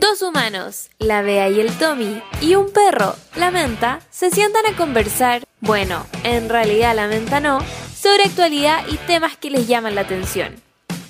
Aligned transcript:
Dos 0.00 0.22
humanos, 0.22 0.88
la 0.98 1.20
Bea 1.20 1.50
y 1.50 1.60
el 1.60 1.76
Tommy, 1.76 2.22
y 2.40 2.54
un 2.54 2.72
perro, 2.72 3.16
la 3.36 3.50
Menta, 3.50 4.00
se 4.08 4.30
sientan 4.30 4.64
a 4.64 4.74
conversar, 4.74 5.44
bueno, 5.60 6.06
en 6.24 6.48
realidad 6.48 6.96
la 6.96 7.06
Menta 7.06 7.38
no, 7.38 7.58
sobre 7.94 8.24
actualidad 8.24 8.82
y 8.88 8.96
temas 8.96 9.36
que 9.36 9.50
les 9.50 9.68
llaman 9.68 9.94
la 9.94 10.00
atención. 10.00 10.54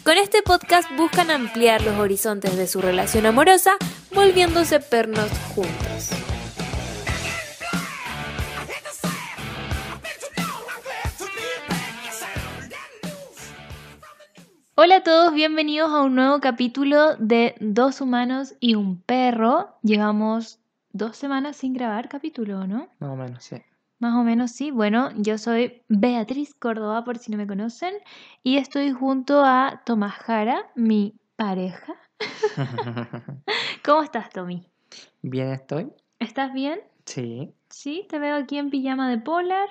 Con 0.02 0.18
este 0.18 0.42
podcast 0.42 0.90
buscan 0.96 1.30
ampliar 1.30 1.82
los 1.82 2.00
horizontes 2.00 2.56
de 2.56 2.66
su 2.66 2.80
relación 2.80 3.26
amorosa, 3.26 3.76
volviéndose 4.12 4.80
pernos 4.80 5.30
juntos. 5.54 6.10
Hola 14.82 14.96
a 14.96 15.02
todos, 15.02 15.34
bienvenidos 15.34 15.90
a 15.90 16.00
un 16.00 16.14
nuevo 16.14 16.40
capítulo 16.40 17.14
de 17.16 17.54
Dos 17.60 18.00
humanos 18.00 18.54
y 18.60 18.76
un 18.76 18.98
perro. 19.02 19.76
Llevamos 19.82 20.58
dos 20.90 21.18
semanas 21.18 21.58
sin 21.58 21.74
grabar 21.74 22.08
capítulo, 22.08 22.66
¿no? 22.66 22.88
Más 22.98 23.10
o 23.10 23.14
menos, 23.14 23.44
sí. 23.44 23.56
Más 23.98 24.14
o 24.14 24.24
menos 24.24 24.52
sí. 24.52 24.70
Bueno, 24.70 25.10
yo 25.16 25.36
soy 25.36 25.82
Beatriz 25.88 26.54
Córdoba, 26.54 27.04
por 27.04 27.18
si 27.18 27.30
no 27.30 27.36
me 27.36 27.46
conocen, 27.46 27.92
y 28.42 28.56
estoy 28.56 28.90
junto 28.92 29.44
a 29.44 29.82
Tomás 29.84 30.14
Jara, 30.14 30.70
mi 30.74 31.14
pareja. 31.36 31.96
¿Cómo 33.84 34.02
estás, 34.02 34.30
Tommy? 34.30 34.66
Bien 35.20 35.50
estoy. 35.50 35.92
¿Estás 36.20 36.54
bien? 36.54 36.80
Sí. 37.04 37.52
Sí, 37.68 38.06
te 38.08 38.18
veo 38.18 38.34
aquí 38.34 38.56
en 38.56 38.70
pijama 38.70 39.10
de 39.10 39.18
polar. 39.18 39.68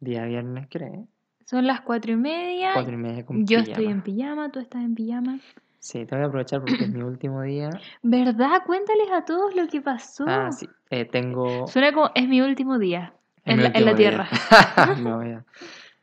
Día 0.00 0.26
viernes, 0.26 0.66
creo. 0.68 1.08
Son 1.48 1.66
las 1.66 1.80
cuatro 1.80 2.12
y 2.12 2.16
media. 2.16 2.72
Cuatro 2.74 2.92
y 2.92 2.98
media 2.98 3.24
con 3.24 3.38
Yo 3.46 3.60
pijama. 3.60 3.62
estoy 3.62 3.86
en 3.86 4.02
pijama, 4.02 4.52
tú 4.52 4.60
estás 4.60 4.82
en 4.82 4.94
pijama. 4.94 5.38
Sí, 5.78 6.04
te 6.04 6.14
voy 6.14 6.22
a 6.22 6.26
aprovechar 6.26 6.60
porque 6.60 6.84
es 6.84 6.90
mi 6.92 7.00
último 7.00 7.40
día. 7.40 7.70
¿Verdad? 8.02 8.64
Cuéntales 8.66 9.10
a 9.10 9.24
todos 9.24 9.56
lo 9.56 9.66
que 9.66 9.80
pasó. 9.80 10.24
Ah, 10.28 10.52
sí. 10.52 10.68
Eh, 10.90 11.06
tengo... 11.06 11.66
Suena 11.66 11.94
como 11.94 12.10
es 12.14 12.28
mi 12.28 12.42
último 12.42 12.78
día 12.78 13.14
es 13.46 13.54
en, 13.54 13.62
la, 13.62 13.68
en 13.68 13.84
la 13.86 13.92
último 13.92 13.96
tierra. 13.96 14.28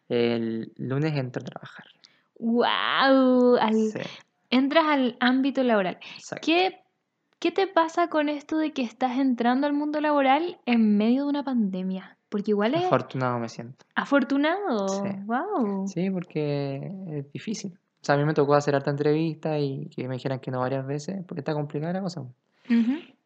El 0.10 0.74
lunes 0.78 1.14
entro 1.16 1.44
a 1.44 1.46
trabajar. 1.46 1.86
¡Wow! 2.40 3.60
Sí, 3.72 4.00
Entras 4.50 4.86
al 4.86 5.16
ámbito 5.20 5.62
laboral. 5.62 6.00
exacto. 6.16 6.44
¿Qué, 6.44 6.80
¿Qué 7.38 7.52
te 7.52 7.68
pasa 7.68 8.08
con 8.08 8.30
esto 8.30 8.58
de 8.58 8.74
que 8.74 8.82
estás 8.82 9.20
entrando 9.20 9.68
al 9.68 9.74
mundo 9.74 10.02
laboral 10.02 10.58
en 10.66 10.98
medio 10.98 11.26
de 11.26 11.30
una 11.30 11.44
pandemia? 11.44 12.15
Porque 12.36 12.52
igual 12.52 12.76
es 12.76 12.84
Afortunado 12.84 13.40
me 13.40 13.48
siento. 13.48 13.86
afortunado. 13.96 14.90
Sí. 14.90 15.10
¡Wow! 15.26 15.88
Sí, 15.88 16.10
porque 16.10 16.92
es 17.12 17.32
difícil. 17.32 17.72
O 18.02 18.06
sea, 18.06 18.16
a 18.16 18.18
mí 18.18 18.26
me 18.26 18.34
tocó 18.34 18.56
hacer 18.56 18.76
harta 18.76 18.92
entrevista 18.92 19.58
y 19.58 19.88
que 19.88 20.06
me 20.10 20.16
dijeran 20.16 20.42
que 20.42 20.52
no 20.52 20.60
varias 20.60 20.86
veces 20.86 21.24
porque 21.26 21.40
está 21.40 21.54
complicada 21.54 21.94
la 21.94 22.02
cosa. 22.02 22.24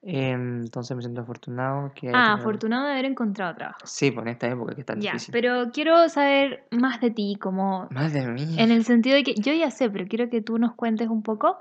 Em, 0.01 0.61
entonces 0.61 0.95
me 0.95 1.01
siento 1.01 1.21
afortunado 1.21 1.91
que 1.95 2.11
Ah, 2.13 2.33
afortunado 2.35 2.85
de 2.85 2.91
haber 2.93 3.05
encontrado 3.05 3.55
trabajo. 3.55 3.79
Sí, 3.83 4.11
pues 4.11 4.23
en 4.25 4.31
esta 4.31 4.47
época 4.47 4.75
que 4.75 4.81
es 4.81 4.85
tan 4.85 5.01
Ya, 5.01 5.13
difícil. 5.13 5.31
pero 5.31 5.71
quiero 5.73 6.07
saber 6.07 6.67
más 6.69 7.01
de 7.01 7.09
ti, 7.09 7.35
como 7.41 7.87
Más 7.89 8.13
de 8.13 8.27
mí. 8.27 8.55
En 8.59 8.69
el 8.71 8.85
sentido 8.85 9.15
de 9.15 9.23
que 9.23 9.33
yo 9.33 9.53
ya 9.53 9.71
sé, 9.71 9.89
pero 9.89 10.05
quiero 10.07 10.29
que 10.29 10.41
tú 10.43 10.59
nos 10.59 10.75
cuentes 10.75 11.09
un 11.09 11.23
poco. 11.23 11.57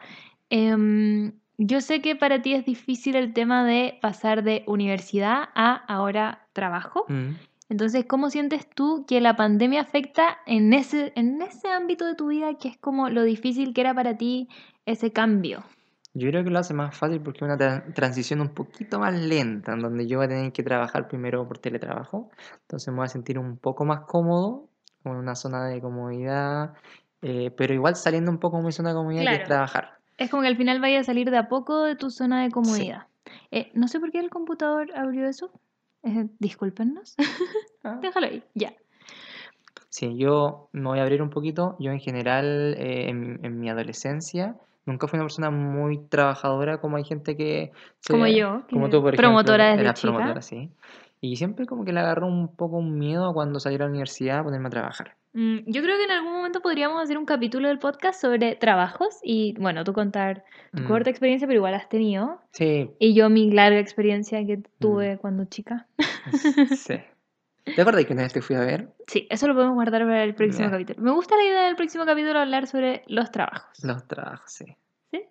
Em, 0.50 1.32
yo 1.58 1.80
sé 1.80 2.00
que 2.00 2.16
para 2.16 2.40
ti 2.40 2.54
es 2.54 2.64
difícil 2.64 3.16
el 3.16 3.32
tema 3.32 3.64
de 3.64 3.98
pasar 4.00 4.42
de 4.44 4.62
universidad 4.66 5.48
a 5.54 5.74
ahora 5.74 6.46
trabajo. 6.52 7.04
Mm. 7.08 7.32
Entonces, 7.68 8.06
¿cómo 8.08 8.30
sientes 8.30 8.66
tú 8.70 9.04
que 9.06 9.20
la 9.20 9.36
pandemia 9.36 9.82
afecta 9.82 10.38
en 10.46 10.72
ese, 10.72 11.12
en 11.16 11.42
ese 11.42 11.68
ámbito 11.68 12.06
de 12.06 12.14
tu 12.14 12.28
vida 12.28 12.54
que 12.54 12.68
es 12.68 12.78
como 12.78 13.10
lo 13.10 13.24
difícil 13.24 13.74
que 13.74 13.82
era 13.82 13.92
para 13.92 14.16
ti 14.16 14.48
ese 14.86 15.12
cambio? 15.12 15.62
Yo 16.14 16.30
creo 16.30 16.42
que 16.42 16.50
lo 16.50 16.58
hace 16.58 16.72
más 16.72 16.96
fácil 16.96 17.20
porque 17.20 17.38
es 17.38 17.42
una 17.42 17.58
tra- 17.58 17.92
transición 17.92 18.40
un 18.40 18.48
poquito 18.54 18.98
más 18.98 19.12
lenta, 19.14 19.74
en 19.74 19.80
donde 19.80 20.06
yo 20.06 20.16
voy 20.18 20.26
a 20.26 20.28
tener 20.30 20.52
que 20.52 20.62
trabajar 20.62 21.06
primero 21.08 21.46
por 21.46 21.58
teletrabajo. 21.58 22.30
Entonces 22.62 22.88
me 22.88 22.96
voy 22.96 23.04
a 23.04 23.08
sentir 23.08 23.38
un 23.38 23.58
poco 23.58 23.84
más 23.84 24.00
cómodo, 24.06 24.70
como 25.02 25.16
en 25.16 25.20
una 25.20 25.34
zona 25.34 25.66
de 25.66 25.80
comodidad, 25.80 26.72
eh, 27.20 27.50
pero 27.56 27.74
igual 27.74 27.96
saliendo 27.96 28.30
un 28.30 28.38
poco 28.38 28.56
de 28.56 28.64
mi 28.64 28.72
zona 28.72 28.88
de 28.90 28.94
comodidad 28.94 29.24
que 29.24 29.30
es 29.32 29.36
Claro. 29.40 29.46
trabajar. 29.48 29.97
Es 30.18 30.30
como 30.30 30.42
que 30.42 30.48
al 30.48 30.56
final 30.56 30.80
vaya 30.80 31.00
a 31.00 31.04
salir 31.04 31.30
de 31.30 31.38
a 31.38 31.48
poco 31.48 31.84
de 31.84 31.96
tu 31.96 32.10
zona 32.10 32.42
de 32.42 32.50
comodidad. 32.50 33.06
Eh, 33.50 33.70
no 33.74 33.88
sé 33.88 34.00
por 34.00 34.10
qué 34.10 34.18
el 34.20 34.30
computador 34.30 34.88
abrió 34.94 35.26
eso. 35.28 35.50
Eh, 36.02 36.26
discúlpenos. 36.38 37.14
Ah. 37.84 38.00
Déjalo 38.02 38.26
ahí, 38.26 38.42
ya. 38.54 38.72
Sí, 39.88 40.16
yo 40.18 40.68
me 40.72 40.82
voy 40.88 40.98
a 40.98 41.02
abrir 41.02 41.22
un 41.22 41.30
poquito. 41.30 41.76
Yo 41.78 41.92
en 41.92 42.00
general, 42.00 42.74
eh, 42.76 43.08
en, 43.08 43.38
en 43.44 43.60
mi 43.60 43.70
adolescencia, 43.70 44.56
nunca 44.84 45.06
fui 45.06 45.16
una 45.18 45.24
persona 45.24 45.50
muy 45.50 45.98
trabajadora 45.98 46.80
como 46.80 46.96
hay 46.96 47.04
gente 47.04 47.36
que... 47.36 47.70
se- 48.00 48.12
Como 48.12 48.26
yo, 48.26 48.62
Como 48.70 48.86
que 48.86 48.90
tú, 48.90 49.00
por 49.00 49.14
ejemplo. 49.14 49.16
promotora 49.16 49.68
desde 49.70 49.80
eras 49.82 50.00
chica. 50.00 50.12
promotora, 50.12 50.42
sí. 50.42 50.70
Y 51.20 51.36
siempre 51.36 51.66
como 51.66 51.84
que 51.84 51.92
le 51.92 52.00
agarró 52.00 52.26
un 52.26 52.48
poco 52.54 52.78
un 52.78 52.98
miedo 52.98 53.26
a 53.28 53.32
cuando 53.32 53.60
salí 53.60 53.76
a 53.76 53.78
la 53.78 53.86
universidad 53.86 54.40
a 54.40 54.44
ponerme 54.44 54.66
a 54.66 54.70
trabajar. 54.70 55.16
Mm, 55.40 55.58
Yo 55.70 55.82
creo 55.82 55.96
que 55.96 56.02
en 56.04 56.10
algún 56.10 56.32
momento 56.32 56.60
podríamos 56.60 57.00
hacer 57.00 57.16
un 57.16 57.24
capítulo 57.24 57.68
del 57.68 57.78
podcast 57.78 58.20
sobre 58.20 58.56
trabajos 58.56 59.20
y, 59.22 59.54
bueno, 59.60 59.84
tú 59.84 59.92
contar 59.92 60.44
tu 60.74 60.82
Mm. 60.82 60.88
corta 60.88 61.10
experiencia, 61.10 61.46
pero 61.46 61.58
igual 61.58 61.74
has 61.74 61.88
tenido. 61.88 62.40
Sí, 62.50 62.90
Y 62.98 63.14
yo 63.14 63.30
mi 63.30 63.48
larga 63.52 63.78
experiencia 63.78 64.44
que 64.44 64.56
Mm. 64.56 64.62
tuve 64.80 65.18
cuando 65.18 65.44
chica. 65.44 65.86
sí. 66.76 66.96
¿Te 67.64 67.80
acuerdas 67.80 68.04
que 68.06 68.14
una 68.14 68.22
vez 68.22 68.32
te 68.32 68.42
fui 68.42 68.56
a 68.56 68.60
ver? 68.60 68.88
Sí, 69.06 69.28
eso 69.30 69.46
lo 69.46 69.54
podemos 69.54 69.74
guardar 69.74 70.02
para 70.02 70.24
el 70.24 70.34
próximo 70.34 70.70
capítulo. 70.70 71.00
Me 71.02 71.12
gusta 71.12 71.36
la 71.36 71.44
idea 71.44 71.62
del 71.66 71.76
próximo 71.76 72.04
capítulo 72.04 72.38
hablar 72.40 72.66
sobre 72.66 73.04
los 73.06 73.30
trabajos. 73.30 73.84
Los 73.84 74.08
trabajos, 74.08 74.50
sí. 74.50 74.64
¿Sí? 75.12 75.22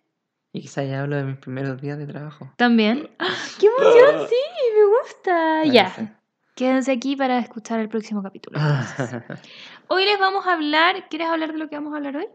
Y 0.53 0.61
quizás 0.61 0.87
ya 0.87 1.01
hablo 1.01 1.17
de 1.17 1.23
mis 1.25 1.37
primeros 1.37 1.81
días 1.81 1.97
de 1.97 2.05
trabajo. 2.07 2.53
También. 2.55 3.09
¡Ah! 3.19 3.27
¡Qué 3.59 3.65
emoción! 3.67 4.27
Sí, 4.29 4.35
me 4.73 4.85
gusta. 4.85 5.65
Ya. 5.65 6.17
Quédense 6.57 6.91
aquí 6.91 7.15
para 7.15 7.37
escuchar 7.37 7.79
el 7.79 7.87
próximo 7.87 8.23
capítulo. 8.23 8.59
Hoy 9.89 10.05
les 10.05 10.19
vamos 10.19 10.47
a 10.47 10.53
hablar. 10.53 11.07
¿Quieres 11.07 11.27
hablar 11.27 11.51
de 11.51 11.59
lo 11.59 11.69
que 11.69 11.75
vamos 11.75 11.93
a 11.93 11.97
hablar 11.97 12.17
hoy? 12.17 12.27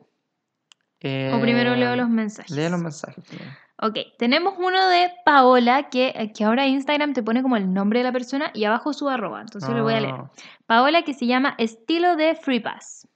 O 1.34 1.41
primero 1.41 1.75
leo 1.75 1.97
los 1.97 2.09
mensajes. 2.09 2.53
Leo 2.53 2.71
los 2.71 2.81
mensajes 2.81 3.25
primero. 3.25 3.50
Ok, 3.78 3.99
tenemos 4.19 4.55
uno 4.59 4.87
de 4.87 5.11
Paola, 5.25 5.88
que, 5.91 6.32
que 6.37 6.44
ahora 6.44 6.69
Instagram 6.69 7.15
te 7.15 7.25
pone 7.25 7.43
como 7.43 7.56
el 7.56 7.75
nombre 7.75 7.99
de 7.99 8.05
la 8.05 8.12
persona 8.12 8.53
y 8.55 8.62
abajo 8.62 8.93
su 8.93 9.09
arroba, 9.09 9.41
entonces 9.41 9.71
lo 9.71 9.82
voy 9.82 9.94
a 9.94 10.00
leer. 10.00 10.15
Ah, 10.15 10.31
Paola, 10.66 11.03
que 11.03 11.15
se 11.15 11.27
llama 11.27 11.56
Estilo 11.59 12.15
de 12.15 12.37
Free 12.37 12.61
Pass. 12.61 13.09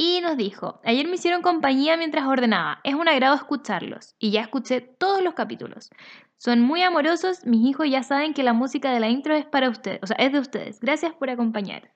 Y 0.00 0.20
nos 0.20 0.36
dijo, 0.36 0.80
ayer 0.84 1.06
me 1.08 1.16
hicieron 1.16 1.42
compañía 1.42 1.96
mientras 1.96 2.24
ordenaba, 2.24 2.78
es 2.84 2.94
un 2.94 3.08
agrado 3.08 3.34
escucharlos, 3.34 4.14
y 4.20 4.30
ya 4.30 4.42
escuché 4.42 4.80
todos 4.80 5.22
los 5.22 5.34
capítulos. 5.34 5.90
Son 6.36 6.60
muy 6.60 6.82
amorosos, 6.82 7.44
mis 7.44 7.66
hijos 7.68 7.88
ya 7.90 8.04
saben 8.04 8.32
que 8.32 8.44
la 8.44 8.52
música 8.52 8.92
de 8.92 9.00
la 9.00 9.08
intro 9.08 9.34
es 9.34 9.44
para 9.44 9.68
ustedes, 9.68 9.98
o 10.02 10.06
sea, 10.06 10.16
es 10.20 10.32
de 10.32 10.38
ustedes. 10.38 10.78
Gracias 10.80 11.12
por 11.14 11.30
acompañar. 11.30 11.90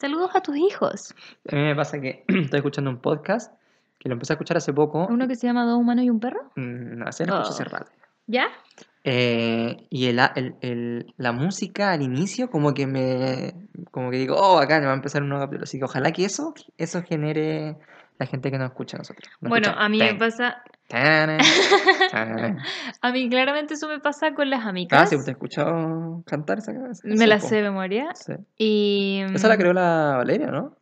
Saludos 0.00 0.30
a 0.36 0.40
tus 0.40 0.56
hijos. 0.56 1.12
A 1.50 1.56
mí 1.56 1.62
me 1.62 1.74
pasa 1.74 2.00
que 2.00 2.24
estoy 2.28 2.58
escuchando 2.58 2.90
un 2.90 3.00
podcast 3.00 3.52
que 3.98 4.08
lo 4.08 4.12
empecé 4.12 4.32
a 4.32 4.36
escuchar 4.36 4.56
hace 4.56 4.72
poco. 4.72 5.08
Uno 5.10 5.26
que 5.26 5.34
se 5.34 5.48
llama 5.48 5.64
Dos 5.64 5.78
humanos 5.80 6.04
y 6.04 6.10
un 6.10 6.20
perro. 6.20 6.52
Mm, 6.54 6.98
No 6.98 7.10
sé, 7.10 7.26
lo 7.26 7.34
escuché 7.40 7.50
hace 7.50 7.62
Oh. 7.64 7.76
rato. 7.76 7.90
¿Ya? 8.28 8.46
Eh, 9.04 9.86
y 9.90 10.06
el, 10.06 10.20
el- 10.36 10.54
el- 10.60 11.06
la 11.16 11.32
música 11.32 11.92
al 11.92 12.02
inicio 12.02 12.50
como 12.50 12.74
que 12.74 12.86
me 12.86 13.54
como 13.90 14.10
que 14.10 14.18
digo, 14.18 14.36
oh, 14.36 14.58
acá 14.58 14.78
me 14.80 14.86
va 14.86 14.92
a 14.92 14.96
empezar 14.96 15.22
un 15.22 15.30
nuevo 15.30 15.44
capítulo. 15.44 15.64
Así 15.64 15.78
que 15.78 15.84
ojalá 15.84 16.12
que 16.12 16.24
eso, 16.24 16.54
eso 16.76 17.02
genere 17.02 17.76
la 18.18 18.26
gente 18.26 18.50
que 18.50 18.58
nos 18.58 18.68
escucha 18.70 18.96
a 18.96 18.98
nosotros. 18.98 19.28
Nos 19.40 19.48
Bueno, 19.48 19.68
escucha. 19.68 19.84
a 19.84 19.88
mí 19.88 19.98
me 19.98 20.14
pasa, 20.14 20.62
a 23.02 23.12
mí 23.12 23.28
claramente 23.30 23.74
eso 23.74 23.88
me 23.88 24.00
pasa 24.00 24.34
con 24.34 24.50
las 24.50 24.64
Ah, 24.64 24.68
amigas. 24.68 25.10
sí, 25.10 25.16
te 25.24 25.30
he 25.30 25.32
escuchado 25.32 26.22
cantar 26.26 26.58
esa 26.58 26.72
canción. 26.74 27.16
Me 27.16 27.26
la 27.26 27.40
sé 27.40 27.56
de 27.56 27.62
memoria. 27.62 28.08
Sí. 28.14 28.32
Y. 28.56 29.22
Esa 29.34 29.48
la 29.48 29.54
mm, 29.54 29.58
creó 29.58 29.72
la 29.72 30.14
Valeria, 30.18 30.48
¿no? 30.48 30.76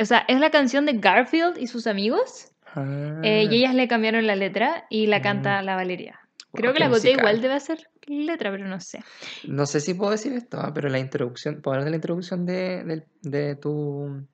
O 0.00 0.04
sea, 0.04 0.24
es 0.28 0.38
la 0.40 0.50
canción 0.50 0.86
de 0.86 0.92
Garfield 0.94 1.58
y 1.58 1.66
sus 1.66 1.86
amigos. 1.86 2.52
Ah, 2.74 3.20
eh, 3.24 3.48
y 3.50 3.56
ellas 3.56 3.74
le 3.74 3.88
cambiaron 3.88 4.26
la 4.26 4.36
letra 4.36 4.84
y 4.90 5.06
la 5.06 5.20
canta 5.22 5.60
la 5.62 5.74
Valeria. 5.74 6.20
Creo 6.52 6.72
que 6.72 6.80
la 6.80 6.88
musical. 6.88 7.18
igual 7.18 7.40
debe 7.40 7.54
hacer 7.54 7.88
letra, 8.06 8.50
pero 8.50 8.66
no 8.66 8.80
sé. 8.80 9.00
No 9.46 9.66
sé 9.66 9.80
si 9.80 9.94
puedo 9.94 10.10
decir 10.12 10.32
esto, 10.32 10.58
ah, 10.60 10.72
pero 10.74 10.88
la 10.88 10.98
introducción, 10.98 11.60
¿puedo 11.60 11.74
hablar 11.74 11.84
de 11.84 11.90
la 11.90 11.96
introducción 11.96 12.46
de, 12.46 12.82
del- 12.84 13.04
de 13.22 13.54
tu 13.56 14.24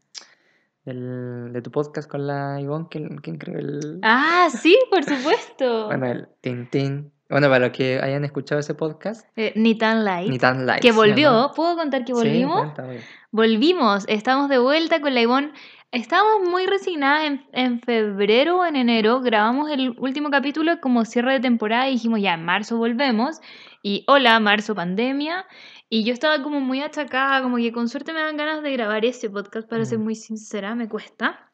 del- 0.85 1.53
de 1.53 1.63
tu 1.63 1.71
podcast 1.71 2.09
con 2.11 2.27
la 2.27 2.61
Ivonne? 2.61 2.87
¿Quién, 2.91 3.17
quién 3.19 3.39
creó 3.39 3.59
el...? 3.59 4.01
Ah, 4.03 4.49
sí, 4.51 4.79
por 4.91 5.03
supuesto. 5.05 5.87
Bueno, 5.87 6.07
el 6.07 6.29
tin 6.41 6.69
tin. 6.71 7.11
Bueno, 7.31 7.49
para 7.49 7.67
los 7.69 7.76
que 7.76 7.99
hayan 8.03 8.25
escuchado 8.25 8.61
ese 8.61 8.75
podcast, 8.75 9.26
Eh, 9.37 9.53
ni 9.56 9.76
tan 9.76 10.05
light. 10.05 10.29
ni 10.31 10.38
tan 10.38 10.67
light. 10.67 10.82
que 10.82 10.88
¿sí 10.88 10.93
o 10.93 10.97
volvió. 10.97 11.32
no? 11.32 11.53
¿Puedo 11.53 11.76
contar 11.76 12.05
que 12.05 12.12
volvimos? 12.12 12.69
Volvimos, 13.31 14.05
estamos 14.09 14.49
de 14.49 14.59
vuelta 14.59 15.00
con 15.00 15.15
la 15.15 15.23
Ivonne. 15.23 15.53
Estábamos 15.91 16.49
muy 16.49 16.67
resignadas 16.67 17.25
en, 17.25 17.47
en 17.53 17.81
febrero 17.81 18.59
o 18.59 18.65
en 18.67 18.76
enero. 18.76 19.21
Grabamos 19.21 19.71
el 19.71 19.94
último 19.99 20.29
capítulo 20.31 20.81
como 20.81 21.05
cierre 21.05 21.32
de 21.35 21.41
temporada 21.41 21.88
y 21.88 21.93
dijimos 21.93 22.21
ya, 22.21 22.35
en 22.35 22.44
marzo 22.44 22.76
volvemos. 22.76 23.41
Y 23.82 24.05
hola, 24.09 24.38
marzo 24.41 24.75
pandemia. 24.75 25.47
Y 25.88 26.05
yo 26.05 26.12
estaba 26.12 26.43
como 26.43 26.61
muy 26.61 26.81
achacada, 26.82 27.43
como 27.43 27.56
que 27.56 27.73
con 27.73 27.88
suerte 27.88 28.12
me 28.12 28.20
dan 28.20 28.37
ganas 28.37 28.62
de 28.62 28.73
grabar 28.73 29.05
ese 29.05 29.31
podcast, 29.31 29.69
para 29.69 29.85
ser 29.85 29.99
Mm. 29.99 30.03
muy 30.05 30.15
sincera, 30.17 30.75
me 30.75 30.88
cuesta. 30.88 31.50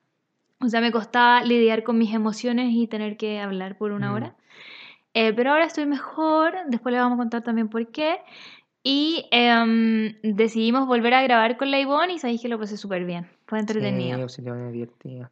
O 0.61 0.69
sea, 0.69 0.81
me 0.81 0.91
costaba 0.91 1.43
lidiar 1.45 1.83
con 1.83 1.99
mis 1.99 2.15
emociones 2.15 2.73
y 2.73 2.87
tener 2.87 3.17
que 3.19 3.41
hablar 3.41 3.77
por 3.77 3.93
una 3.93 4.11
Mm. 4.11 4.15
hora. 4.15 4.35
Eh, 5.15 5.33
pero 5.33 5.51
ahora 5.53 5.65
estoy 5.65 5.87
mejor, 5.87 6.55
después 6.69 6.93
le 6.93 7.01
vamos 7.01 7.17
a 7.17 7.19
contar 7.19 7.43
también 7.43 7.69
por 7.69 7.91
qué. 7.91 8.19
Y 8.83 9.27
em, 9.31 10.15
decidimos 10.23 10.87
volver 10.87 11.13
a 11.15 11.23
grabar 11.23 11.57
con 11.57 11.71
la 11.71 11.79
Ivonne 11.79 12.15
y 12.15 12.19
sabéis 12.19 12.41
que 12.41 12.49
lo 12.49 12.59
pasé 12.59 12.77
súper 12.77 13.05
bien. 13.05 13.29
Fue 13.47 13.59
entretenido. 13.59 14.29
Sí, 14.29 14.43
sí, 14.43 14.49
es 14.49 14.73
divertido. 14.73 15.31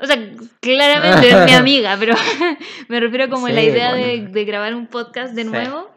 O 0.00 0.06
sea, 0.06 0.16
claramente 0.60 1.28
es 1.28 1.44
mi 1.44 1.52
amiga, 1.52 1.96
pero 1.98 2.14
me 2.88 3.00
refiero 3.00 3.28
como 3.28 3.46
a 3.46 3.50
la 3.50 3.60
Sí, 3.60 3.66
idea 3.68 3.92
de, 3.94 4.16
bueno. 4.18 4.30
de 4.30 4.44
grabar 4.44 4.74
un 4.74 4.86
podcast 4.86 5.34
de 5.34 5.42
Sí. 5.42 5.48
nuevo. 5.48 5.90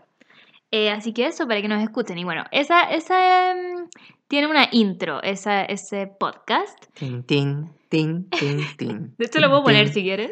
Eh, 0.71 0.89
así 0.89 1.13
que 1.13 1.25
eso, 1.27 1.47
para 1.47 1.61
que 1.61 1.67
nos 1.67 1.83
escuchen. 1.83 2.17
Y 2.17 2.23
bueno, 2.23 2.45
esa, 2.51 2.83
esa 2.83 3.51
em, 3.51 3.87
tiene 4.27 4.47
una 4.47 4.67
intro, 4.71 5.21
esa, 5.21 5.63
ese 5.65 6.07
podcast. 6.07 6.85
Tin, 6.93 7.23
tin, 7.23 7.69
tin, 7.89 8.29
tin, 8.29 8.65
tin. 8.77 9.15
De 9.17 9.25
hecho, 9.25 9.39
lo 9.39 9.49
puedo 9.49 9.63
poner 9.63 9.85
tin. 9.85 9.93
si 9.93 10.03
quieren. 10.03 10.31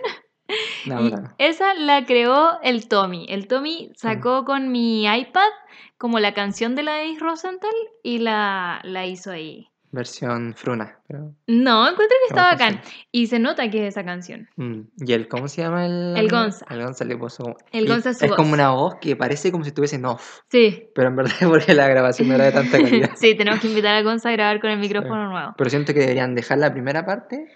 No, 0.85 1.05
Y 1.05 1.11
no. 1.11 1.33
esa 1.37 1.73
la 1.75 2.05
creó 2.05 2.59
el 2.63 2.87
Tommy. 2.87 3.25
El 3.29 3.47
Tommy 3.47 3.91
sacó 3.95 4.45
con 4.45 4.71
mi 4.71 5.05
iPad 5.05 5.49
como 5.97 6.19
la 6.19 6.33
canción 6.33 6.75
de 6.75 6.83
la 6.83 6.93
Denise 6.95 7.23
Rosenthal 7.23 7.71
y 8.03 8.19
la, 8.19 8.79
la 8.83 9.05
hizo 9.05 9.31
ahí. 9.31 9.67
Versión 9.91 10.53
fruna. 10.55 10.99
Pero... 11.07 11.33
No, 11.47 11.81
encuentro 11.89 12.15
que 12.21 12.27
está 12.35 12.43
bacán. 12.51 12.79
sí. 12.83 13.07
Y 13.11 13.25
se 13.27 13.39
nota 13.39 13.71
que 13.71 13.87
es 13.87 13.95
esa 13.95 14.05
canción. 14.05 14.47
Mm, 14.55 14.81
¿Y 14.97 15.13
el 15.13 15.27
cómo 15.27 15.47
se 15.47 15.63
llama 15.63 15.87
el? 15.87 16.15
El 16.15 16.29
Gonza. 16.29 16.63
El 16.69 16.83
Gonza 16.83 17.05
le 17.05 17.17
puso. 17.17 17.55
El 17.71 17.87
Gonza 17.87 18.11
es 18.11 18.19
su 18.19 18.25
Es 18.25 18.31
como 18.33 18.49
voz. 18.49 18.53
una 18.53 18.69
voz 18.69 18.95
que 19.01 19.15
parece 19.15 19.51
como 19.51 19.63
si 19.63 19.69
estuviese 19.69 19.95
en 19.95 20.05
off. 20.05 20.41
Sí. 20.51 20.89
Pero 20.93 21.07
en 21.07 21.15
verdad 21.15 21.33
es 21.41 21.47
porque 21.49 21.73
la 21.73 21.87
grabación 21.87 22.27
no 22.27 22.35
era 22.35 22.45
de 22.45 22.51
tanta 22.51 22.77
calidad. 22.77 23.09
sí, 23.15 23.33
tenemos 23.35 23.59
que 23.61 23.67
invitar 23.67 23.95
a 23.95 24.03
Gonza 24.03 24.29
a 24.29 24.33
grabar 24.33 24.61
con 24.61 24.69
el 24.69 24.77
micrófono 24.77 25.27
nuevo. 25.31 25.53
Pero 25.57 25.69
siento 25.71 25.91
que 25.95 26.01
deberían 26.01 26.35
dejar 26.35 26.59
la 26.59 26.71
primera 26.71 27.03
parte 27.03 27.47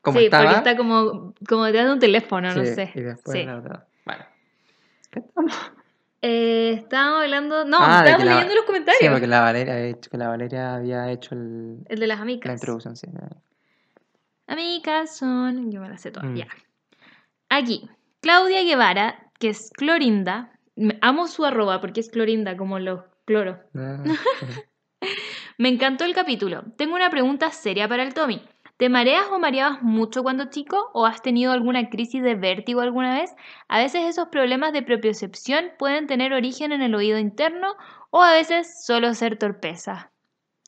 como 0.00 0.18
sí, 0.18 0.24
estaba. 0.26 0.44
porque 0.44 0.58
está 0.58 0.76
como, 0.76 1.34
como 1.48 1.64
detrás 1.64 1.86
de 1.86 1.92
un 1.92 1.98
teléfono, 1.98 2.54
no 2.54 2.64
sé. 2.64 2.90
Y 2.94 3.00
después 3.00 3.36
Sí. 3.38 3.44
la 3.44 3.56
otra. 3.58 3.86
Bueno. 4.04 4.24
¿Qué 5.10 5.20
estamos? 5.20 5.52
Eh, 6.22 6.72
estábamos 6.82 7.22
hablando. 7.22 7.64
No, 7.64 7.78
Ah, 7.80 7.98
estábamos 8.00 8.24
la- 8.26 8.34
leyendo 8.34 8.54
los 8.56 8.64
comentarios. 8.64 9.00
Sí, 9.00 9.08
porque 9.08 9.26
la 9.26 9.40
Valeria 9.40 9.74
había 9.74 9.86
hecho, 9.88 10.10
que 10.10 10.16
la 10.18 10.28
Valeria 10.28 10.74
había 10.74 11.10
hecho 11.10 11.34
el- 11.34 11.78
El 11.88 11.98
de 12.00 12.06
las 12.06 12.18
la 12.18 12.22
amigas. 12.22 12.52
introducción, 12.52 12.96
sí. 12.96 13.06
Amigas 14.46 15.16
son. 15.16 15.70
Yo 15.70 15.80
me 15.80 15.88
las 15.88 16.00
sé 16.00 16.10
todas. 16.10 16.28
Mm. 16.30 16.36
Ya. 16.36 16.46
Aquí, 17.50 17.88
Claudia 18.20 18.62
Guevara, 18.62 19.30
que 19.38 19.50
es 19.50 19.70
Clorinda. 19.76 20.52
Amo 21.00 21.26
su 21.28 21.44
arroba 21.44 21.80
porque 21.80 22.00
es 22.00 22.10
Clorinda, 22.10 22.56
como 22.56 22.78
los 22.78 23.02
cloros. 23.24 23.58
Ah, 23.76 24.02
Me 25.58 25.68
encantó 25.68 26.04
el 26.04 26.14
capítulo. 26.14 26.62
Tengo 26.76 26.94
una 26.94 27.10
pregunta 27.10 27.50
seria 27.50 27.88
para 27.88 28.02
el 28.04 28.14
Tommy. 28.14 28.42
¿Te 28.78 28.88
mareas 28.88 29.26
o 29.32 29.40
mareabas 29.40 29.82
mucho 29.82 30.22
cuando 30.22 30.50
chico 30.50 30.90
o 30.94 31.04
has 31.04 31.20
tenido 31.20 31.50
alguna 31.52 31.90
crisis 31.90 32.22
de 32.22 32.36
vértigo 32.36 32.80
alguna 32.80 33.12
vez? 33.18 33.34
A 33.66 33.78
veces 33.78 34.04
esos 34.04 34.28
problemas 34.28 34.72
de 34.72 34.82
propiocepción 34.82 35.72
pueden 35.80 36.06
tener 36.06 36.32
origen 36.32 36.70
en 36.70 36.82
el 36.82 36.94
oído 36.94 37.18
interno 37.18 37.74
o 38.10 38.22
a 38.22 38.32
veces 38.32 38.84
solo 38.86 39.12
ser 39.14 39.36
torpeza. 39.36 40.12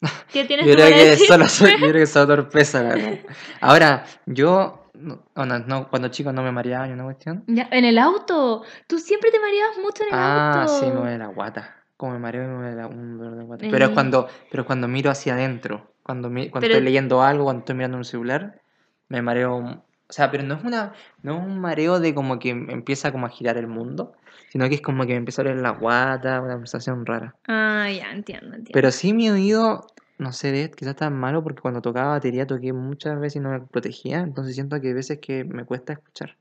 ¿Qué 0.32 0.44
tienes 0.44 0.66
Yo 0.66 0.74
creo 0.74 0.88
que 0.88 1.04
decir? 1.04 1.26
solo 1.28 1.46
soy, 1.48 1.70
yo 1.70 1.78
creo 1.78 1.92
que 1.92 2.06
solo 2.06 2.26
torpeza, 2.36 2.82
la 2.82 2.88
verdad. 2.96 3.18
Ahora, 3.60 4.04
yo, 4.26 4.90
no, 4.94 5.22
no, 5.36 5.58
no, 5.60 5.88
cuando 5.88 6.08
chico 6.08 6.32
no 6.32 6.42
me 6.42 6.50
mareaba 6.50 6.88
ni 6.88 6.94
una 6.94 7.04
cuestión. 7.04 7.44
Ya, 7.46 7.68
en 7.70 7.84
el 7.84 7.96
auto. 7.96 8.64
Tú 8.88 8.98
siempre 8.98 9.30
te 9.30 9.38
mareabas 9.38 9.78
mucho 9.78 10.02
en 10.02 10.08
el 10.08 10.14
Ah, 10.20 10.62
auto. 10.62 10.80
sí, 10.80 10.86
me 10.86 10.94
duele 10.96 11.18
la 11.18 11.28
guata. 11.28 11.76
Como 11.96 12.14
me 12.14 12.18
mareo, 12.18 12.48
me 12.48 12.54
duele 12.54 12.74
la- 12.76 12.86
un 12.88 13.18
dolor 13.18 13.36
de 13.36 13.44
guata. 13.44 13.66
Pero 13.70 13.84
es 13.84 13.90
Eh. 13.92 13.94
cuando, 13.94 14.26
pero 14.50 14.62
es 14.62 14.66
cuando 14.66 14.88
miro 14.88 15.12
hacia 15.12 15.34
adentro. 15.34 15.92
Cuando, 16.10 16.28
cuando 16.28 16.50
Pero- 16.60 16.74
estoy 16.74 16.82
leyendo 16.82 17.22
algo, 17.22 17.44
cuando 17.44 17.60
estoy 17.60 17.76
mirando 17.76 17.96
un 17.98 18.04
celular, 18.04 18.60
me 19.08 19.22
mareo. 19.22 19.56
O 19.58 20.12
sea, 20.12 20.28
pero 20.30 20.42
no 20.42 20.54
es 20.56 20.64
una, 20.64 20.92
no 21.22 21.36
es 21.38 21.46
un 21.46 21.60
mareo 21.60 22.00
de 22.00 22.12
como 22.14 22.40
que 22.40 22.50
empieza 22.50 23.12
como 23.12 23.26
a 23.26 23.28
girar 23.28 23.56
el 23.56 23.68
mundo, 23.68 24.12
sino 24.48 24.68
que 24.68 24.74
es 24.74 24.80
como 24.80 25.04
que 25.04 25.12
me 25.12 25.18
empieza 25.18 25.42
a 25.42 25.44
doler 25.44 25.60
la 25.62 25.70
guata, 25.70 26.40
una 26.40 26.56
sensación 26.56 27.06
rara. 27.06 27.36
Ah, 27.46 27.88
ya, 27.90 28.10
entiendo, 28.10 28.48
entiendo. 28.48 28.72
Pero 28.72 28.90
sí 28.90 29.12
mi 29.12 29.30
oído, 29.30 29.86
no 30.18 30.32
sé, 30.32 30.72
quizás 30.76 30.94
está 30.94 31.10
malo 31.10 31.44
porque 31.44 31.62
cuando 31.62 31.80
tocaba 31.80 32.08
batería 32.10 32.44
toqué 32.44 32.72
muchas 32.72 33.20
veces 33.20 33.36
y 33.36 33.40
no 33.40 33.50
me 33.50 33.60
protegía, 33.60 34.18
entonces 34.18 34.56
siento 34.56 34.80
que 34.80 34.88
hay 34.88 34.94
veces 34.94 35.20
que 35.20 35.44
me 35.44 35.64
cuesta 35.64 35.92
escuchar. 35.92 36.36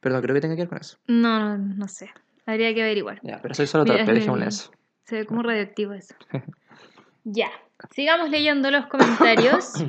Pero 0.00 0.14
no 0.14 0.22
creo 0.22 0.34
que 0.34 0.40
tenga 0.40 0.54
que 0.56 0.62
ver 0.62 0.70
con 0.70 0.78
eso. 0.78 0.96
No, 1.06 1.40
no, 1.40 1.58
no 1.58 1.88
sé. 1.88 2.08
Habría 2.46 2.72
que 2.74 2.82
averiguar. 2.82 3.20
Ya, 3.22 3.38
pero 3.42 3.54
soy 3.54 3.66
solo 3.66 3.84
Mira, 3.84 3.98
torpe, 3.98 4.14
dejémosle 4.14 4.46
eso. 4.46 4.70
Se 5.04 5.16
ve 5.16 5.26
como 5.26 5.42
radioactivo 5.42 5.92
eso. 5.92 6.14
ya. 7.24 7.50
Sigamos 7.90 8.30
leyendo 8.30 8.70
los 8.70 8.86
comentarios. 8.86 9.74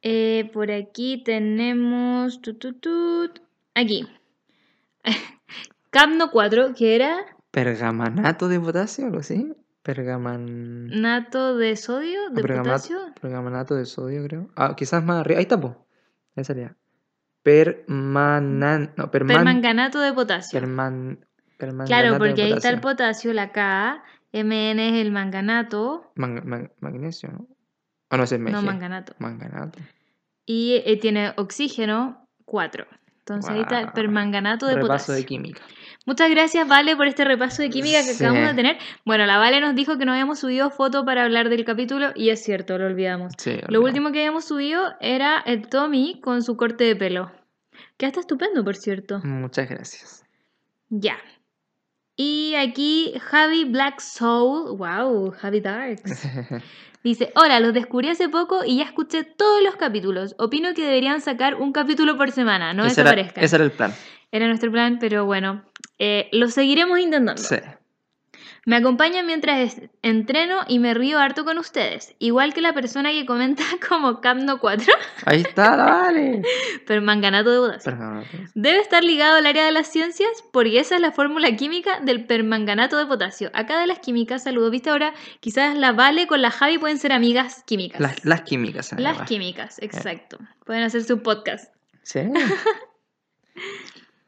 Eh, 0.00 0.48
por 0.52 0.70
aquí 0.70 1.24
tenemos. 1.24 2.40
Aquí. 3.74 4.08
Capno 5.90 6.30
4, 6.30 6.72
que 6.74 6.94
era 6.94 7.16
Pergamanato 7.50 8.46
de 8.46 8.60
potasio, 8.60 9.06
algo 9.06 9.18
así. 9.18 9.52
Pergaman... 9.82 10.88
nato 10.88 11.56
de 11.56 11.74
sodio, 11.76 12.30
de 12.30 12.42
pergama- 12.42 12.64
potasio. 12.64 12.98
Pergamanato 13.20 13.74
de 13.74 13.86
sodio, 13.86 14.22
creo. 14.24 14.48
Ah, 14.54 14.76
quizás 14.76 15.02
más 15.02 15.20
arriba. 15.20 15.38
Ahí 15.38 15.44
está, 15.44 15.58
po. 15.58 15.86
Ahí 16.36 16.44
salía. 16.44 16.76
Permanan... 17.42 18.92
No, 18.96 19.10
perman... 19.10 19.36
Permanganato 19.36 20.00
de 20.00 20.12
potasio. 20.12 20.60
Perman... 20.60 21.18
claro, 21.86 22.18
porque 22.18 22.42
ahí 22.42 22.52
está 22.52 22.68
el 22.68 22.80
potasio, 22.80 23.32
la 23.32 23.50
K. 23.50 24.04
MN 24.32 24.78
es 24.80 24.94
el 24.94 25.10
manganato. 25.10 26.12
Man- 26.14 26.42
man- 26.44 26.70
magnesio, 26.80 27.30
¿no? 27.30 27.46
Ah, 28.10 28.16
no, 28.16 28.24
ese 28.24 28.36
es 28.36 28.40
No, 28.40 28.60
Mg. 28.62 28.64
manganato. 28.66 29.14
Manganato. 29.18 29.78
Y 30.46 30.82
eh, 30.86 30.96
tiene 30.96 31.32
oxígeno 31.36 32.26
4. 32.44 32.86
Entonces 33.20 33.50
ahí 33.50 33.60
está 33.60 33.80
el 33.80 33.92
permanganato 33.92 34.64
de 34.66 34.76
Repaso 34.76 34.86
potasio. 34.88 35.14
de 35.14 35.26
química. 35.26 35.60
Muchas 36.06 36.30
gracias, 36.30 36.66
Vale, 36.66 36.96
por 36.96 37.06
este 37.06 37.26
repaso 37.26 37.60
de 37.60 37.68
química 37.68 37.98
que 37.98 38.14
Sí. 38.14 38.24
acabamos 38.24 38.48
de 38.48 38.54
tener. 38.54 38.78
Bueno, 39.04 39.26
la 39.26 39.36
Vale 39.36 39.60
nos 39.60 39.74
dijo 39.74 39.98
que 39.98 40.06
no 40.06 40.12
habíamos 40.12 40.38
subido 40.38 40.70
foto 40.70 41.04
para 41.04 41.24
hablar 41.24 41.50
del 41.50 41.66
capítulo 41.66 42.12
y 42.14 42.30
es 42.30 42.42
cierto, 42.42 42.78
lo 42.78 42.86
olvidamos. 42.86 43.34
Sí, 43.36 43.58
Lo 43.68 43.80
no. 43.80 43.84
último 43.84 44.12
que 44.12 44.20
habíamos 44.20 44.46
subido 44.46 44.94
era 45.00 45.40
el 45.40 45.68
Tommy 45.68 46.18
con 46.22 46.42
su 46.42 46.56
corte 46.56 46.84
de 46.84 46.96
pelo. 46.96 47.30
Que 47.98 48.06
está 48.06 48.20
estupendo, 48.20 48.64
por 48.64 48.76
cierto. 48.76 49.20
Muchas 49.24 49.68
gracias. 49.68 50.24
Ya. 50.88 51.18
Y 52.20 52.56
aquí 52.56 53.14
Javi 53.20 53.64
Black 53.64 54.00
Soul, 54.00 54.76
wow, 54.76 55.30
Javi 55.30 55.60
Darks. 55.60 56.02
Dice, 57.04 57.30
hola, 57.36 57.60
los 57.60 57.72
descubrí 57.72 58.08
hace 58.08 58.28
poco 58.28 58.64
y 58.64 58.78
ya 58.78 58.82
escuché 58.82 59.22
todos 59.22 59.62
los 59.62 59.76
capítulos. 59.76 60.34
Opino 60.36 60.74
que 60.74 60.82
deberían 60.82 61.20
sacar 61.20 61.54
un 61.54 61.70
capítulo 61.70 62.16
por 62.16 62.32
semana, 62.32 62.74
no 62.74 62.84
ese, 62.84 63.02
era, 63.02 63.12
desaparezcan. 63.12 63.44
ese 63.44 63.54
era 63.54 63.64
el 63.64 63.70
plan. 63.70 63.94
Era 64.32 64.48
nuestro 64.48 64.72
plan, 64.72 64.98
pero 64.98 65.26
bueno, 65.26 65.62
eh, 66.00 66.28
lo 66.32 66.48
seguiremos 66.48 66.98
intentando. 66.98 67.40
Sí. 67.40 67.54
Me 68.68 68.76
acompañan 68.76 69.24
mientras 69.24 69.80
entreno 70.02 70.58
y 70.68 70.78
me 70.78 70.92
río 70.92 71.18
harto 71.18 71.46
con 71.46 71.56
ustedes. 71.56 72.14
Igual 72.18 72.52
que 72.52 72.60
la 72.60 72.74
persona 72.74 73.12
que 73.12 73.24
comenta 73.24 73.62
como 73.88 74.20
Capno 74.20 74.60
4, 74.60 74.92
Ahí 75.24 75.40
está, 75.40 75.74
vale. 75.74 76.42
pero 76.86 77.00
manganato 77.00 77.70
de. 77.70 77.78
Pergamanato. 77.78 78.28
Debe 78.54 78.78
estar 78.80 79.02
ligado 79.02 79.36
al 79.36 79.46
área 79.46 79.64
de 79.64 79.72
las 79.72 79.86
ciencias 79.86 80.28
porque 80.52 80.80
esa 80.80 80.96
es 80.96 81.00
la 81.00 81.12
fórmula 81.12 81.50
química 81.56 82.00
del 82.00 82.26
permanganato 82.26 82.98
de 82.98 83.06
potasio. 83.06 83.50
Acá 83.54 83.80
de 83.80 83.86
las 83.86 84.00
químicas, 84.00 84.42
saludos. 84.42 84.70
¿Viste 84.70 84.90
ahora? 84.90 85.14
Quizás 85.40 85.74
la 85.74 85.92
Vale 85.92 86.26
con 86.26 86.42
la 86.42 86.50
Javi 86.50 86.76
pueden 86.76 86.98
ser 86.98 87.12
amigas 87.12 87.64
químicas. 87.64 88.02
Las, 88.02 88.22
las 88.26 88.42
químicas. 88.42 88.92
Las 88.98 89.22
químicas, 89.22 89.78
exacto. 89.80 90.36
Pueden 90.66 90.82
hacer 90.82 91.04
su 91.04 91.22
podcast. 91.22 91.72
Sí. 92.02 92.20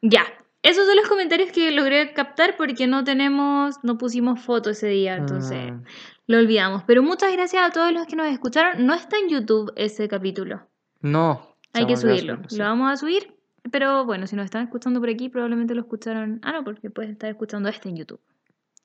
Ya. 0.02 0.24
Esos 0.62 0.86
son 0.86 0.96
los 0.96 1.08
comentarios 1.08 1.52
que 1.52 1.70
logré 1.70 2.12
captar 2.12 2.56
porque 2.56 2.86
no 2.86 3.02
tenemos, 3.02 3.76
no 3.82 3.96
pusimos 3.96 4.40
foto 4.40 4.70
ese 4.70 4.88
día, 4.88 5.16
entonces 5.16 5.72
Mm, 5.72 5.84
lo 6.26 6.38
olvidamos. 6.38 6.82
Pero 6.86 7.02
muchas 7.02 7.32
gracias 7.32 7.62
a 7.62 7.70
todos 7.70 7.92
los 7.92 8.06
que 8.06 8.16
nos 8.16 8.28
escucharon. 8.28 8.84
No 8.84 8.94
está 8.94 9.18
en 9.18 9.28
YouTube 9.28 9.72
ese 9.76 10.08
capítulo. 10.08 10.66
no. 11.00 11.48
Hay 11.72 11.86
que 11.86 11.96
subirlo. 11.96 12.40
sí. 12.48 12.56
Lo 12.56 12.64
vamos 12.64 12.92
a 12.92 12.96
subir. 12.96 13.32
Pero 13.70 14.04
bueno, 14.04 14.26
si 14.26 14.34
nos 14.34 14.44
están 14.46 14.64
escuchando 14.64 14.98
por 14.98 15.08
aquí, 15.08 15.28
probablemente 15.28 15.74
lo 15.74 15.82
escucharon. 15.82 16.40
Ah, 16.42 16.50
no, 16.50 16.64
porque 16.64 16.90
puedes 16.90 17.12
estar 17.12 17.30
escuchando 17.30 17.68
este 17.68 17.88
en 17.88 17.96
YouTube. 17.96 18.20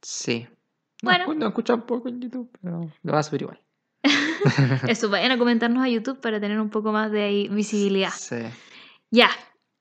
Sí. 0.01 0.47
Bueno. 1.01 1.25
No, 1.27 1.33
no 1.33 1.47
escuchan 1.47 1.85
poco 1.85 2.09
en 2.09 2.21
YouTube, 2.21 2.49
pero 2.61 2.91
lo 3.01 3.13
va 3.13 3.19
a 3.19 3.23
subir 3.23 3.41
igual. 3.41 3.59
Eso, 4.87 5.09
vayan 5.09 5.31
a 5.31 5.37
comentarnos 5.37 5.83
a 5.83 5.89
YouTube 5.89 6.19
para 6.19 6.39
tener 6.39 6.59
un 6.59 6.69
poco 6.69 6.91
más 6.91 7.11
de 7.11 7.23
ahí 7.23 7.47
visibilidad. 7.47 8.11
Sí. 8.11 8.35
Ya. 9.09 9.29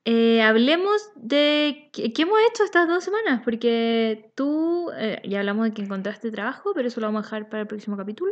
Eh, 0.05 0.41
hablemos 0.43 1.09
de 1.15 1.89
qué, 1.91 2.13
qué 2.13 2.21
hemos 2.21 2.37
hecho 2.51 2.63
estas 2.63 2.87
dos 2.87 3.03
semanas, 3.03 3.41
porque 3.43 4.31
tú, 4.35 4.91
eh, 4.97 5.21
ya 5.27 5.39
hablamos 5.39 5.65
de 5.65 5.73
que 5.73 5.81
encontraste 5.81 6.31
trabajo, 6.31 6.71
pero 6.75 6.87
eso 6.87 7.01
lo 7.01 7.07
vamos 7.07 7.21
a 7.21 7.25
dejar 7.25 7.49
para 7.49 7.61
el 7.61 7.67
próximo 7.67 7.97
capítulo. 7.97 8.31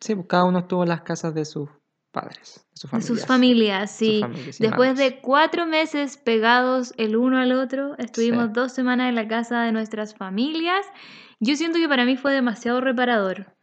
Sí, 0.00 0.14
pues 0.14 0.26
cada 0.28 0.44
uno 0.44 0.60
estuvo 0.60 0.82
en 0.84 0.88
las 0.88 1.02
casas 1.02 1.34
de 1.34 1.44
sus 1.44 1.68
padres, 2.12 2.64
de 2.70 2.76
sus 2.76 2.82
De 2.82 2.88
familias. 2.88 3.06
sus 3.06 3.26
familias, 3.26 3.90
sí. 3.90 4.20
familias 4.20 4.60
y 4.60 4.62
Después 4.62 4.96
de 4.96 5.20
cuatro 5.20 5.66
meses 5.66 6.16
pegados 6.16 6.94
el 6.96 7.16
uno 7.16 7.38
al 7.38 7.52
otro, 7.52 7.96
estuvimos 7.98 8.46
Sí. 8.46 8.52
dos 8.54 8.72
semanas 8.72 9.08
en 9.08 9.14
la 9.16 9.28
casa 9.28 9.62
de 9.62 9.72
nuestras 9.72 10.14
familias. 10.14 10.86
Yo 11.40 11.56
siento 11.56 11.78
que 11.78 11.88
para 11.88 12.04
mí 12.04 12.16
fue 12.16 12.32
demasiado 12.32 12.80
reparador. 12.80 13.54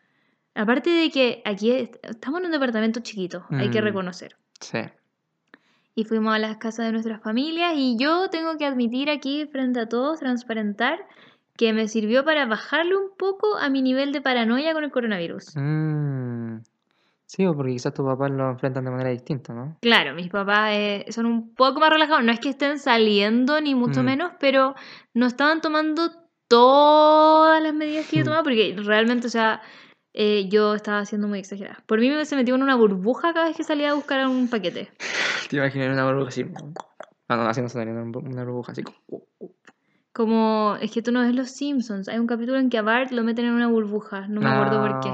Aparte 0.55 0.89
de 0.89 1.11
que 1.11 1.41
aquí 1.45 1.71
est- 1.71 1.95
estamos 2.03 2.39
en 2.39 2.47
un 2.47 2.51
departamento 2.51 2.99
chiquito, 3.01 3.45
hay 3.51 3.69
que 3.69 3.81
Mm. 3.81 3.85
reconocer. 3.85 4.35
Sí. 4.59 4.79
Y 5.97 6.03
fuimos 6.03 6.35
a 6.35 6.37
las 6.37 6.57
casas 6.57 6.85
de 6.85 6.91
nuestras 6.91 7.19
familias 7.23 7.73
y 7.75 7.97
yo 7.97 8.29
tengo 8.29 8.55
que 8.57 8.67
admitir 8.67 9.09
aquí 9.09 9.47
frente 9.47 9.79
a 9.79 9.89
todos, 9.89 10.19
transparentar, 10.19 10.99
que 11.57 11.73
me 11.73 11.87
sirvió 11.87 12.23
para 12.23 12.45
bajarle 12.45 12.95
un 12.95 13.09
poco 13.17 13.57
a 13.57 13.67
mi 13.69 13.81
nivel 13.81 14.11
de 14.11 14.21
paranoia 14.21 14.73
con 14.73 14.83
el 14.83 14.91
coronavirus. 14.91 15.55
Mm. 15.57 16.57
Sí, 17.25 17.47
o 17.47 17.55
porque 17.55 17.71
quizás 17.73 17.95
tus 17.95 18.05
papás 18.05 18.29
lo 18.29 18.47
enfrentan 18.51 18.85
de 18.85 18.91
manera 18.91 19.09
distinta, 19.09 19.53
¿no? 19.53 19.75
Claro, 19.81 20.13
mis 20.13 20.29
papás 20.29 20.69
eh, 20.73 21.05
son 21.09 21.25
un 21.25 21.55
poco 21.55 21.79
más 21.79 21.89
relajados, 21.89 22.23
no 22.23 22.31
es 22.31 22.39
que 22.39 22.49
estén 22.49 22.77
saliendo 22.77 23.59
ni 23.59 23.73
mucho 23.73 24.03
Mm. 24.03 24.05
menos, 24.05 24.31
pero 24.39 24.75
no 25.15 25.25
estaban 25.25 25.61
tomando 25.61 26.11
todas 26.47 27.61
las 27.61 27.73
medidas 27.73 28.05
que 28.05 28.17
yo 28.17 28.21
Mm. 28.21 28.25
tomaba 28.25 28.43
porque 28.43 28.75
realmente, 28.77 29.25
o 29.25 29.29
sea, 29.31 29.61
eh, 30.19 30.47
yo 30.49 30.73
estaba 30.73 31.05
siendo 31.05 31.27
muy 31.27 31.37
exagerada. 31.37 31.83
Por 31.85 31.99
mí 31.99 32.09
me 32.09 32.25
se 32.25 32.35
metió 32.35 32.55
en 32.55 32.63
una 32.63 32.75
burbuja 32.75 33.33
cada 33.33 33.45
vez 33.47 33.55
que 33.55 33.63
salía 33.63 33.91
a 33.91 33.93
buscar 33.93 34.27
un 34.27 34.49
paquete. 34.49 34.89
Te 35.49 35.57
imaginas 35.57 35.93
una 35.93 36.05
burbuja 36.05 36.29
así. 36.29 36.45
Ah, 37.27 37.35
no, 37.37 37.43
así 37.43 37.61
no 37.61 37.69
sonaría, 37.69 37.93
una 37.93 38.03
bur- 38.11 38.25
una 38.27 38.43
burbuja 38.43 38.71
así. 38.71 38.83
Como, 40.13 40.75
es 40.81 40.91
que 40.91 41.03
tú 41.03 41.11
no 41.11 41.21
ves 41.21 41.35
Los 41.35 41.51
Simpsons. 41.51 42.07
Hay 42.09 42.17
un 42.17 42.25
capítulo 42.25 42.57
en 42.57 42.71
que 42.71 42.79
a 42.79 42.81
Bart 42.81 43.11
lo 43.11 43.23
meten 43.23 43.45
en 43.45 43.51
una 43.53 43.67
burbuja. 43.67 44.27
No 44.27 44.41
me 44.41 44.49
acuerdo 44.49 44.81
por 44.81 44.99
qué. 45.01 45.13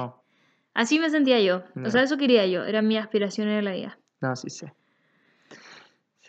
Así 0.73 0.99
me 0.99 1.09
sentía 1.09 1.41
yo. 1.41 1.63
No. 1.75 1.89
O 1.89 1.91
sea, 1.91 2.03
eso 2.03 2.17
quería 2.17 2.47
yo. 2.47 2.63
Eran 2.63 2.87
mis 2.87 2.99
aspiraciones 2.99 3.55
de 3.57 3.61
la 3.61 3.73
vida. 3.73 3.97
No, 4.21 4.33
sí 4.37 4.49
sé. 4.49 4.73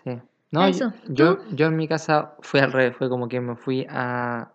Sí. 0.03 0.19
No, 0.51 0.67
Eso, 0.67 0.93
yo, 1.07 1.37
¿tú? 1.37 1.43
yo, 1.45 1.57
yo 1.57 1.67
en 1.67 1.77
mi 1.77 1.87
casa 1.87 2.35
fue 2.41 2.61
al 2.61 2.73
revés, 2.73 2.97
fue 2.97 3.09
como 3.09 3.29
que 3.29 3.41
me 3.41 3.55
fui 3.57 3.87
a... 3.89 4.53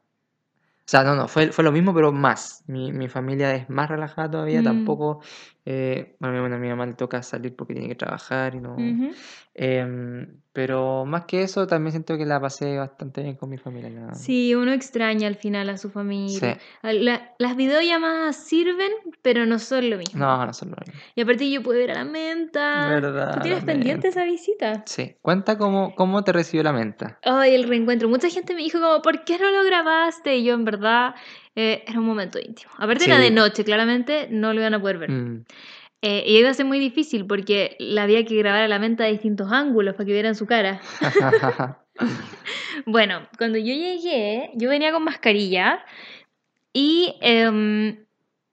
O 0.90 0.92
sea, 0.92 1.04
no, 1.04 1.16
no, 1.16 1.28
fue, 1.28 1.52
fue 1.52 1.64
lo 1.64 1.72
mismo, 1.72 1.94
pero 1.94 2.12
más. 2.12 2.64
Mi, 2.66 2.92
mi 2.92 3.08
familia 3.10 3.54
es 3.54 3.70
más 3.70 3.90
relajada 3.90 4.32
todavía, 4.32 4.62
Mm. 4.62 4.64
tampoco... 4.64 5.22
eh, 5.72 6.16
bueno, 6.20 6.40
bueno, 6.42 6.56
a 6.56 6.60
mi 6.60 6.68
mamá 6.68 6.88
le 6.88 6.94
toca 6.94 7.22
salir 7.22 7.56
porque 7.56 7.74
tiene 7.74 7.88
que 7.90 7.96
trabajar 7.96 8.56
y 8.56 8.60
no... 8.60 8.74
Ujú. 8.74 9.12
Em, 9.54 10.42
pero 10.54 11.06
más 11.06 11.26
que 11.26 11.44
eso, 11.44 11.68
también 11.68 11.92
siento 11.92 12.18
que 12.18 12.26
la 12.26 12.40
pasé 12.40 12.78
bastante 12.78 13.22
bien 13.22 13.36
con 13.36 13.50
mi 13.50 13.58
familia. 13.58 13.90
la- 13.90 14.16
Sí, 14.16 14.56
uno 14.56 14.72
extraña 14.72 15.28
al 15.28 15.36
final 15.36 15.70
a 15.70 15.78
su 15.78 15.90
Sí. 15.90 15.94
familia. 15.94 16.58
A 16.82 16.94
la- 16.94 17.36
las 17.40 17.56
videollamadas 17.56 18.36
sirven, 18.38 18.92
pero 19.22 19.46
no 19.46 19.60
son 19.60 19.90
lo 19.90 19.98
mismo. 19.98 20.20
No, 20.26 20.46
no 20.46 20.54
son 20.54 20.70
lo 20.72 20.78
mismo. 20.86 21.00
Y 21.16 21.22
aparte 21.22 21.50
yo 21.52 21.62
pude 21.62 21.80
ver 21.80 21.92
a 21.92 21.96
la 21.96 22.06
menta. 22.06 22.88
Verdad, 22.90 23.34
¿Tú 23.36 23.42
tienes 23.42 23.64
pendiente 23.64 24.08
esa 24.08 24.24
visita? 24.24 24.84
Sí. 24.86 25.18
Cuenta 25.22 25.58
cómo, 25.58 25.94
cómo 25.96 26.24
te 26.24 26.32
recibió 26.32 26.64
la 26.64 26.74
menta. 26.74 27.20
Ay, 27.24 27.54
el 27.54 27.68
reencuentro. 27.68 28.08
Mucha 28.10 28.30
gente 28.30 28.56
me 28.56 28.62
dijo 28.62 28.80
como, 28.80 29.02
¿por 29.02 29.24
qué 29.26 29.38
no 29.38 29.50
lo 29.52 29.64
grabaste? 29.64 30.38
Y 30.38 30.46
yo 30.46 30.54
en 30.54 30.66
verdad 30.66 31.16
eh, 31.62 31.84
era 31.86 32.00
un 32.00 32.06
momento 32.06 32.40
íntimo. 32.40 32.72
Aparte 32.78 33.04
era 33.06 33.18
de 33.18 33.28
Sí. 33.28 33.34
noche, 33.34 33.64
claramente 33.66 34.28
no 34.32 34.54
lo 34.54 34.62
iban 34.62 34.74
a 34.76 34.80
poder 34.80 34.98
ver. 34.98 35.12
Mm. 35.12 35.46
Eh, 36.02 36.24
y 36.26 36.38
iba 36.38 36.50
a 36.50 36.54
ser 36.54 36.66
muy 36.66 36.80
difícil 36.80 37.26
porque 37.28 37.76
la 37.80 38.04
había 38.04 38.24
que 38.24 38.36
grabar 38.38 38.62
a 38.62 38.68
la 38.70 38.80
menta 38.80 39.04
de 39.04 39.12
distintos 39.12 39.52
ángulos 39.52 39.96
para 39.96 40.06
que 40.06 40.14
vieran 40.14 40.36
su 40.36 40.46
cara. 40.46 40.80
Bueno, 42.86 43.28
cuando 43.38 43.58
yo 43.58 43.74
llegué, 43.74 44.52
yo 44.56 44.70
venía 44.70 44.94
con 44.94 45.04
mascarilla 45.04 45.84
y 46.72 47.14
em, 47.20 48.06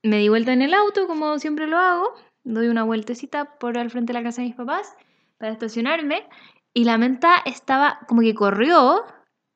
me 0.02 0.16
di 0.18 0.28
vuelta 0.28 0.52
en 0.52 0.62
el 0.62 0.74
auto, 0.74 1.06
como 1.06 1.38
siempre 1.38 1.68
lo 1.68 1.78
hago. 1.78 2.12
Doy 2.42 2.66
una 2.66 2.82
vueltecita 2.82 3.56
por 3.58 3.78
al 3.78 3.88
frente 3.90 4.12
de 4.12 4.18
la 4.18 4.24
casa 4.24 4.42
de 4.42 4.48
mis 4.48 4.56
papás 4.56 4.92
para 5.38 5.52
estacionarme. 5.52 6.26
Y 6.74 6.84
la 6.84 6.98
menta 6.98 7.36
estaba 7.44 8.00
como 8.08 8.20
que 8.22 8.34
corrió 8.34 9.04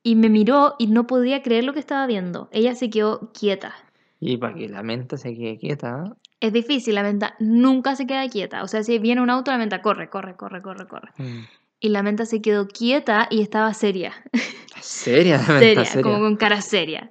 y 0.02 0.16
me 0.16 0.28
miró 0.28 0.74
y 0.78 0.86
no 0.86 1.06
podía 1.06 1.42
creer 1.42 1.64
lo 1.64 1.72
que 1.72 1.80
estaba 1.80 2.06
viendo. 2.06 2.48
Ella 2.52 2.74
se 2.74 2.90
quedó 2.90 3.32
quieta. 3.32 3.74
y 4.20 4.36
para 4.36 4.54
que 4.54 4.68
la 4.68 4.82
menta 4.82 5.16
se 5.16 5.34
quede 5.34 5.58
quieta. 5.58 6.04
¿eh? 6.06 6.12
Es 6.40 6.52
difícil, 6.52 6.94
la 6.94 7.02
menta 7.02 7.34
nunca 7.38 7.96
se 7.96 8.06
queda 8.06 8.28
quieta. 8.28 8.62
O 8.62 8.68
sea, 8.68 8.82
si 8.82 8.98
viene 8.98 9.20
un 9.20 9.30
auto, 9.30 9.50
la 9.50 9.58
menta 9.58 9.82
corre, 9.82 10.08
corre, 10.08 10.36
corre, 10.36 10.62
corre, 10.62 10.86
corre. 10.86 11.10
Mm. 11.18 11.44
Y 11.80 11.88
la 11.90 12.02
menta 12.02 12.26
se 12.26 12.42
quedó 12.42 12.68
quieta 12.68 13.28
y 13.30 13.40
estaba 13.40 13.72
seria. 13.74 14.12
Seria 14.80 15.36
la 15.36 15.42
menta, 15.42 15.58
seria, 15.58 15.84
seria. 15.84 16.02
como 16.02 16.20
con 16.20 16.36
cara 16.36 16.62
seria. 16.62 17.10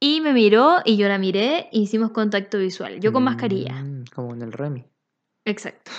Y 0.00 0.20
me 0.20 0.32
miró 0.32 0.78
y 0.84 0.96
yo 0.96 1.06
la 1.06 1.18
miré 1.18 1.68
e 1.72 1.78
hicimos 1.78 2.10
contacto 2.10 2.58
visual. 2.58 2.98
Yo 2.98 3.12
con 3.12 3.22
mascarilla. 3.22 3.74
Mm, 3.74 4.04
como 4.12 4.34
en 4.34 4.42
el 4.42 4.52
Remy. 4.52 4.84
Exacto. 5.44 5.92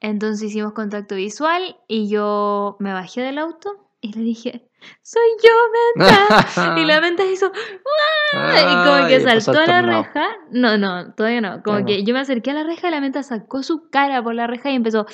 Entonces 0.00 0.50
hicimos 0.50 0.72
contacto 0.72 1.14
visual 1.14 1.76
y 1.88 2.08
yo 2.08 2.76
me 2.80 2.92
bajé 2.92 3.22
del 3.22 3.38
auto 3.38 3.88
y 4.00 4.12
le 4.12 4.22
dije, 4.22 4.68
soy 5.02 5.28
yo, 5.42 5.52
menta. 5.96 6.76
y 6.80 6.84
la 6.84 7.00
menta 7.02 7.24
hizo, 7.24 7.52
¡ah! 8.32 8.60
y 8.60 8.88
como 8.88 9.08
que 9.08 9.20
saltó 9.20 9.60
a 9.60 9.66
la 9.66 9.82
reja. 9.82 10.26
No, 10.50 10.78
no, 10.78 11.12
todavía 11.14 11.40
no. 11.40 11.62
Como 11.62 11.84
que 11.84 12.04
yo 12.04 12.14
me 12.14 12.20
acerqué 12.20 12.50
a 12.50 12.54
la 12.54 12.64
reja 12.64 12.88
y 12.88 12.90
la 12.90 13.00
menta 13.00 13.22
sacó 13.22 13.62
su 13.62 13.88
cara 13.90 14.22
por 14.22 14.34
la 14.34 14.46
reja 14.46 14.70
y 14.70 14.76
empezó 14.76 15.06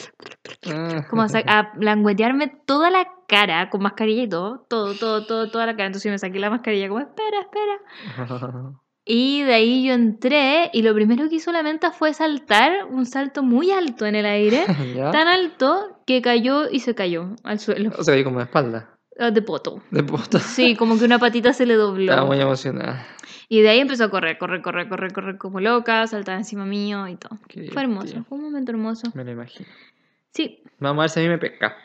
como 1.11 1.23
a, 1.23 1.27
a 1.47 1.73
languetearme 1.79 2.49
toda 2.67 2.91
la 2.91 3.07
cara 3.29 3.71
con 3.71 3.83
mascarilla 3.83 4.23
y 4.23 4.29
todo, 4.29 4.67
todo, 4.69 4.95
todo, 4.95 5.27
todo, 5.27 5.51
toda 5.51 5.67
la 5.67 5.73
cara. 5.73 5.87
Entonces 5.87 6.05
yo 6.05 6.11
me 6.13 6.19
saqué 6.19 6.39
la 6.39 6.51
mascarilla 6.51 6.89
como, 6.89 7.01
espera, 7.01 7.41
espera. 7.41 8.73
Y 9.05 9.43
de 9.43 9.55
ahí 9.55 9.85
yo 9.85 9.95
entré 9.95 10.71
y 10.73 10.83
lo 10.83 10.95
primero 10.95 11.29
que 11.29 11.35
hizo 11.37 11.51
la 11.51 11.65
menta 11.65 11.91
fue 11.91 12.15
saltar 12.15 12.85
un 12.89 13.05
salto 13.05 13.43
muy 13.43 13.73
alto 13.73 14.07
en 14.07 14.15
el 14.15 14.27
aire, 14.27 14.65
¿Ya? 14.95 15.11
tan 15.11 15.27
alto 15.27 15.99
que 16.07 16.23
cayó 16.23 16.71
y 16.71 16.79
se 16.81 16.95
cayó 16.95 17.35
al 17.43 17.59
suelo, 17.59 17.91
O 17.99 18.05
sea, 18.05 18.15
ahí 18.15 18.23
como 18.23 18.39
de 18.39 18.45
espalda. 18.45 18.91
Ah, 19.19 19.31
de 19.31 19.43
poto. 19.43 19.83
De 19.91 20.03
puta. 20.03 20.39
Sí, 20.41 20.77
como 20.77 20.99
que 20.99 21.05
una 21.05 21.19
patita 21.19 21.53
se 21.53 21.67
le 21.67 21.75
dobló. 21.75 22.11
Estaba 22.13 22.27
muy 22.27 22.41
emocionada. 22.41 23.07
Y 23.49 23.61
de 23.61 23.69
ahí 23.69 23.81
empezó 23.81 24.05
a 24.05 24.11
correr, 24.11 24.39
correr, 24.39 24.63
correr, 24.63 24.89
correr, 24.89 25.13
correr 25.13 25.39
como 25.39 25.61
loca, 25.61 26.07
saltar 26.07 26.39
encima 26.39 26.65
mío 26.65 27.07
y 27.09 27.17
todo. 27.17 27.39
Qué 27.49 27.71
Fue 27.71 27.83
hermoso, 27.83 28.25
fue 28.25 28.39
un 28.39 28.45
momento 28.45 28.73
hermoso. 28.73 29.11
Me 29.15 29.25
lo 29.25 29.31
imagino. 29.33 29.69
Sí, 30.31 30.63
Vamos 30.79 31.01
a 31.01 31.03
ver 31.03 31.11
si 31.11 31.21
a 31.21 31.23
mí 31.25 31.29
me 31.29 31.39
pesca. 31.39 31.77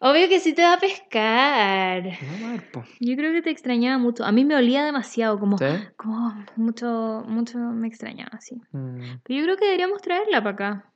obvio 0.00 0.28
que 0.28 0.40
sí 0.40 0.52
te 0.54 0.62
va 0.62 0.74
a 0.74 0.78
pescar. 0.80 2.02
Vamos 2.02 2.42
a 2.42 2.50
ver, 2.50 2.70
po. 2.72 2.84
Yo 2.98 3.16
creo 3.16 3.32
que 3.32 3.42
te 3.42 3.50
extrañaba 3.50 3.98
mucho. 3.98 4.24
A 4.24 4.32
mí 4.32 4.44
me 4.44 4.56
olía 4.56 4.82
demasiado, 4.84 5.38
como, 5.38 5.56
¿Sí? 5.58 5.64
como 5.96 6.34
mucho, 6.56 7.24
mucho 7.28 7.58
me 7.58 7.86
extrañaba, 7.86 8.40
sí. 8.40 8.56
Mm, 8.72 9.20
Pero 9.22 9.38
yo 9.38 9.44
creo 9.44 9.56
que 9.56 9.64
deberíamos 9.66 10.02
traerla 10.02 10.42
para 10.42 10.54
acá. 10.54 10.92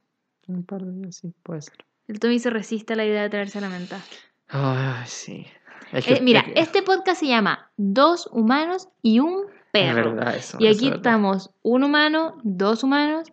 un 0.49 0.65
par 0.65 0.83
de 0.83 0.93
días, 0.93 1.17
sí, 1.17 1.33
puede 1.45 1.63
ser. 1.63 1.77
El 2.09 2.19
Tommy 2.19 2.39
se 2.41 2.51
resiste 2.51 2.95
a 2.95 2.97
la 2.97 3.05
idea 3.05 3.23
de 3.23 3.31
traerse 3.31 3.59
a 3.59 3.61
la 3.61 3.69
menta. 3.69 4.01
Ay, 4.49 5.05
sí. 5.07 5.47
Es 5.93 6.05
que- 6.07 6.15
Eh, 6.15 6.21
mira, 6.21 6.41
es 6.41 6.47
que- 6.55 6.61
este 6.61 6.83
podcast 6.83 7.21
se 7.21 7.27
llama 7.29 7.71
Dos 7.77 8.29
humanos 8.33 8.89
y 9.03 9.21
un 9.21 9.45
es 9.47 9.53
perro. 9.73 10.15
verdad 10.15 10.37
eso. 10.37 10.57
y 10.61 10.67
aquí 10.67 10.89
estamos 10.89 11.51
un 11.63 11.85
humano, 11.85 12.39
dos 12.43 12.83
humanos, 12.83 13.29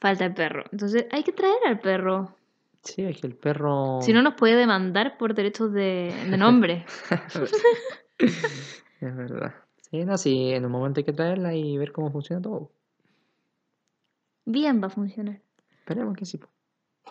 falta 0.00 0.24
el 0.26 0.34
perro. 0.34 0.64
Entonces 0.72 1.06
hay 1.10 1.22
que 1.22 1.32
traer 1.32 1.56
al 1.66 1.80
perro. 1.80 2.36
Sí, 2.82 3.02
es 3.02 3.20
que 3.20 3.26
el 3.26 3.34
perro. 3.34 3.98
Si 4.02 4.12
no 4.12 4.22
nos 4.22 4.34
puede 4.34 4.56
demandar 4.56 5.18
por 5.18 5.34
derechos 5.34 5.72
de, 5.72 6.14
de 6.30 6.36
nombre. 6.36 6.86
es 8.18 9.16
verdad. 9.16 9.54
Sí, 9.90 10.04
no, 10.04 10.16
sí, 10.16 10.52
en 10.52 10.64
un 10.64 10.72
momento 10.72 11.00
hay 11.00 11.04
que 11.04 11.12
traerla 11.12 11.54
y 11.54 11.76
ver 11.76 11.92
cómo 11.92 12.10
funciona 12.12 12.40
todo. 12.40 12.70
Bien 14.44 14.80
va 14.82 14.86
a 14.86 14.90
funcionar. 14.90 15.40
Esperemos 15.78 16.16
que 16.16 16.24
sí. 16.24 16.40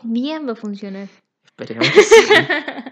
Bien 0.04 0.48
va 0.48 0.54
a 0.54 0.56
funcionar. 0.56 1.08
Esperemos 1.44 1.90
que 1.90 2.02
sí. 2.04 2.16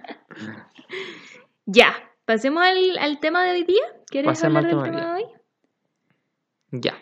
Ya, 1.65 1.93
pasemos 2.25 2.63
al, 2.63 2.97
al 2.99 3.19
tema 3.19 3.43
de 3.43 3.51
hoy 3.51 3.63
día. 3.63 3.83
¿Quieres 4.07 4.29
Pasemos 4.29 4.57
hablar 4.63 4.73
del 4.75 4.83
tema 4.91 5.05
de 5.15 5.23
hoy? 5.23 5.29
ya. 6.71 6.93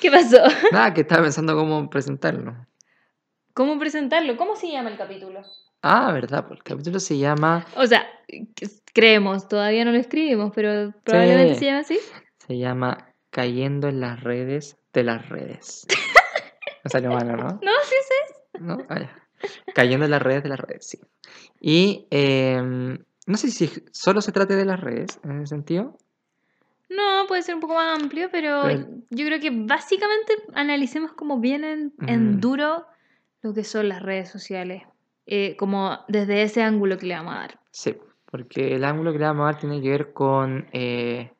¿Qué 0.00 0.10
pasó? 0.10 0.38
Nada, 0.72 0.94
que 0.94 1.02
estaba 1.02 1.22
pensando 1.22 1.54
cómo 1.54 1.88
presentarlo. 1.90 2.66
¿Cómo 3.54 3.78
presentarlo? 3.78 4.36
¿Cómo 4.36 4.56
se 4.56 4.70
llama 4.70 4.90
el 4.90 4.96
capítulo? 4.96 5.42
Ah, 5.82 6.10
verdad, 6.12 6.46
pues 6.46 6.58
el 6.58 6.64
capítulo 6.64 6.98
se 7.00 7.18
llama. 7.18 7.66
O 7.76 7.86
sea, 7.86 8.06
creemos, 8.94 9.48
todavía 9.48 9.84
no 9.84 9.92
lo 9.92 9.98
escribimos, 9.98 10.52
pero 10.54 10.92
probablemente 11.04 11.54
Sí. 11.54 11.60
se 11.60 11.66
llama 11.66 11.78
así. 11.80 11.98
Se 12.46 12.56
llama 12.58 13.08
Cayendo 13.30 13.88
en 13.88 14.00
las 14.00 14.22
redes 14.22 14.78
de 14.92 15.04
las 15.04 15.28
redes. 15.28 15.86
No 16.84 16.90
salió 16.90 17.10
malo, 17.12 17.36
¿no? 17.36 17.44
No, 17.62 17.70
sí, 17.84 17.94
sí. 18.08 18.58
¿No? 18.58 18.78
Ah, 18.88 18.98
ya. 18.98 19.21
Cayendo 19.74 20.04
en 20.04 20.10
las 20.10 20.22
redes 20.22 20.42
de 20.42 20.48
las 20.48 20.60
redes, 20.60 20.86
sí. 20.86 20.98
Y 21.60 22.06
em, 22.10 22.98
no 23.26 23.36
sé 23.36 23.50
si 23.50 23.70
solo 23.92 24.20
se 24.20 24.32
trate 24.32 24.54
de 24.56 24.64
las 24.64 24.80
redes 24.80 25.18
en 25.24 25.38
ese 25.42 25.48
sentido. 25.48 25.96
No, 26.88 27.26
puede 27.26 27.42
ser 27.42 27.54
un 27.54 27.60
poco 27.62 27.74
más 27.74 28.00
amplio, 28.00 28.28
pero 28.30 28.62
Pero- 28.64 28.86
yo 29.10 29.26
creo 29.26 29.40
que 29.40 29.50
básicamente 29.50 30.34
analicemos 30.54 31.12
como 31.12 31.40
bien 31.40 31.64
en, 31.64 31.92
en 32.06 32.40
duro 32.40 32.86
lo 33.40 33.54
que 33.54 33.64
son 33.64 33.88
las 33.88 34.02
redes 34.02 34.30
sociales. 34.30 34.82
eh, 35.24 35.56
como 35.56 36.00
desde 36.08 36.42
ese 36.42 36.62
ángulo 36.64 36.98
que 36.98 37.06
le 37.06 37.14
vamos 37.14 37.34
a 37.34 37.38
dar. 37.38 37.60
Sí, 37.70 37.96
porque 38.28 38.74
el 38.74 38.84
ángulo 38.84 39.12
que 39.12 39.20
le 39.20 39.24
vamos 39.26 39.42
a 39.44 39.52
dar 39.52 39.58
tiene 39.60 39.80
que 39.80 39.88
ver 39.88 40.12
con 40.12 40.66
eh, 40.72 41.32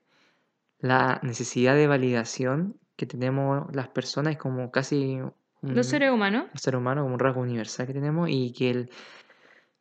la 0.79 1.19
necesidad 1.25 1.75
de 1.75 1.89
validación 1.89 2.79
que 2.97 3.07
tenemos 3.07 3.67
las 3.75 3.89
personas, 3.89 4.35
es 4.35 4.39
como 4.39 4.71
casi 4.71 5.19
Los 5.63 5.87
seres 5.87 6.11
humanos. 6.11 6.47
un 6.53 6.59
ser 6.59 6.77
humano, 6.77 7.03
como 7.03 7.15
un 7.15 7.21
rasgo 7.21 7.41
universal 7.41 7.87
que 7.87 7.93
tenemos, 7.93 8.29
y 8.31 8.53
que 8.53 8.71
el- 8.71 8.91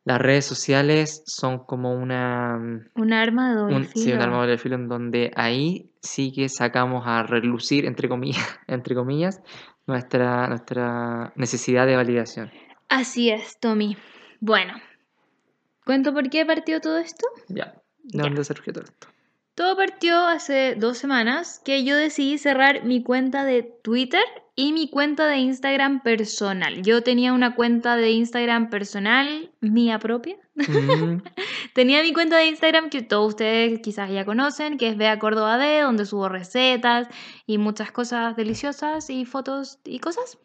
las 0.04 0.20
redes 0.20 0.44
sociales 0.46 1.22
son 1.26 1.64
como 1.64 1.92
una, 1.94 2.56
mm, 2.58 2.90
Un 3.00 3.12
arma 3.12 3.50
de 3.50 3.56
doble 3.60 3.76
un, 3.76 3.84
sí, 3.84 4.04
filo. 4.04 4.16
un 4.16 4.22
arma 4.22 4.36
de 4.36 4.42
doble 4.42 4.58
filo 4.58 4.74
en 4.76 4.88
donde 4.88 5.30
ahí 5.36 5.90
sí 6.00 6.32
que 6.32 6.48
sacamos 6.48 7.04
a 7.06 7.22
relucir, 7.22 7.84
entre 7.86 8.08
comillas, 8.08 8.38
entre 8.66 8.94
comillas 8.94 9.40
nuestra, 9.86 10.48
nuestra 10.48 11.32
necesidad 11.36 11.86
de 11.86 11.96
validación. 11.96 12.50
Así 12.88 13.30
es, 13.30 13.58
Tommy. 13.60 13.96
Bueno, 14.40 14.74
¿Cuento 15.84 16.12
por 16.14 16.30
qué 16.30 16.46
partió 16.46 16.80
todo 16.80 16.98
esto? 16.98 17.26
Ya. 17.48 17.74
¿De 18.04 18.22
dónde 18.22 18.44
surgió 18.44 18.72
todo 18.72 18.84
esto? 18.84 19.08
Todo 19.56 19.76
partió 19.76 20.16
hace 20.26 20.76
dos 20.76 20.96
semanas 20.98 21.60
que 21.64 21.84
yo 21.84 21.96
decidí 21.96 22.38
cerrar 22.38 22.84
mi 22.84 23.02
cuenta 23.02 23.44
de 23.44 23.62
Twitter 23.82 24.22
y 24.54 24.72
mi 24.72 24.88
cuenta 24.90 25.26
de 25.26 25.38
Instagram 25.38 26.02
personal. 26.02 26.82
Yo 26.82 27.02
tenía 27.02 27.32
una 27.32 27.54
cuenta 27.54 27.96
de 27.96 28.10
Instagram 28.10 28.68
personal, 28.68 29.50
mía 29.60 29.98
propia. 29.98 30.36
Mm, 30.54 31.22
Tenía 31.74 32.02
mi 32.02 32.12
cuenta 32.12 32.36
de 32.36 32.46
Instagram 32.46 32.90
que 32.90 33.02
todos 33.02 33.28
ustedes 33.28 33.80
quizás 33.80 34.10
ya 34.10 34.26
conocen, 34.26 34.76
que 34.76 34.88
es 34.88 34.96
Bea 34.96 35.18
Córdoba 35.18 35.56
D, 35.56 35.80
donde 35.80 36.04
subo 36.04 36.28
recetas 36.28 37.08
y 37.46 37.56
muchas 37.56 37.92
cosas 37.92 38.36
deliciosas 38.36 39.08
y 39.08 39.24
fotos 39.24 39.78
y 39.84 39.98
cosas. 40.00 40.38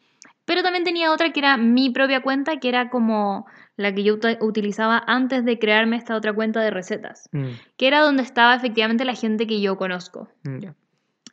Pero 0.46 0.64
también 0.64 0.86
tenía 0.86 1.12
otra 1.12 1.34
que 1.34 1.42
era 1.42 1.58
mi 1.58 1.90
propia 1.90 2.22
cuenta, 2.22 2.58
que 2.58 2.70
era 2.70 2.90
como 2.90 3.46
la 3.76 3.94
que 3.94 4.04
yo 4.04 4.18
utilizaba 4.40 5.04
antes 5.06 5.44
de 5.44 5.60
crearme 5.60 5.98
esta 5.98 6.16
otra 6.16 6.32
cuenta 6.32 6.62
de 6.62 6.72
recetas, 6.72 7.28
mm, 7.34 7.48
que 7.76 7.88
era 7.88 8.00
donde 8.00 8.24
estaba 8.24 8.56
efectivamente 8.56 9.04
la 9.04 9.16
gente 9.16 9.46
que 9.46 9.60
yo 9.60 9.76
conozco. 9.76 10.30
mm. 10.44 10.68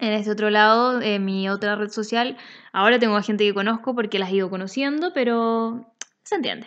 En 0.00 0.12
este 0.12 0.30
otro 0.30 0.50
lado, 0.50 1.00
en 1.00 1.24
mi 1.24 1.48
otra 1.48 1.76
red 1.76 1.88
social, 1.90 2.36
ahora 2.72 2.98
tengo 2.98 3.16
a 3.16 3.22
gente 3.22 3.44
que 3.44 3.54
conozco 3.54 3.94
porque 3.94 4.18
las 4.18 4.30
he 4.30 4.36
ido 4.36 4.50
conociendo, 4.50 5.12
pero 5.14 5.86
se 6.24 6.34
entiende. 6.34 6.66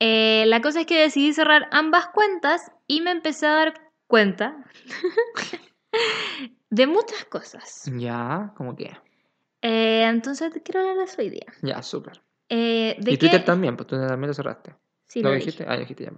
Eh, 0.00 0.44
la 0.46 0.60
cosa 0.60 0.80
es 0.80 0.86
que 0.86 1.00
decidí 1.00 1.32
cerrar 1.32 1.68
ambas 1.70 2.08
cuentas 2.08 2.70
y 2.86 3.00
me 3.00 3.12
empecé 3.12 3.46
a 3.46 3.52
dar 3.52 3.74
cuenta 4.06 4.56
de 6.70 6.86
muchas 6.86 7.24
cosas. 7.26 7.90
Ya, 7.96 8.52
como 8.56 8.76
que. 8.76 8.96
Eh, 9.62 10.04
entonces 10.04 10.52
quiero 10.64 10.80
hablar 10.80 10.96
de 10.98 11.04
eso 11.04 11.22
hoy 11.22 11.30
día. 11.30 11.46
Ya, 11.62 11.82
súper. 11.82 12.20
Eh, 12.48 12.96
¿de 13.00 13.12
Y 13.12 13.16
Twitter 13.16 13.44
también, 13.44 13.76
pues 13.76 13.86
tú 13.86 13.96
también 13.96 14.28
lo 14.28 14.34
cerraste. 14.34 14.74
Sí, 15.06 15.22
¿Lo 15.22 15.30
lo 15.30 15.36
dijiste? 15.36 15.64
dije. 15.64 15.74
Ah, 15.74 15.78
dijiste 15.78 16.04
ya. 16.04 16.12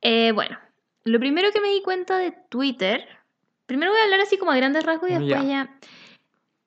Eh, 0.00 0.32
bueno, 0.32 0.58
lo 1.04 1.18
primero 1.20 1.50
que 1.52 1.60
me 1.60 1.68
di 1.68 1.82
cuenta 1.82 2.18
de 2.18 2.32
Twitter, 2.48 3.06
primero 3.72 3.90
voy 3.90 4.00
a 4.00 4.04
hablar 4.04 4.20
así 4.20 4.36
como 4.36 4.50
a 4.50 4.56
grandes 4.56 4.84
rasgos 4.84 5.08
y 5.08 5.14
después 5.14 5.42
Ya. 5.42 5.48
ya. 5.48 5.78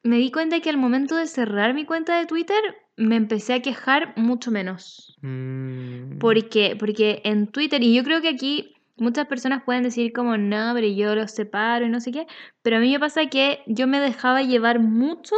Me 0.01 0.17
di 0.17 0.31
cuenta 0.31 0.59
que 0.59 0.71
al 0.71 0.77
momento 0.77 1.15
de 1.15 1.27
cerrar 1.27 1.75
mi 1.75 1.85
cuenta 1.85 2.17
de 2.17 2.25
Twitter 2.25 2.59
me 2.97 3.15
empecé 3.15 3.53
a 3.53 3.62
quejar 3.62 4.13
mucho 4.17 4.50
menos. 4.50 5.15
Mm, 5.21 6.17
¿Por 6.17 6.50
qué? 6.50 6.75
Porque 6.79 7.21
en 7.25 7.47
Twitter, 7.47 7.83
y 7.83 7.93
yo 7.93 8.03
creo 8.03 8.21
que 8.21 8.29
aquí 8.29 8.75
muchas 8.97 9.27
personas 9.27 9.63
pueden 9.63 9.83
decir 9.83 10.13
como, 10.13 10.35
no, 10.38 10.71
pero 10.74 10.88
yo 10.88 11.13
los 11.13 11.31
separo 11.31 11.85
y 11.85 11.89
no 11.89 12.00
sé 12.00 12.12
qué, 12.12 12.25
pero 12.63 12.77
a 12.77 12.79
mí 12.79 12.91
me 12.91 13.00
pasa 13.00 13.27
que 13.27 13.62
yo 13.67 13.85
me 13.85 14.00
dejaba 14.00 14.41
llevar 14.41 14.79
mucho 14.79 15.35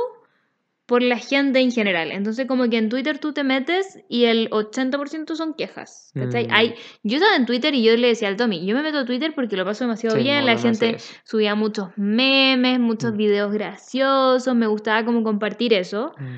por 0.87 1.03
la 1.03 1.17
gente 1.17 1.59
en 1.59 1.71
general. 1.71 2.11
Entonces 2.11 2.47
como 2.47 2.67
que 2.69 2.77
en 2.77 2.87
Twitter 2.89 3.19
tú 3.19 3.33
te 3.33 3.43
metes 3.43 3.99
y 4.09 4.23
el 4.25 4.49
80% 4.49 5.35
son 5.35 5.53
quejas. 5.53 6.11
¿cachai? 6.15 6.47
Mm. 6.47 6.51
Hay, 6.53 6.75
yo 7.03 7.17
estaba 7.17 7.35
en 7.35 7.45
Twitter 7.45 7.75
y 7.75 7.83
yo 7.83 7.95
le 7.97 8.07
decía 8.07 8.29
al 8.29 8.37
Tommy, 8.37 8.65
yo 8.65 8.73
me 8.75 8.81
meto 8.81 8.99
a 8.99 9.05
Twitter 9.05 9.35
porque 9.35 9.57
lo 9.57 9.65
paso 9.65 9.83
demasiado 9.83 10.15
sí, 10.15 10.23
bien, 10.23 10.39
no, 10.39 10.45
la 10.47 10.55
no 10.55 10.61
gente 10.61 10.97
subía 11.25 11.53
muchos 11.55 11.89
memes, 11.97 12.79
muchos 12.79 13.13
Mm. 13.13 13.17
videos 13.17 13.51
graciosos, 13.53 14.55
me 14.55 14.65
gustaba 14.67 15.03
como 15.05 15.23
compartir 15.23 15.73
eso. 15.73 16.13
Mm, 16.17 16.37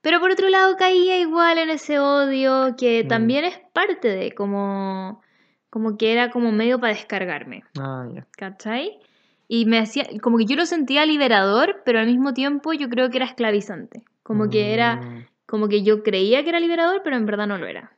Pero 0.00 0.20
por 0.20 0.30
otro 0.30 0.48
lado 0.48 0.76
caía 0.76 1.18
igual 1.18 1.58
en 1.58 1.70
ese 1.70 1.98
odio 1.98 2.76
que 2.78 3.02
también 3.02 3.44
es 3.46 3.58
parte 3.72 4.08
de 4.08 4.32
como, 4.32 5.22
como 5.70 5.96
que 5.96 6.12
era 6.12 6.30
como 6.30 6.52
medio 6.52 6.78
para 6.78 6.92
descargarme, 6.92 7.64
Ah. 7.80 8.06
¿cachai? 8.36 9.00
Y 9.48 9.64
me 9.64 9.78
hacía, 9.78 10.06
como 10.22 10.36
que 10.38 10.44
yo 10.44 10.56
lo 10.56 10.66
sentía 10.66 11.06
liberador, 11.06 11.82
pero 11.84 11.98
al 11.98 12.06
mismo 12.06 12.34
tiempo 12.34 12.74
yo 12.74 12.88
creo 12.90 13.10
que 13.10 13.16
era 13.16 13.26
esclavizante. 13.26 14.04
Como 14.22 14.50
que 14.50 14.74
era, 14.74 14.96
Mm, 14.96 15.26
como 15.46 15.68
que 15.68 15.82
yo 15.82 16.02
creía 16.02 16.42
que 16.42 16.50
era 16.50 16.60
liberador, 16.60 17.00
pero 17.02 17.16
en 17.16 17.24
verdad 17.24 17.46
no 17.46 17.56
lo 17.56 17.66
era. 17.66 17.92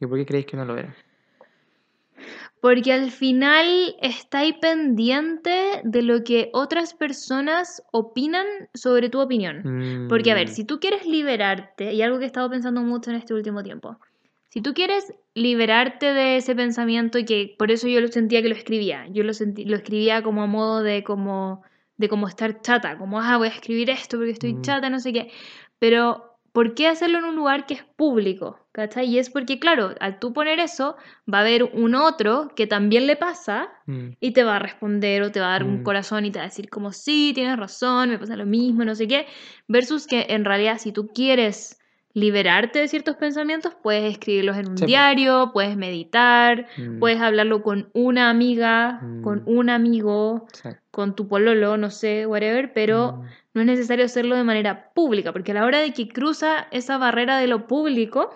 ¿Y 0.00 0.06
por 0.06 0.18
qué 0.18 0.26
creéis 0.26 0.46
que 0.46 0.56
no 0.56 0.64
lo 0.64 0.76
era? 0.76 0.94
Porque 2.60 2.92
al 2.92 3.10
final 3.12 3.94
estáis 4.00 4.54
pendiente 4.60 5.80
de 5.84 6.02
lo 6.02 6.24
que 6.24 6.50
otras 6.52 6.94
personas 6.94 7.82
opinan 7.92 8.46
sobre 8.74 9.08
tu 9.10 9.20
opinión. 9.20 10.06
Porque, 10.08 10.32
a 10.32 10.34
ver, 10.34 10.48
Mm, 10.48 10.50
si 10.50 10.64
tú 10.64 10.80
quieres 10.80 11.06
liberarte, 11.06 11.92
y 11.92 12.02
algo 12.02 12.18
que 12.18 12.24
he 12.24 12.26
estado 12.26 12.50
pensando 12.50 12.80
mucho 12.80 13.10
en 13.10 13.16
este 13.16 13.34
último 13.34 13.62
tiempo, 13.62 13.98
si 14.56 14.62
tú 14.62 14.72
quieres 14.72 15.12
liberarte 15.34 16.14
de 16.14 16.38
ese 16.38 16.54
pensamiento 16.54 17.18
y 17.18 17.26
que 17.26 17.54
por 17.58 17.70
eso 17.70 17.88
yo 17.88 18.00
lo 18.00 18.08
sentía 18.08 18.40
que 18.40 18.48
lo 18.48 18.54
escribía, 18.54 19.06
yo 19.10 19.22
lo, 19.22 19.34
sentí, 19.34 19.66
lo 19.66 19.76
escribía 19.76 20.22
como 20.22 20.42
a 20.42 20.46
modo 20.46 20.82
de 20.82 21.04
como, 21.04 21.62
de 21.98 22.08
como 22.08 22.26
estar 22.26 22.62
chata, 22.62 22.96
como, 22.96 23.20
ah, 23.20 23.36
voy 23.36 23.48
a 23.48 23.50
escribir 23.50 23.90
esto 23.90 24.16
porque 24.16 24.30
estoy 24.30 24.54
Mm. 24.54 24.62
chata, 24.62 24.88
no 24.88 24.98
sé 24.98 25.12
qué, 25.12 25.30
pero 25.78 26.38
¿por 26.52 26.72
qué 26.72 26.88
hacerlo 26.88 27.18
en 27.18 27.26
un 27.26 27.36
lugar 27.36 27.66
que 27.66 27.74
es 27.74 27.84
público? 27.84 28.58
¿Cachai? 28.72 29.04
Y 29.10 29.18
es 29.18 29.28
porque, 29.28 29.58
claro, 29.58 29.94
al 30.00 30.18
tú 30.20 30.32
poner 30.32 30.58
eso, 30.58 30.96
va 31.30 31.38
a 31.38 31.40
haber 31.42 31.64
un 31.64 31.94
otro 31.94 32.50
que 32.56 32.66
también 32.66 33.06
le 33.06 33.16
pasa 33.16 33.68
mm, 33.84 34.12
y 34.20 34.32
te 34.32 34.42
va 34.42 34.56
a 34.56 34.58
responder 34.58 35.20
o 35.20 35.30
te 35.32 35.40
va 35.40 35.48
a 35.48 35.50
dar 35.50 35.64
un 35.64 35.80
Mm. 35.80 35.82
corazón 35.82 36.24
y 36.24 36.30
te 36.30 36.38
va 36.38 36.46
a 36.46 36.48
decir 36.48 36.70
como 36.70 36.92
sí, 36.92 37.32
tienes 37.34 37.58
razón, 37.58 38.08
me 38.08 38.18
pasa 38.18 38.36
lo 38.36 38.46
mismo, 38.46 38.86
no 38.86 38.94
sé 38.94 39.06
qué, 39.06 39.26
versus 39.68 40.06
que 40.06 40.24
en 40.30 40.46
realidad 40.46 40.78
si 40.78 40.92
tú 40.92 41.08
quieres 41.08 41.78
liberarte 42.16 42.78
de 42.78 42.88
ciertos 42.88 43.16
pensamientos, 43.16 43.76
puedes 43.82 44.10
escribirlos 44.10 44.56
en 44.56 44.70
un 44.70 44.78
Sí, 44.78 44.84
po. 44.84 44.86
diario, 44.86 45.50
puedes 45.52 45.76
meditar, 45.76 46.66
mm, 46.78 46.98
puedes 46.98 47.20
hablarlo 47.20 47.62
con 47.62 47.90
una 47.92 48.30
amiga, 48.30 49.00
con 49.22 49.40
Mm. 49.40 49.48
un 49.58 49.68
amigo, 49.68 50.46
sí, 50.50 50.70
con 50.90 51.14
tu 51.14 51.28
pololo, 51.28 51.76
no 51.76 51.90
sé, 51.90 52.26
whatever, 52.26 52.72
pero 52.72 53.18
mm, 53.18 53.22
no 53.52 53.60
es 53.60 53.66
necesario 53.66 54.06
hacerlo 54.06 54.34
de 54.34 54.44
manera 54.44 54.92
pública, 54.94 55.30
porque 55.34 55.50
a 55.50 55.56
la 55.56 55.66
hora 55.66 55.78
de 55.80 55.92
que 55.92 56.08
cruza 56.08 56.68
esa 56.70 56.96
barrera 56.96 57.36
de 57.36 57.48
lo 57.48 57.66
público, 57.66 58.30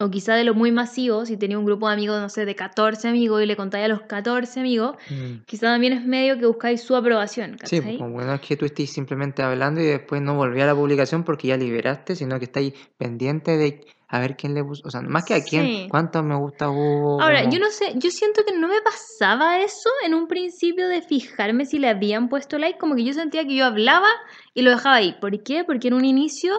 o 0.00 0.10
quizá 0.10 0.34
de 0.34 0.44
lo 0.44 0.54
muy 0.54 0.72
masivo, 0.72 1.26
si 1.26 1.36
tenía 1.36 1.58
un 1.58 1.64
grupo 1.66 1.86
de 1.86 1.92
amigos, 1.94 2.20
no 2.20 2.28
sé, 2.30 2.46
de 2.46 2.54
14 2.56 3.06
amigos 3.08 3.42
y 3.42 3.46
le 3.46 3.54
contáis 3.54 3.84
a 3.84 3.88
los 3.88 4.00
14 4.02 4.58
amigos, 4.60 4.96
mm. 5.10 5.44
quizá 5.46 5.66
también 5.66 5.92
es 5.92 6.04
medio 6.06 6.38
que 6.38 6.46
buscáis 6.46 6.82
su 6.82 6.96
aprobación, 6.96 7.50
Sí, 7.52 7.56
¿cachai? 7.58 7.80
pues, 7.82 7.98
como 7.98 8.10
bueno 8.12 8.32
es 8.34 8.40
que 8.40 8.56
tú 8.56 8.64
estés 8.64 8.90
simplemente 8.90 9.42
hablando 9.42 9.80
y 9.80 9.84
después 9.84 10.22
no 10.22 10.34
volví 10.34 10.60
a 10.62 10.66
la 10.66 10.74
publicación 10.74 11.22
porque 11.22 11.48
ya 11.48 11.56
liberaste, 11.58 12.16
sino 12.16 12.38
que 12.38 12.46
estáis 12.46 12.72
pendiente 12.96 13.56
de 13.58 13.84
a 14.12 14.18
ver 14.18 14.36
quién 14.36 14.54
le 14.54 14.64
puso, 14.64 14.82
o 14.88 14.90
sea, 14.90 15.02
más 15.02 15.24
que 15.24 15.34
a 15.34 15.44
quién, 15.44 15.66
Sí. 15.66 15.86
cuántos 15.88 16.24
me 16.24 16.34
gusta 16.36 16.68
hubo. 16.68 17.20
Ahora, 17.22 17.42
como- 17.42 17.52
yo 17.52 17.60
no 17.60 17.70
sé, 17.70 17.92
yo 17.94 18.10
siento 18.10 18.42
que 18.44 18.58
no 18.58 18.66
me 18.66 18.80
pasaba 18.82 19.60
eso 19.60 19.88
en 20.04 20.14
un 20.14 20.26
principio 20.26 20.88
de 20.88 21.00
fijarme 21.02 21.64
si 21.64 21.78
le 21.78 21.88
habían 21.88 22.28
puesto 22.28 22.58
like, 22.58 22.76
como 22.78 22.96
que 22.96 23.04
yo 23.04 23.12
sentía 23.12 23.44
que 23.46 23.54
yo 23.54 23.66
hablaba 23.66 24.08
y 24.52 24.62
lo 24.62 24.70
dejaba 24.70 24.96
ahí. 24.96 25.14
¿Por 25.20 25.42
qué? 25.44 25.62
Porque 25.62 25.88
en 25.88 25.94
un 25.94 26.04
inicio, 26.04 26.54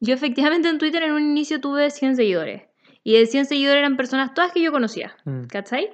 yo 0.00 0.14
efectivamente 0.14 0.68
en 0.68 0.78
Twitter 0.78 1.02
en 1.02 1.12
un 1.12 1.22
inicio 1.22 1.60
tuve 1.60 1.90
100 1.90 2.16
seguidores. 2.16 2.62
Y 3.04 3.12
de 3.18 3.26
100 3.26 3.44
seguidores 3.46 3.78
eran 3.80 3.96
personas 3.96 4.34
todas 4.34 4.50
que 4.52 4.62
yo 4.62 4.72
conocía, 4.72 5.14
Mm, 5.24 5.44
¿cachai? 5.44 5.90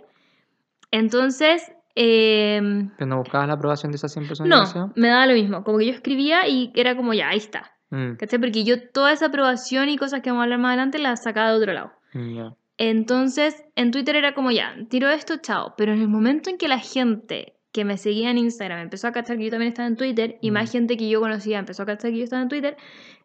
Entonces, 0.90 1.70
em, 1.94 2.90
Pero 2.96 3.06
no 3.08 3.18
buscabas 3.18 3.48
la 3.48 3.54
aprobación 3.54 3.92
de 3.92 3.96
esas 3.96 4.12
100 4.12 4.26
personas. 4.26 4.74
no, 4.74 4.92
me 4.96 5.08
daba 5.08 5.26
lo 5.26 5.34
mismo, 5.34 5.62
como 5.64 5.78
que 5.78 5.86
yo 5.86 5.92
escribía 5.92 6.48
y 6.48 6.72
era 6.74 6.96
como 6.96 7.12
ya, 7.14 7.28
ahí 7.28 7.38
está. 7.38 7.72
Mm, 7.90 8.14
¿Cachai? 8.16 8.38
Porque 8.38 8.64
yo 8.64 8.88
toda 8.90 9.12
esa 9.12 9.26
aprobación 9.26 9.88
y 9.88 9.96
cosas 9.98 10.20
que 10.22 10.30
vamos 10.30 10.42
a 10.42 10.44
hablar 10.44 10.60
más 10.60 10.68
adelante 10.70 10.98
las 10.98 11.22
sacaba 11.22 11.50
de 11.50 11.56
otro 11.58 11.72
lado. 11.72 11.92
mm, 12.14 12.34
ya. 12.36 12.54
Entonces, 12.78 13.62
en 13.76 13.90
Twitter 13.90 14.16
era 14.16 14.32
como 14.32 14.50
ya, 14.52 14.74
tiro 14.88 15.10
esto, 15.10 15.36
chao. 15.36 15.74
Pero 15.76 15.92
en 15.92 16.00
el 16.00 16.08
momento 16.08 16.48
en 16.48 16.56
que 16.56 16.66
la 16.66 16.78
gente 16.78 17.54
que 17.72 17.84
me 17.84 17.96
seguía 17.96 18.30
en 18.30 18.38
Instagram 18.38 18.80
empezó 18.80 19.06
a 19.08 19.12
cachar 19.12 19.38
que 19.38 19.44
yo 19.44 19.50
también 19.50 19.68
estaba 19.68 19.86
en 19.86 19.96
Twitter 19.96 20.38
y 20.40 20.50
más 20.50 20.68
Mm. 20.70 20.72
gente 20.72 20.96
que 20.96 21.08
yo 21.08 21.20
conocía 21.20 21.58
empezó 21.58 21.84
a 21.84 21.86
cachar 21.86 22.10
que 22.10 22.18
yo 22.18 22.24
estaba 22.24 22.42
en 22.42 22.48
Twitter, 22.48 22.76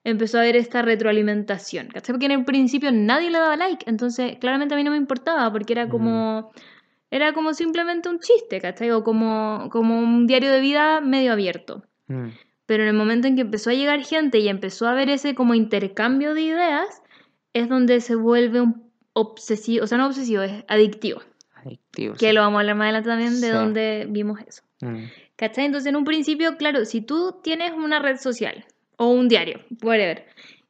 empezó 0.04 0.38
a 0.38 0.42
haber 0.42 0.56
esta 0.56 0.82
retroalimentación. 0.82 1.88
¿Cachai? 1.88 2.14
Porque 2.14 2.26
en 2.26 2.32
el 2.32 2.46
principio 2.46 2.92
nadie 2.92 3.32
le 3.32 3.40
daba 3.40 3.56
like. 3.56 3.90
Entonces, 3.90 4.38
claramente 4.40 4.74
a 4.76 4.78
mí 4.78 4.84
no 4.84 4.92
me 4.92 4.98
importaba 4.98 5.52
porque 5.52 5.74
era 5.74 5.90
como. 5.90 6.52
Era 7.12 7.34
como 7.34 7.54
simplemente 7.54 8.10
un 8.10 8.20
chiste, 8.20 8.60
¿cachai? 8.60 8.92
O 8.92 9.04
como, 9.04 9.70
como 9.72 10.00
un 10.00 10.28
diario 10.28 10.52
de 10.52 10.60
vida 10.60 11.02
medio 11.02 11.32
abierto. 11.32 11.84
Mm, 12.08 12.30
Pero 12.66 12.84
en 12.84 12.90
el 12.90 12.96
momento 12.96 13.28
en 13.28 13.36
que 13.36 13.42
empezó 13.42 13.70
a 13.70 13.74
llegar 13.74 14.04
gente 14.04 14.40
y 14.40 14.48
empezó 14.50 14.88
a 14.88 14.92
haber 14.92 15.10
ese 15.10 15.34
como 15.36 15.54
intercambio 15.54 16.34
de 16.34 16.42
ideas, 16.42 17.02
es 17.54 17.70
donde 17.70 18.02
se 18.02 18.16
vuelve 18.16 18.60
un 18.62 18.92
obsesivo, 19.14 19.84
o 19.84 19.88
sea, 19.88 19.98
no 20.00 20.08
obsesivo, 20.08 20.42
es 20.42 20.66
adictivo. 20.68 21.22
Adictivo. 21.66 22.14
Que 22.16 22.30
sí. 22.30 22.34
lo 22.34 22.42
vamos 22.42 22.58
a 22.58 22.60
hablar 22.62 22.76
más 22.76 22.86
adelante 22.86 23.10
también 23.10 23.42
de 23.42 23.48
Sí. 23.48 23.54
dónde 23.54 24.06
vimos 24.10 24.40
eso. 24.48 24.64
Mm, 24.82 25.06
¿Cachai? 25.36 25.66
Entonces, 25.66 25.90
en 25.90 25.96
un 25.96 26.06
principio, 26.06 26.58
claro, 26.58 26.86
si 26.86 27.02
tú 27.02 27.40
tienes 27.44 27.72
una 27.74 28.00
red 28.00 28.18
social 28.18 28.66
o 28.98 29.08
un 29.10 29.28
diario, 29.28 29.60
whatever, 29.82 30.26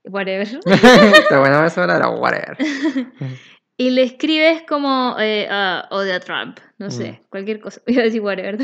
whatever, 0.05 0.47
Está 0.65 1.39
bueno 1.39 1.65
eso 1.65 1.83
era 1.83 2.09
whatever. 2.09 2.57
y 3.77 3.89
le 3.91 4.03
escribes 4.03 4.63
como 4.67 5.15
eh, 5.19 5.47
odio 5.91 6.15
a 6.15 6.19
Trump, 6.19 6.59
no 6.77 6.89
sé, 6.89 7.11
Mm. 7.21 7.29
cualquier 7.29 7.59
cosa, 7.59 7.81
voy 7.87 7.99
a 7.99 8.03
decir 8.03 8.21
whatever. 8.21 8.57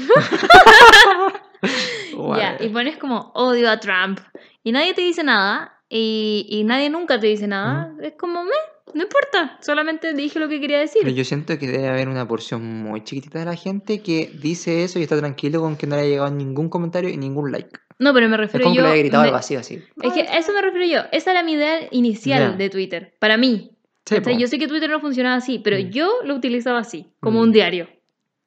Ya, 2.38 2.58
y 2.60 2.70
pones 2.70 2.98
como 2.98 3.32
odio 3.36 3.70
a 3.70 3.80
Trump 3.80 4.20
y 4.64 4.72
nadie 4.72 4.94
te 4.94 5.02
dice 5.02 5.24
nada 5.24 5.74
y, 5.90 6.46
y 6.50 6.64
nadie 6.64 6.90
nunca 6.90 7.20
te 7.20 7.28
dice 7.28 7.48
nada, 7.48 7.94
es 8.02 8.14
como, 8.14 8.44
me, 8.44 8.52
no 8.94 9.04
importa, 9.04 9.58
solamente 9.62 10.14
dije 10.14 10.40
lo 10.40 10.48
que 10.50 10.60
quería 10.60 10.80
decir. 10.80 11.02
Pero 11.04 11.16
yo 11.16 11.24
siento 11.24 11.58
que 11.58 11.68
debe 11.68 11.88
haber 11.88 12.10
una 12.10 12.28
porción 12.28 12.64
muy 12.84 13.04
chiquitita 13.04 13.40
de 13.40 13.46
la 13.46 13.56
gente 13.56 14.02
que 14.02 14.32
dice 14.42 14.84
eso 14.84 15.00
y 15.00 15.04
está 15.04 15.18
tranquilo 15.18 15.62
con 15.62 15.76
que 15.78 15.88
no 15.88 15.96
le 15.96 16.02
haya 16.04 16.10
llegado 16.12 16.32
ningún 16.32 16.70
comentario 16.70 17.10
y 17.10 17.18
ningún 17.18 17.52
like. 17.52 17.70
No, 18.00 18.14
pero 18.14 18.28
me 18.28 18.36
Es 18.36 18.40
refiero 18.42 18.64
como 18.64 18.74
que 18.76 18.78
yo... 18.82 18.84
le 18.88 18.92
haya 18.94 19.00
gritado 19.02 19.24
me- 19.24 19.30
al 19.30 19.34
vacío 19.34 19.60
así. 19.60 19.82
es 20.02 20.14
que 20.14 20.22
a 20.22 20.38
eso 20.38 20.52
me 20.54 20.62
refiero 20.62 20.86
yo, 20.88 21.10
esa 21.12 21.32
era 21.32 21.44
mi 21.44 21.54
idea 21.54 21.88
inicial 21.92 22.52
Ya. 22.52 22.58
de 22.58 22.70
Twitter, 22.70 23.16
para 23.20 23.38
mí. 23.38 23.72
Sí, 24.06 24.16
¿cachai? 24.16 24.34
po. 24.34 24.40
Yo 24.40 24.48
sé 24.48 24.58
que 24.58 24.68
Twitter 24.68 24.90
no 24.90 25.00
funcionaba 25.00 25.36
así, 25.36 25.60
pero 25.60 25.78
Mm. 25.78 25.90
yo 25.92 26.12
lo 26.26 26.36
utilizaba 26.36 26.80
así, 26.80 27.14
como 27.20 27.40
Mm. 27.40 27.44
un 27.44 27.52
diario. 27.52 27.88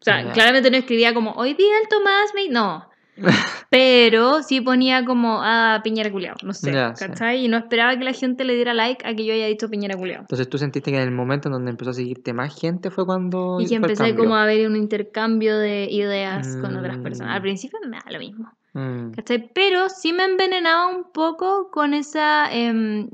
O 0.00 0.04
sea, 0.04 0.22
Ya. 0.24 0.32
claramente 0.32 0.70
no 0.70 0.76
escribía 0.76 1.14
como, 1.14 1.30
hoy 1.32 1.54
día 1.54 1.78
el 1.80 1.88
Tomás 1.88 2.32
me... 2.34 2.48
No. 2.48 2.88
Pero 3.70 4.42
sí 4.42 4.60
ponía 4.60 5.04
como, 5.04 5.40
ah, 5.42 5.80
Piñera 5.82 6.10
culeado, 6.10 6.36
no 6.42 6.52
sé, 6.52 6.72
Ya, 6.72 6.94
sí. 6.94 7.06
¿cachai? 7.06 7.44
Y 7.44 7.48
no 7.48 7.56
esperaba 7.56 7.96
que 7.98 8.04
la 8.04 8.12
gente 8.12 8.44
le 8.44 8.54
diera 8.54 8.74
like 8.74 9.06
a 9.06 9.14
que 9.14 9.24
yo 9.24 9.32
haya 9.34 9.46
dicho 9.46 9.68
Piñera 9.68 9.96
culeado. 9.96 10.22
Entonces 10.22 10.48
tú 10.48 10.58
sentiste 10.58 10.90
que 10.90 10.96
en 10.96 11.02
el 11.02 11.10
momento 11.10 11.48
en 11.48 11.52
donde 11.54 11.70
empezó 11.70 11.90
a 11.90 11.94
seguirte 11.94 12.32
más 12.32 12.58
gente 12.58 12.90
fue 12.90 13.04
cuando 13.06 13.58
Y 13.60 13.66
que 13.66 13.74
empecé 13.76 14.14
como 14.14 14.36
a 14.36 14.46
ver 14.46 14.68
un 14.68 14.76
intercambio 14.76 15.58
de 15.58 15.88
ideas 15.90 16.56
con 16.60 16.76
otras 16.76 16.98
Mm. 16.98 17.02
personas. 17.02 17.34
Al 17.36 17.42
principio 17.42 17.78
me 17.88 17.96
da 17.98 18.10
lo 18.10 18.18
mismo. 18.18 18.52
Mm, 18.74 19.12
¿Cachai? 19.12 19.50
Pero 19.54 19.88
sí 19.88 20.12
me 20.12 20.24
envenenaba 20.24 20.86
un 20.88 21.04
poco 21.12 21.70
con 21.70 21.94
esa 21.94 22.52
em, 22.52 23.08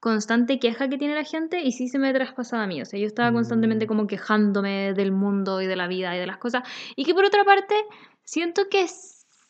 constante 0.00 0.58
queja 0.60 0.88
que 0.88 0.98
tiene 0.98 1.14
la 1.14 1.24
gente 1.24 1.62
y 1.62 1.72
sí 1.72 1.88
se 1.88 1.98
me 1.98 2.12
traspasaba 2.12 2.62
a 2.64 2.66
mí. 2.66 2.80
O 2.80 2.84
sea, 2.84 2.98
yo 3.00 3.06
estaba 3.06 3.32
constantemente 3.32 3.86
Mm. 3.86 3.88
como 3.88 4.06
quejándome 4.06 4.92
del 4.94 5.10
mundo 5.12 5.60
y 5.62 5.66
de 5.66 5.74
la 5.76 5.88
vida 5.88 6.14
y 6.16 6.18
de 6.20 6.26
las 6.26 6.36
cosas. 6.38 6.62
Y 6.94 7.04
que 7.04 7.14
por 7.14 7.24
otra 7.24 7.44
parte, 7.44 7.74
siento 8.24 8.62
que 8.70 8.82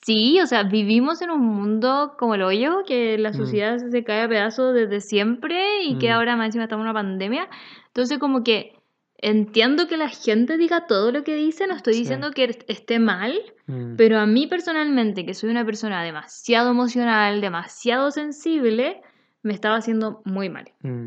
sí, 0.06 0.40
o 0.40 0.46
sea, 0.46 0.62
vivimos 0.62 1.20
en 1.20 1.30
un 1.30 1.40
mundo 1.44 2.14
como 2.18 2.34
el 2.36 2.42
hoyo, 2.42 2.84
que 2.86 3.18
la 3.18 3.30
Mm. 3.30 3.34
sociedad 3.34 3.78
se 3.78 4.04
cae 4.04 4.22
a 4.22 4.28
pedazos 4.28 4.72
desde 4.74 5.00
siempre 5.00 5.82
y 5.82 5.98
que 5.98 6.10
ahora 6.10 6.36
más 6.36 6.46
encima 6.46 6.64
estamos 6.64 6.84
en 6.84 6.90
una 6.90 6.94
pandemia. 6.94 7.48
Entonces 7.88 8.18
como 8.18 8.42
que... 8.42 8.72
Entiendo 9.18 9.88
que 9.88 9.96
la 9.96 10.10
gente 10.10 10.58
diga 10.58 10.86
todo 10.86 11.10
lo 11.10 11.24
que 11.24 11.34
dice, 11.34 11.66
no 11.66 11.74
estoy 11.74 11.94
Sí. 11.94 12.00
diciendo 12.00 12.32
que 12.32 12.44
est- 12.44 12.64
esté 12.68 12.98
mal, 12.98 13.32
mm, 13.66 13.96
pero 13.96 14.18
a 14.18 14.26
mí 14.26 14.46
personalmente, 14.46 15.24
que 15.24 15.32
soy 15.32 15.48
una 15.50 15.64
persona 15.64 16.02
demasiado 16.04 16.70
emocional, 16.70 17.40
demasiado 17.40 18.10
sensible, 18.10 19.00
me 19.42 19.54
estaba 19.54 19.76
haciendo 19.76 20.20
muy 20.26 20.50
mal. 20.50 20.70
mm, 20.82 21.06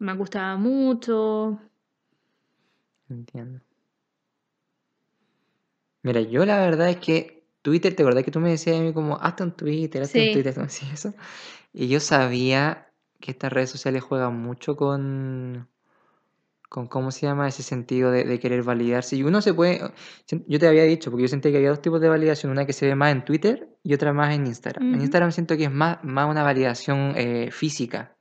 Me 0.00 0.12
gustaba 0.14 0.56
mucho. 0.58 1.58
entiendo. 3.08 3.60
Mira, 6.02 6.20
yo 6.20 6.44
la 6.44 6.58
verdad 6.60 6.90
es 6.90 6.96
que 6.98 7.43
Twitter, 7.64 7.96
¿te 7.96 8.02
acordás 8.02 8.22
que 8.24 8.30
tú 8.30 8.40
me 8.40 8.50
decías 8.50 8.76
a 8.78 8.80
mí 8.82 8.92
como, 8.92 9.16
hazte 9.20 9.42
un 9.42 9.52
Twitter, 9.52 10.02
hazte 10.02 10.20
Sí. 10.20 10.28
un 10.28 10.34
Twitter, 10.34 10.54
decías 10.62 10.92
eso? 10.92 11.14
Y 11.72 11.88
yo 11.88 11.98
sabía 11.98 12.88
que 13.20 13.30
estas 13.32 13.50
redes 13.52 13.70
sociales 13.70 14.02
juegan 14.02 14.36
mucho 14.38 14.76
con, 14.76 15.66
con 16.68 16.86
¿cómo 16.88 17.10
se 17.10 17.26
llama? 17.26 17.48
Ese 17.48 17.62
sentido 17.62 18.10
de, 18.10 18.24
de 18.24 18.38
querer 18.38 18.62
validarse. 18.62 19.16
Y 19.16 19.22
uno 19.22 19.40
se 19.40 19.54
puede, 19.54 19.80
yo 20.46 20.58
te 20.58 20.68
había 20.68 20.84
dicho, 20.84 21.10
porque 21.10 21.22
yo 21.22 21.28
sentía 21.28 21.50
que 21.50 21.56
había 21.56 21.70
dos 21.70 21.80
tipos 21.80 22.00
de 22.02 22.08
validación, 22.10 22.52
una 22.52 22.66
que 22.66 22.74
se 22.74 22.86
ve 22.86 22.94
más 22.94 23.12
en 23.12 23.24
Twitter 23.24 23.66
y 23.82 23.94
otra 23.94 24.12
más 24.12 24.34
en 24.34 24.46
Instagram. 24.46 24.94
En. 24.94 25.00
Instagram 25.00 25.32
siento 25.32 25.56
que 25.56 25.64
es 25.64 25.72
más, 25.72 26.04
más 26.04 26.28
una 26.30 26.42
validación 26.42 27.14
eh, 27.16 27.48
física, 27.50 28.14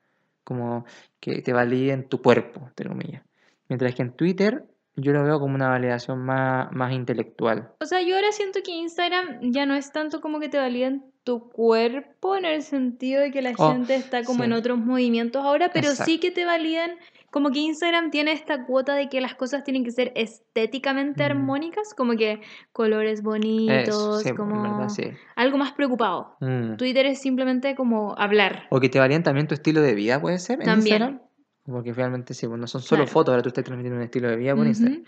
como 0.46 0.86
que 1.20 1.42
te 1.42 1.52
validen 1.52 2.08
tu 2.08 2.22
cuerpo, 2.22 2.66
entre 2.70 2.88
comillas. 2.90 3.24
Mientras 3.68 3.94
que 3.94 4.02
en 4.04 4.14
Twitter 4.14 4.64
yo 4.96 5.12
lo 5.14 5.24
veo 5.24 5.40
como 5.40 5.56
una 5.56 5.70
validación 5.70 6.20
más, 6.24 6.72
más 6.72 6.92
intelectual. 6.94 7.72
O 7.82 7.86
sea, 7.86 8.02
yo 8.02 8.16
ahora 8.16 8.32
siento 8.32 8.60
que 8.64 8.72
Instagram 8.72 9.40
ya 9.52 9.66
no 9.66 9.74
es 9.76 9.92
tanto 9.92 10.22
como 10.22 10.40
que 10.40 10.50
te 10.50 10.58
validen 10.58 11.04
tu 11.24 11.50
cuerpo 11.50 12.36
en 12.36 12.44
el 12.46 12.62
sentido 12.64 13.22
de 13.22 13.32
que 13.32 13.42
la 13.42 13.54
Oh, 13.58 13.72
gente 13.72 13.96
está 13.96 14.24
como 14.24 14.44
en 14.44 14.52
otros 14.54 14.78
movimientos 14.78 15.44
ahora, 15.44 15.72
pero 15.74 15.92
sí 15.92 16.20
que 16.20 16.32
te 16.32 16.44
validan, 16.44 16.92
como 17.32 17.50
que 17.50 17.60
Instagram 17.60 18.12
tiene 18.12 18.34
esta 18.34 18.66
cuota 18.66 18.94
de 18.94 19.08
que 19.08 19.22
las 19.22 19.34
cosas 19.34 19.64
tienen 19.64 19.86
que 19.86 19.92
ser 19.92 20.12
estéticamente 20.16 21.24
Mm. 21.24 21.26
armónicas, 21.32 21.94
como 21.96 22.16
que 22.18 22.42
colores 22.74 23.24
bonitos, 23.24 24.22
sí, 24.24 24.32
como 24.34 24.62
verdad, 24.64 24.90
sí. 24.90 25.12
algo 25.36 25.58
más 25.58 25.72
preocupado. 25.72 26.36
Mm. 26.42 26.76
Twitter 26.76 27.06
es 27.06 27.20
simplemente 27.22 27.74
como 27.76 28.16
hablar. 28.18 28.68
O 28.70 28.80
que 28.82 28.90
te 28.90 29.00
valían 29.00 29.24
también 29.24 29.48
tu 29.48 29.54
estilo 29.54 29.82
de 29.82 29.96
vida, 29.96 30.20
puede 30.22 30.40
ser, 30.40 30.60
en 30.60 30.66
También. 30.66 31.02
Instagram. 31.04 31.22
Porque 31.66 31.94
realmente 31.94 32.34
sí, 32.34 32.48
pues 32.48 32.60
no 32.60 32.68
son 32.68 32.82
solo 32.82 33.04
Claro. 33.04 33.12
fotos, 33.12 33.32
ahora 33.34 33.42
tú 33.44 33.50
estás 33.50 33.64
transmitiendo 33.64 33.98
un 33.98 34.04
estilo 34.04 34.30
de 34.30 34.36
vida 34.36 34.52
por 34.54 34.62
Ujú. 34.62 34.70
Instagram. 34.70 35.04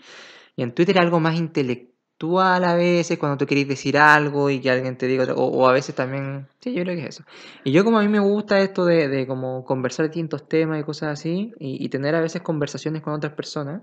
Y 0.56 0.62
en 0.62 0.72
Twitter 0.74 0.98
algo 0.98 1.20
más 1.20 1.36
intelectual 1.36 2.64
a 2.64 2.74
veces, 2.74 3.18
cuando 3.18 3.36
tú 3.36 3.46
querés 3.46 3.68
decir 3.68 3.98
algo 3.98 4.48
y 4.48 4.60
que 4.60 4.70
alguien 4.70 4.96
te 4.96 5.06
diga, 5.06 5.24
otra- 5.24 5.34
o, 5.34 5.44
o 5.48 5.68
a 5.68 5.72
veces 5.72 5.94
también, 5.94 6.46
sí, 6.60 6.72
yo 6.72 6.82
creo 6.82 6.96
que 6.96 7.02
es 7.02 7.08
eso. 7.10 7.24
Y 7.64 7.72
yo 7.72 7.84
como 7.84 7.98
a 7.98 8.02
mí 8.02 8.08
me 8.08 8.20
gusta 8.20 8.58
esto 8.60 8.86
de, 8.86 9.08
de 9.08 9.26
como 9.26 9.64
conversar 9.66 10.06
distintos 10.06 10.48
temas 10.48 10.80
y 10.80 10.84
cosas 10.84 11.10
así, 11.18 11.52
y, 11.58 11.84
y 11.84 11.88
tener 11.90 12.14
a 12.14 12.20
veces 12.22 12.40
conversaciones 12.40 13.02
con 13.02 13.12
otras 13.12 13.34
personas, 13.34 13.82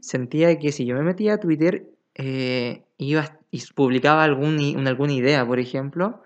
sentía 0.00 0.58
que 0.58 0.70
si 0.72 0.86
yo 0.86 0.94
me 0.94 1.02
metía 1.02 1.34
a 1.34 1.40
Twitter, 1.40 1.86
eh, 2.14 2.84
iba 2.98 3.38
y 3.50 3.60
publicaba 3.74 4.22
algún, 4.24 4.58
una, 4.76 4.90
alguna 4.90 5.12
idea, 5.12 5.46
por 5.46 5.58
ejemplo, 5.58 6.22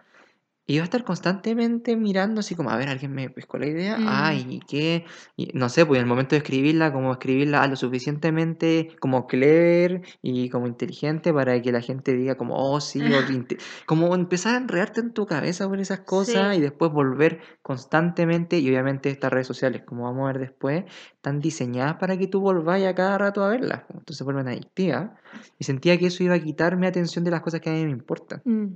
iba 0.74 0.82
a 0.82 0.84
estar 0.84 1.04
constantemente 1.04 1.96
mirando 1.96 2.40
así 2.40 2.54
como, 2.54 2.70
a 2.70 2.76
ver, 2.76 2.88
alguien 2.88 3.12
me 3.12 3.28
pescó 3.30 3.58
la 3.58 3.66
idea, 3.66 3.96
Mm. 3.98 4.06
ay, 4.08 4.46
¿y 4.48 4.60
qué? 4.60 5.04
Y 5.36 5.50
no 5.54 5.68
sé, 5.68 5.84
pues 5.86 5.98
en 5.98 6.04
el 6.04 6.08
momento 6.08 6.30
de 6.34 6.38
escribirla, 6.38 6.92
como 6.92 7.12
escribirla 7.12 7.66
lo 7.66 7.76
suficientemente 7.76 8.94
como 9.00 9.26
clever 9.26 10.02
y 10.22 10.48
como 10.50 10.66
inteligente 10.66 11.32
para 11.32 11.60
que 11.60 11.72
la 11.72 11.80
gente 11.80 12.12
diga 12.14 12.36
como, 12.36 12.54
oh, 12.56 12.80
sí, 12.80 13.00
o 13.00 13.20
como 13.86 14.14
empezar 14.14 14.54
a 14.54 14.58
enredarte 14.58 15.00
en 15.00 15.12
tu 15.12 15.26
cabeza 15.26 15.68
por 15.68 15.80
esas 15.80 16.00
cosas 16.00 16.54
Sí. 16.54 16.58
y 16.58 16.60
después 16.60 16.92
volver 16.92 17.40
constantemente, 17.62 18.58
y 18.58 18.68
obviamente 18.68 19.10
estas 19.10 19.32
redes 19.32 19.46
sociales, 19.46 19.82
como 19.84 20.04
vamos 20.04 20.24
a 20.28 20.32
ver 20.32 20.40
después, 20.40 20.84
están 21.14 21.40
diseñadas 21.40 21.96
para 21.96 22.16
que 22.16 22.26
tú 22.26 22.40
volváis 22.40 22.86
a 22.86 22.94
cada 22.94 23.18
rato 23.18 23.42
a 23.44 23.48
verlas, 23.50 23.82
pues, 23.86 23.98
entonces 23.98 24.24
vuelven 24.24 24.48
adictivas, 24.48 25.10
y 25.58 25.64
sentía 25.64 25.98
que 25.98 26.06
eso 26.06 26.22
iba 26.22 26.34
a 26.34 26.40
quitarme 26.40 26.86
atención 26.86 27.24
de 27.24 27.30
las 27.30 27.40
cosas 27.40 27.60
que 27.60 27.70
a 27.70 27.72
mí 27.72 27.84
me 27.84 27.90
importan. 27.90 28.42
Mm. 28.44 28.66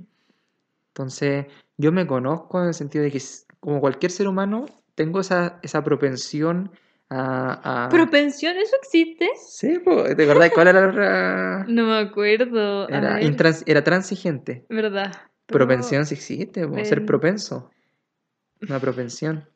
Entonces, 0.89 1.47
yo 1.77 1.91
me 1.91 2.07
conozco 2.07 2.61
en 2.61 2.67
el 2.67 2.73
sentido 2.73 3.03
de 3.03 3.11
que, 3.11 3.21
como 3.59 3.79
cualquier 3.81 4.11
ser 4.11 4.27
humano, 4.27 4.65
tengo 4.95 5.19
esa, 5.19 5.59
esa 5.63 5.83
propensión 5.83 6.71
a... 7.09 7.85
a- 7.85 7.89
¿Propensión? 7.89 8.57
¿Eso 8.57 8.75
existe? 8.81 9.29
Sí, 9.47 9.79
pues, 9.83 10.15
¿de 10.15 10.25
verdad? 10.25 10.49
¿Cuál 10.53 10.67
era 10.69 10.91
la? 10.91 11.65
No 11.67 11.85
me 11.85 11.97
acuerdo. 11.99 12.87
Era, 12.89 13.21
intrans- 13.21 13.63
era 13.65 13.83
transigente. 13.83 14.65
¿Verdad? 14.69 15.11
Pero- 15.45 15.59
Propensión 15.59 16.05
sí 16.05 16.15
existe, 16.15 16.67
po, 16.67 16.75
ser 16.83 16.99
pen- 16.99 17.05
propenso. 17.05 17.69
Una 18.67 18.79
propensión. 18.79 19.47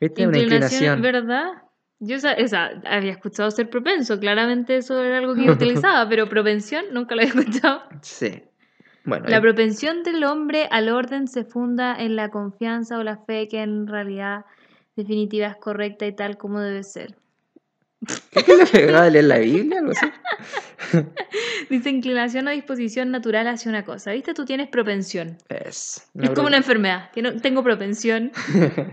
¿Viste? 0.00 0.26
Una 0.26 0.38
Inclinación. 0.38 1.00
¿verdad? 1.00 1.44
Yo 2.00 2.18
sa- 2.18 2.36
o 2.42 2.48
sea, 2.48 2.82
había 2.84 3.12
escuchado 3.12 3.50
ser 3.52 3.70
propenso, 3.70 4.18
claramente 4.18 4.76
eso 4.76 5.00
era 5.02 5.18
algo 5.18 5.34
que 5.36 5.44
yo 5.44 5.52
utilizaba, 5.52 6.08
pero 6.08 6.28
propensión 6.28 6.84
nunca 6.92 7.14
lo 7.14 7.22
había 7.22 7.32
escuchado. 7.62 7.82
Sí. 8.02 8.42
Bueno, 9.04 9.26
La 9.28 9.40
propensión 9.40 10.02
del 10.02 10.22
hombre 10.24 10.68
al 10.70 10.88
orden 10.88 11.26
se 11.26 11.44
funda 11.44 11.96
en 11.98 12.16
la 12.16 12.28
confianza 12.28 12.98
o 12.98 13.02
la 13.02 13.18
fe 13.18 13.48
que 13.48 13.62
en 13.62 13.86
realidad 13.86 14.44
definitiva 14.96 15.48
es 15.48 15.56
correcta 15.56 16.06
y 16.06 16.14
tal 16.14 16.36
como 16.36 16.60
debe 16.60 16.82
ser. 16.84 17.16
¿qué 18.30 18.42
que 18.44 18.56
le 18.56 18.66
pegaba 18.66 19.04
a 19.04 19.10
leer 19.10 19.24
la 19.24 19.38
Biblia? 19.38 19.78
Algo 19.78 19.92
así. 19.92 20.06
Dice 21.70 21.90
inclinación 21.90 22.48
o 22.48 22.50
disposición 22.50 23.10
natural 23.10 23.46
hacia 23.46 23.70
una 23.70 23.84
cosa. 23.84 24.12
¿Viste? 24.12 24.34
Tú 24.34 24.44
tienes 24.44 24.68
propensión. 24.68 25.38
Es, 25.48 26.08
Es 26.14 26.30
como 26.30 26.48
una 26.48 26.56
enfermedad. 26.56 27.10
Tengo 27.40 27.62
propensión. 27.62 28.32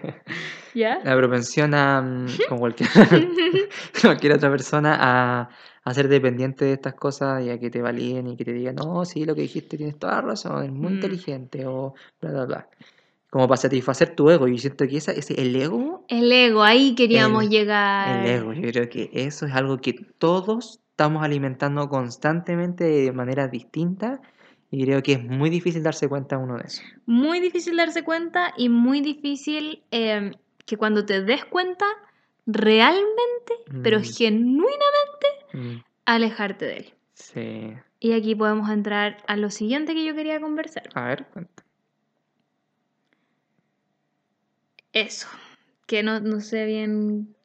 ¿Ya? 0.75 0.99
La 1.03 1.17
propensión 1.17 1.73
a, 1.73 2.01
mm, 2.01 2.27
como 2.47 2.61
cualquier, 2.61 2.89
cualquier 4.01 4.33
otra 4.33 4.51
persona, 4.51 4.97
a, 4.99 5.49
a 5.91 5.93
ser 5.93 6.07
dependiente 6.07 6.65
de 6.65 6.73
estas 6.73 6.93
cosas 6.95 7.43
y 7.45 7.49
a 7.49 7.59
que 7.59 7.69
te 7.69 7.81
validen 7.81 8.27
y 8.27 8.35
que 8.37 8.45
te 8.45 8.53
digan, 8.53 8.75
no, 8.75 9.05
sí, 9.05 9.25
lo 9.25 9.35
que 9.35 9.41
dijiste 9.41 9.77
tienes 9.77 9.97
toda 9.97 10.15
la 10.15 10.21
razón, 10.21 10.63
es 10.63 10.71
muy 10.71 10.91
Mm. 10.91 10.95
inteligente 10.95 11.65
o 11.65 11.93
bla, 12.21 12.31
bla, 12.31 12.45
bla. 12.45 12.67
Como 13.29 13.47
para 13.47 13.57
satisfacer 13.57 14.15
tu 14.15 14.29
ego. 14.31 14.47
Y 14.47 14.53
yo 14.53 14.57
siento 14.57 14.87
que 14.87 14.97
esa, 14.97 15.11
ese, 15.11 15.39
el 15.39 15.55
ego, 15.55 16.03
El 16.07 16.31
ego, 16.31 16.63
ahí 16.63 16.95
queríamos 16.95 17.43
El- 17.43 17.49
llegar. 17.51 18.09
el 18.17 18.25
ego, 18.25 18.53
yo 18.53 18.69
creo 18.71 18.89
que 18.89 19.09
eso 19.13 19.45
es 19.45 19.53
algo 19.53 19.77
que 19.77 19.93
todos 19.93 20.79
estamos 20.91 21.23
alimentando 21.23 21.87
constantemente 21.89 22.83
de 22.83 23.11
maneras 23.11 23.51
distintas 23.51 24.19
y 24.71 24.83
creo 24.83 25.01
que 25.03 25.13
es 25.13 25.23
muy 25.23 25.49
difícil 25.49 25.81
darse 25.83 26.07
cuenta 26.09 26.37
uno 26.37 26.57
de 26.57 26.63
eso. 26.65 26.81
Muy 27.05 27.39
difícil 27.39 27.77
darse 27.77 28.03
cuenta 28.03 28.53
y 28.57 28.69
muy 28.69 29.01
difícil 29.01 29.83
eh, 29.91 30.31
que 30.65 30.77
cuando 30.77 31.05
te 31.05 31.21
des 31.23 31.45
cuenta, 31.45 31.85
realmente, 32.51 33.53
pero 33.83 33.99
Mm. 33.99 34.03
genuinamente, 34.03 35.27
Mm, 35.53 35.77
alejarte 36.05 36.65
de 36.65 36.77
él. 36.77 36.93
Sí. 37.13 37.73
Y 37.99 38.13
aquí 38.13 38.35
podemos 38.35 38.69
entrar 38.69 39.17
a 39.27 39.35
lo 39.35 39.49
siguiente 39.49 39.93
que 39.93 40.05
yo 40.05 40.15
quería 40.15 40.39
conversar. 40.39 40.89
A 40.93 41.07
ver, 41.07 41.25
cuenta. 41.33 41.63
Eso, 44.93 45.27
que 45.85 46.01
no, 46.03 46.19
no 46.19 46.39
sé 46.39 46.65
bien 46.65 47.35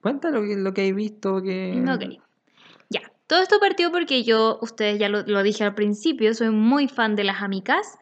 Cuenta 0.00 0.30
lo 0.30 0.42
que, 0.42 0.54
lo 0.56 0.72
que 0.72 0.82
hay 0.82 0.92
visto 0.92 1.42
que... 1.42 1.82
Ok. 1.92 2.22
Ya. 2.90 3.10
Todo 3.26 3.42
esto 3.42 3.58
partió 3.58 3.90
porque 3.90 4.22
yo, 4.22 4.58
ustedes 4.62 5.00
ya 5.00 5.08
lo, 5.08 5.22
lo 5.22 5.42
dije 5.42 5.64
al 5.64 5.74
principio, 5.74 6.32
soy 6.32 6.50
muy 6.50 6.86
fan 6.86 7.16
de 7.16 7.24
las 7.24 7.42
amicas. 7.42 7.98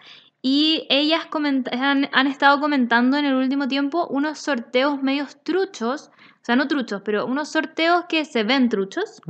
Y 0.46 0.86
ellas 0.90 1.26
han, 1.72 2.10
han 2.12 2.26
estado 2.26 2.60
comentando 2.60 3.16
en 3.16 3.24
el 3.24 3.32
último 3.32 3.66
tiempo 3.66 4.06
unos 4.08 4.38
sorteos 4.40 5.02
medios 5.02 5.42
truchos. 5.42 6.10
O 6.18 6.44
sea, 6.44 6.54
no 6.54 6.68
truchos, 6.68 7.00
pero 7.02 7.24
unos 7.24 7.48
sorteos 7.48 8.04
que 8.10 8.26
se 8.26 8.44
ven 8.44 8.68
truchos. 8.68 9.22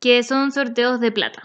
Que 0.00 0.22
son 0.22 0.52
sorteos 0.52 1.00
de 1.00 1.12
plata 1.12 1.42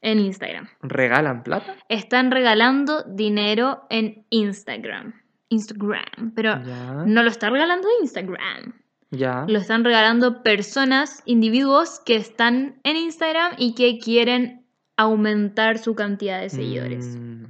en 0.00 0.18
Instagram. 0.18 0.68
¿Regalan 0.82 1.44
plata? 1.44 1.76
Están 1.88 2.32
regalando 2.32 3.04
dinero 3.04 3.86
en 3.88 4.26
Instagram. 4.30 5.14
Instagram. 5.50 6.32
Pero 6.34 6.60
Ya. 6.64 7.04
no 7.06 7.22
lo 7.22 7.28
está 7.28 7.50
regalando 7.50 7.86
Instagram. 8.00 8.74
Ya. 9.12 9.44
Lo 9.46 9.60
están 9.60 9.84
regalando 9.84 10.42
personas, 10.42 11.22
individuos 11.24 12.00
que 12.04 12.16
están 12.16 12.80
en 12.82 12.96
Instagram 12.96 13.52
y 13.58 13.76
que 13.76 14.00
quieren 14.00 14.66
aumentar 14.96 15.78
su 15.78 15.94
cantidad 15.94 16.40
de 16.40 16.50
seguidores. 16.50 17.16
Mm, 17.16 17.44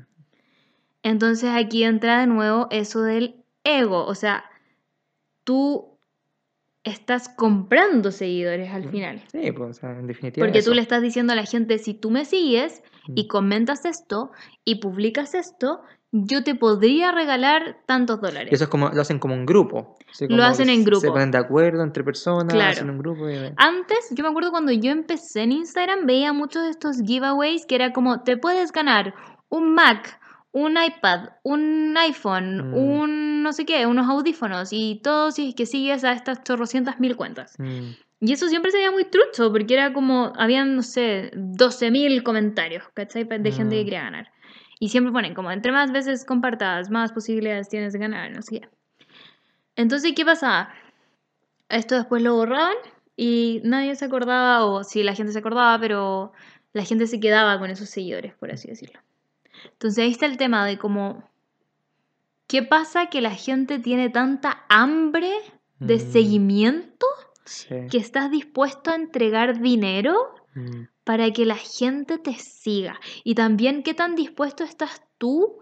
Entonces 1.05 1.51
aquí 1.55 1.85
entra 1.85 2.19
de 2.21 2.27
nuevo 2.27 2.67
eso 2.71 3.03
del 3.03 3.45
ego. 3.63 4.05
O 4.07 4.15
sea, 4.17 4.45
tú 5.45 5.99
estás 6.83 7.29
comprando 7.29 8.11
seguidores 8.11 8.71
al 8.73 8.87
Mm, 8.87 8.91
final. 8.91 9.23
Sí, 9.31 9.53
pues, 9.53 9.71
o 9.71 9.73
sea, 9.81 9.91
en 9.99 10.07
definitiva. 10.07 10.45
Porque 10.47 10.63
tú 10.63 10.75
le 10.75 10.83
estás 10.83 11.01
diciendo 11.03 11.33
a 11.33 11.37
la 11.37 11.45
gente, 11.47 11.79
si 11.79 11.95
tú 11.95 12.11
me 12.11 12.25
sigues 12.25 12.83
y 13.15 13.25
Mm. 13.25 13.29
comentas 13.29 13.85
esto 13.85 14.33
y 14.65 14.77
publicas 14.77 15.35
esto, 15.35 15.83
yo 16.13 16.45
te 16.45 16.55
podría 16.55 17.11
regalar 17.11 17.79
tantos 17.87 18.21
dólares. 18.21 18.53
Y 18.53 18.55
eso 18.55 18.65
es 18.65 18.71
como, 18.71 18.89
lo 18.91 19.01
hacen 19.01 19.19
como 19.19 19.35
un 19.35 19.47
grupo. 19.47 19.97
Lo 20.29 20.45
hacen 20.45 20.69
en 20.69 20.79
Se 20.81 20.85
grupo. 20.85 21.09
ponen 21.13 21.31
de 21.31 21.39
acuerdo 21.39 21.83
entre 21.83 22.05
personas, 22.05 22.53
Claro. 22.55 22.71
hacen 22.71 22.91
un 22.91 22.99
grupo 22.99 23.29
y... 23.29 23.35
Antes, 23.57 24.11
yo 24.13 24.23
me 24.23 24.31
acuerdo 24.31 24.51
cuando 24.51 24.71
yo 24.73 24.91
empecé 24.91 25.43
en 25.43 25.53
Instagram, 25.53 26.07
veía 26.07 26.33
muchos 26.33 26.63
de 26.65 26.71
estos 26.71 26.99
giveaways 27.03 27.67
que 27.67 27.75
era 27.75 27.93
como, 27.93 28.23
te 28.23 28.37
puedes 28.37 28.73
ganar 28.73 29.15
un 29.49 29.75
Mac, 29.75 30.21
un 30.55 30.77
iPad, 30.83 31.31
un 31.43 31.95
iPhone, 31.99 32.71
Mm. 32.71 32.75
un 32.75 33.43
no 33.43 33.53
sé 33.53 33.67
qué, 33.67 33.87
unos 33.87 34.09
audífonos 34.09 34.69
y 34.73 35.01
todo 35.03 35.33
si 35.33 35.49
es 35.51 35.55
que 35.57 35.67
sigues 35.67 36.05
a 36.05 36.13
estas 36.13 36.43
chorrocientas 36.45 37.01
mil 37.01 37.17
cuentas. 37.17 37.57
Mm, 37.59 37.91
Y 38.21 38.33
eso 38.33 38.49
siempre 38.49 38.71
se 38.71 38.79
veía 38.79 38.91
muy 38.93 39.05
trucho, 39.05 39.53
porque 39.53 39.75
era 39.75 39.93
como, 39.93 40.33
habían, 40.39 40.77
no 40.77 40.83
sé, 40.83 41.31
12.000 41.35 42.23
comentarios, 42.23 42.85
¿cachai? 42.95 43.25
De 43.25 43.51
gente 43.53 43.75
que 43.77 43.83
Mm. 43.83 43.85
quería 43.85 44.03
ganar. 44.05 44.33
Y 44.81 44.89
siempre 44.89 45.13
ponen 45.13 45.35
como, 45.35 45.51
entre 45.51 45.73
más 45.73 45.91
veces 45.93 46.25
compartas, 46.25 46.89
más 46.89 47.13
posibilidades 47.13 47.69
tienes 47.69 47.93
de 47.93 47.99
ganar, 47.99 48.31
no 48.31 48.41
sé 48.41 48.61
qué. 48.61 48.69
Entonces, 49.77 50.13
¿qué 50.15 50.25
pasaba? 50.25 50.73
Esto 51.69 51.97
después 51.97 52.23
lo 52.23 52.35
borraban 52.35 52.77
y 53.17 53.61
nadie 53.65 53.95
se 53.97 54.05
acordaba, 54.05 54.65
o 54.65 54.85
sí, 54.85 55.03
la 55.03 55.15
gente 55.15 55.33
se 55.33 55.41
acordaba, 55.41 55.79
pero 55.79 56.33
la 56.73 56.85
gente 56.85 57.07
se 57.09 57.19
quedaba 57.21 57.59
con 57.59 57.71
esos 57.71 57.91
seguidores, 57.91 58.35
por 58.37 58.51
así 58.53 58.69
decirlo. 58.69 59.01
Entonces 59.73 60.05
ahí 60.05 60.11
está 60.13 60.27
el 60.27 60.37
tema 60.37 60.67
de 60.67 60.79
cómo, 60.79 61.29
¿qué 62.47 62.63
pasa 62.63 63.07
que 63.07 63.21
la 63.21 63.35
gente 63.35 63.79
tiene 63.79 64.09
tanta 64.11 64.65
hambre 64.69 65.31
de 65.79 65.97
Mm. 65.97 66.13
seguimiento? 66.13 67.07
sí. 67.47 67.75
que 67.91 67.99
estás 67.99 68.31
dispuesto 68.31 68.91
a 68.91 68.95
entregar 68.95 69.61
dinero 69.61 70.15
Mm, 70.55 70.85
para 71.05 71.31
que 71.33 71.45
la 71.45 71.57
gente 71.57 72.17
te 72.17 72.33
siga. 72.35 72.99
Y 73.23 73.35
también 73.35 73.83
qué 73.83 73.93
tan 73.93 74.15
dispuesto 74.15 74.65
estás 74.65 75.03
tú 75.19 75.59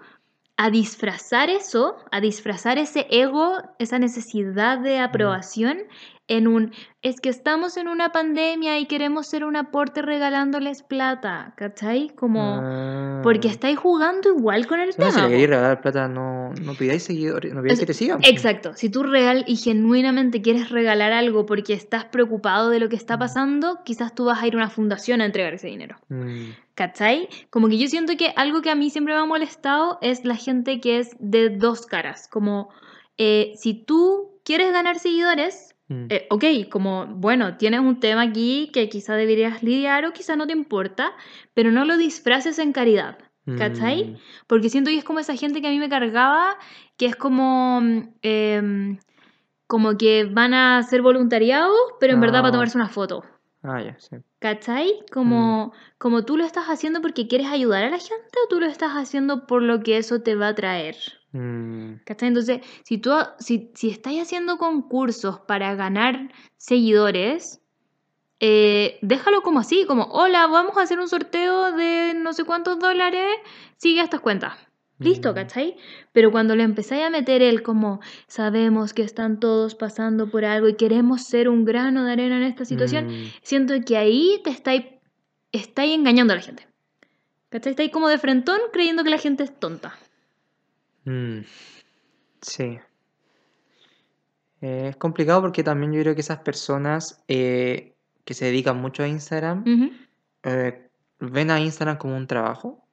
a 0.56 0.70
disfrazar 0.70 1.50
eso, 1.50 1.96
a 2.12 2.20
disfrazar 2.20 2.78
ese 2.78 3.06
ego, 3.10 3.56
esa 3.80 3.98
necesidad 3.98 4.78
de 4.78 5.00
aprobación 5.00 5.78
en 6.36 6.46
un, 6.48 6.72
es 7.02 7.20
que 7.20 7.28
estamos 7.28 7.76
en 7.76 7.88
una 7.88 8.12
pandemia 8.12 8.78
y 8.78 8.86
queremos 8.86 9.26
ser 9.26 9.44
un 9.44 9.56
aporte 9.56 10.02
regalándoles 10.02 10.82
plata, 10.82 11.52
¿cachai? 11.56 12.10
Como, 12.10 13.20
porque 13.22 13.48
ah. 13.48 13.50
estáis 13.50 13.78
jugando 13.78 14.28
igual 14.30 14.66
con 14.66 14.80
el 14.80 14.88
No, 14.88 14.92
si 14.92 14.98
tema. 14.98 15.10
le 15.16 15.22
po. 15.22 15.28
queréis 15.28 15.48
regalar 15.50 15.80
plata, 15.80 16.08
no, 16.08 16.52
no 16.62 16.74
pidáis 16.74 17.02
seguidores, 17.02 17.52
no 17.52 17.60
pidáis 17.62 17.74
Es- 17.78 17.80
que 17.80 17.86
te 17.86 17.94
sigan. 17.94 18.20
Exacto, 18.22 18.72
si 18.74 18.88
tú 18.88 19.02
real 19.02 19.44
y 19.46 19.56
genuinamente 19.56 20.42
quieres 20.42 20.70
regalar 20.70 21.12
algo 21.12 21.44
porque 21.46 21.72
estás 21.74 22.04
preocupado 22.06 22.70
de 22.70 22.78
lo 22.80 22.88
que 22.88 22.96
está 22.96 23.16
Mm. 23.16 23.20
pasando, 23.20 23.78
quizás 23.84 24.14
tú 24.14 24.24
vas 24.26 24.42
a 24.42 24.46
ir 24.46 24.54
a 24.54 24.58
una 24.58 24.70
fundación 24.70 25.20
a 25.20 25.26
entregar 25.26 25.54
ese 25.54 25.66
dinero. 25.68 25.96
Mm, 26.08 26.50
¿Cachai? 26.74 27.28
Como 27.50 27.68
que 27.68 27.76
yo 27.78 27.86
siento 27.88 28.16
que 28.16 28.32
algo 28.36 28.62
que 28.62 28.70
a 28.70 28.74
mí 28.74 28.88
siempre 28.90 29.12
me 29.14 29.20
ha 29.20 29.24
molestado 29.26 29.98
es 30.00 30.24
la 30.24 30.36
gente 30.36 30.80
que 30.80 30.98
es 31.00 31.10
de 31.18 31.50
dos 31.50 31.84
caras. 31.86 32.28
Como 32.28 32.70
eh, 33.18 33.52
si 33.56 33.74
tú 33.74 34.30
quieres 34.42 34.72
ganar 34.72 34.98
seguidores, 34.98 35.71
mm, 35.92 36.06
eh, 36.10 36.26
ok, 36.30 36.44
como 36.70 37.06
bueno, 37.06 37.56
tienes 37.56 37.80
un 37.80 38.00
tema 38.00 38.22
aquí 38.22 38.70
que 38.72 38.88
quizá 38.88 39.14
deberías 39.14 39.62
lidiar 39.62 40.04
o 40.06 40.12
quizá 40.12 40.36
no 40.36 40.46
te 40.46 40.52
importa, 40.52 41.12
pero 41.54 41.70
no 41.70 41.84
lo 41.84 41.96
disfraces 41.96 42.58
en 42.58 42.72
caridad. 42.72 43.18
¿Cachai? 43.58 44.04
mm, 44.04 44.16
Porque 44.46 44.68
siento 44.68 44.90
que 44.90 44.98
es 44.98 45.04
como 45.04 45.18
esa 45.18 45.34
gente 45.34 45.60
que 45.60 45.66
a 45.66 45.70
mí 45.70 45.80
me 45.80 45.88
cargaba, 45.88 46.56
que 46.96 47.06
es 47.06 47.16
como, 47.16 47.80
mm, 47.80 48.14
em, 48.22 48.98
como 49.66 49.96
que 49.96 50.24
van 50.26 50.54
a 50.54 50.78
hacer 50.78 51.02
voluntariado, 51.02 51.72
pero 51.98 52.12
en 52.14 52.20
verdad 52.20 52.38
Ah. 52.38 52.42
para 52.42 52.52
tomarse 52.52 52.78
una 52.78 52.88
foto. 52.88 53.24
Ah, 53.64 53.80
ya, 53.82 53.96
sí. 53.98 54.16
¿Cachai? 54.38 54.92
Como, 55.12 55.72
como 55.98 56.24
tú 56.24 56.36
lo 56.36 56.44
estás 56.44 56.66
haciendo 56.66 57.00
porque 57.00 57.26
quieres 57.26 57.48
ayudar 57.48 57.82
a 57.84 57.90
la 57.90 57.98
gente 57.98 58.38
o 58.44 58.48
tú 58.48 58.60
lo 58.60 58.66
estás 58.66 58.92
haciendo 58.92 59.46
por 59.46 59.62
lo 59.62 59.80
que 59.80 59.96
eso 59.96 60.20
te 60.22 60.34
va 60.36 60.48
a 60.48 60.54
traer. 60.54 60.94
Mm, 61.32 61.94
¿Cachai? 62.04 62.28
Entonces, 62.28 62.60
si 62.84 62.98
tú 62.98 63.10
si, 63.38 63.70
si 63.74 63.90
estáis 63.90 64.20
haciendo 64.22 64.58
concursos 64.58 65.40
para 65.40 65.74
ganar 65.74 66.30
seguidores, 66.58 67.60
eh, 68.40 68.98
déjalo 69.02 69.42
como 69.42 69.60
así, 69.60 69.84
como, 69.86 70.04
hola, 70.04 70.46
vamos 70.46 70.76
a 70.76 70.82
hacer 70.82 70.98
un 70.98 71.08
sorteo 71.08 71.72
de 71.72 72.12
no 72.14 72.32
sé 72.32 72.44
cuántos 72.44 72.78
dólares, 72.78 73.28
sigue 73.76 74.00
estas 74.00 74.20
cuentas. 74.20 74.54
Listo, 74.98 75.32
Mm. 75.32 75.34
¿cachai? 75.34 75.76
Pero 76.12 76.30
cuando 76.30 76.54
le 76.54 76.62
empezáis 76.62 77.02
a 77.04 77.10
meter 77.10 77.42
el 77.42 77.62
como, 77.62 78.00
sabemos 78.28 78.92
que 78.92 79.02
están 79.02 79.40
todos 79.40 79.74
pasando 79.74 80.30
por 80.30 80.44
algo 80.44 80.68
y 80.68 80.74
queremos 80.76 81.22
ser 81.22 81.48
un 81.48 81.64
grano 81.64 82.04
de 82.04 82.12
arena 82.12 82.36
en 82.36 82.44
esta 82.44 82.64
situación, 82.64 83.06
mm, 83.08 83.32
siento 83.42 83.74
que 83.84 83.96
ahí 83.96 84.40
te 84.44 84.50
estáis, 84.50 84.84
estáis 85.50 85.94
engañando 85.94 86.34
a 86.34 86.36
la 86.36 86.42
gente. 86.42 86.68
¿Cachai? 87.48 87.70
Estáis 87.70 87.90
como 87.90 88.08
de 88.08 88.18
frentón 88.18 88.58
creyendo 88.72 89.02
que 89.02 89.10
la 89.10 89.18
gente 89.18 89.42
es 89.44 89.58
tonta. 89.58 89.94
Mm, 91.04 91.40
sí. 92.40 92.78
Eh, 94.60 94.88
es 94.90 94.96
complicado 94.96 95.40
porque 95.42 95.64
también 95.64 95.92
yo 95.92 96.00
creo 96.00 96.14
que 96.14 96.20
esas 96.20 96.38
personas 96.38 97.22
eh, 97.26 97.94
que 98.24 98.34
se 98.34 98.44
dedican 98.46 98.80
mucho 98.80 99.02
a 99.02 99.08
Instagram 99.08 99.64
eh, 100.44 100.88
ven 101.18 101.50
a 101.50 101.60
Instagram 101.60 101.98
como 101.98 102.16
un 102.16 102.26
trabajo. 102.26 102.86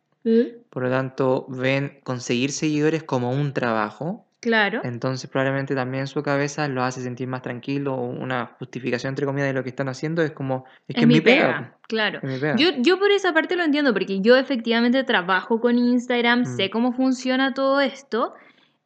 Por 0.69 0.84
lo 0.84 0.89
tanto, 0.89 1.45
ven 1.50 2.00
conseguir 2.04 2.52
seguidores 2.52 3.04
como 3.04 3.32
un 3.32 3.54
trabajo. 3.54 4.28
Claro. 4.41 4.80
Entonces, 4.86 5.30
probablemente 5.30 5.75
también 5.75 6.08
su 6.08 6.23
cabeza 6.23 6.67
lo 6.69 6.84
hace 6.84 7.02
sentir 7.02 7.28
más 7.28 7.41
tranquilo. 7.41 7.93
o 7.95 8.06
Una 8.08 8.56
justificación, 8.60 9.12
entre 9.12 9.25
comillas, 9.25 9.47
de 9.49 9.54
lo 9.54 9.63
que 9.63 9.69
están 9.69 9.89
haciendo 9.89 10.21
es 10.21 10.32
como: 10.32 10.63
es 10.88 10.95
que 10.95 11.02
Es 11.02 11.08
mi 11.08 11.15
mi 11.15 11.21
pega, 11.21 11.45
pega. 11.58 11.78
claro. 11.88 12.19
Es 12.23 12.30
mi 12.30 12.39
pega. 12.39 12.56
Yo, 12.56 12.69
yo 12.78 12.97
por 12.99 13.12
esa 13.12 13.34
parte 13.34 13.56
lo 13.58 13.63
entiendo, 13.63 13.91
porque 13.93 14.21
yo 14.21 14.38
efectivamente 14.38 15.04
trabajo 15.04 15.60
con 15.60 15.78
Instagram, 15.78 16.41
Mm. 16.41 16.45
sé 16.45 16.69
cómo 16.69 16.93
funciona 16.93 17.54
todo 17.54 17.82
esto, 17.82 18.34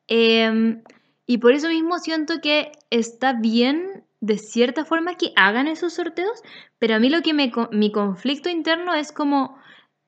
em, 0.07 0.81
y 1.27 1.37
por 1.37 1.53
eso 1.53 1.69
mismo 1.69 1.99
siento 1.99 2.41
que 2.41 2.71
está 2.89 3.33
bien 3.33 4.03
de 4.21 4.37
cierta 4.37 4.85
forma 4.85 5.15
que 5.15 5.33
hagan 5.35 5.67
esos 5.67 5.93
sorteos, 5.93 6.41
pero 6.79 6.95
a 6.95 6.99
mí 6.99 7.09
lo 7.09 7.21
que 7.21 7.33
me, 7.33 7.51
mi 7.71 7.91
conflicto 7.91 8.49
interno 8.49 8.93
es 8.93 9.11
como, 9.11 9.57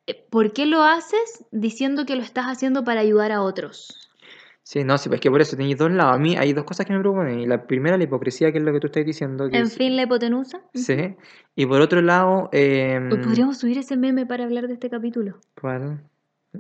eh, 0.08 0.26
¿por 0.30 0.54
qué 0.54 0.66
lo 0.66 0.84
haces 0.84 1.46
diciendo 1.52 2.06
que 2.06 2.16
lo 2.16 2.22
estás 2.24 2.46
haciendo 2.46 2.84
para 2.84 3.02
ayudar 3.02 3.32
a 3.32 3.42
otros? 3.42 4.05
Sí, 4.68 4.84
no, 4.84 4.98
sí, 4.98 5.10
pues 5.10 5.18
es 5.20 5.22
que 5.22 5.30
por 5.30 5.40
eso 5.42 5.56
tenéis 5.56 5.78
dos 5.78 5.92
lados. 5.92 6.16
A 6.16 6.18
mí 6.18 6.36
hay 6.38 6.52
dos 6.54 6.64
cosas 6.64 6.88
que 6.88 6.94
me 6.94 7.00
preocupan. 7.00 7.40
Y 7.40 7.46
la 7.46 7.68
primera, 7.68 7.98
la 7.98 8.04
hipocresía, 8.06 8.52
que 8.52 8.58
es 8.58 8.64
lo 8.64 8.74
que 8.74 8.80
tú 8.80 8.88
estás 8.88 9.06
diciendo. 9.06 9.48
Que 9.48 9.58
En 9.58 9.66
es- 9.66 9.78
fin, 9.78 9.96
la 9.96 10.02
hipotenusa. 10.04 10.60
Sí. 10.74 11.16
Y 11.56 11.68
por 11.68 11.82
otro 11.82 12.02
lado, 12.02 12.50
Uy, 12.52 13.20
podríamos 13.24 13.60
subir 13.60 13.78
ese 13.78 13.96
meme 13.96 14.26
para 14.26 14.44
hablar 14.44 14.68
de 14.68 14.74
este 14.74 14.90
capítulo. 14.90 15.38
¿cuál? 15.62 16.02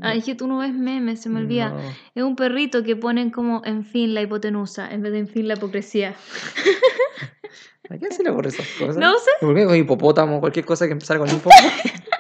Ay, 0.02 0.20
es 0.20 0.26
que 0.26 0.36
tú 0.36 0.46
no 0.46 0.60
ves 0.60 0.72
memes, 0.74 1.20
se 1.22 1.30
me 1.30 1.40
olvida. 1.40 1.70
No. 1.70 1.80
Es 2.14 2.24
un 2.24 2.36
perrito 2.36 2.84
que 2.84 2.96
ponen 2.96 3.32
como 3.32 3.64
en 3.66 3.84
fin 3.84 4.14
la 4.14 4.22
hipotenusa 4.22 4.94
en 4.94 5.02
vez 5.02 5.12
de 5.12 5.20
en 5.20 5.28
fin 5.28 5.48
la 5.48 5.56
hipocresía. 5.56 6.14
¿A 7.90 7.98
quién 7.98 8.12
se 8.12 8.22
le 8.24 8.30
ocurre 8.30 8.50
esas 8.50 8.68
cosas? 8.80 8.98
No 8.98 9.18
sé. 9.18 9.32
¿Por 9.42 9.56
qué 9.56 9.66
con 9.66 9.76
hipopótamo? 9.76 10.40
Cualquier 10.40 10.66
cosa 10.66 10.86
que 10.86 10.92
empezara 10.94 11.20
con 11.20 11.30
hipopótamo. 11.30 11.70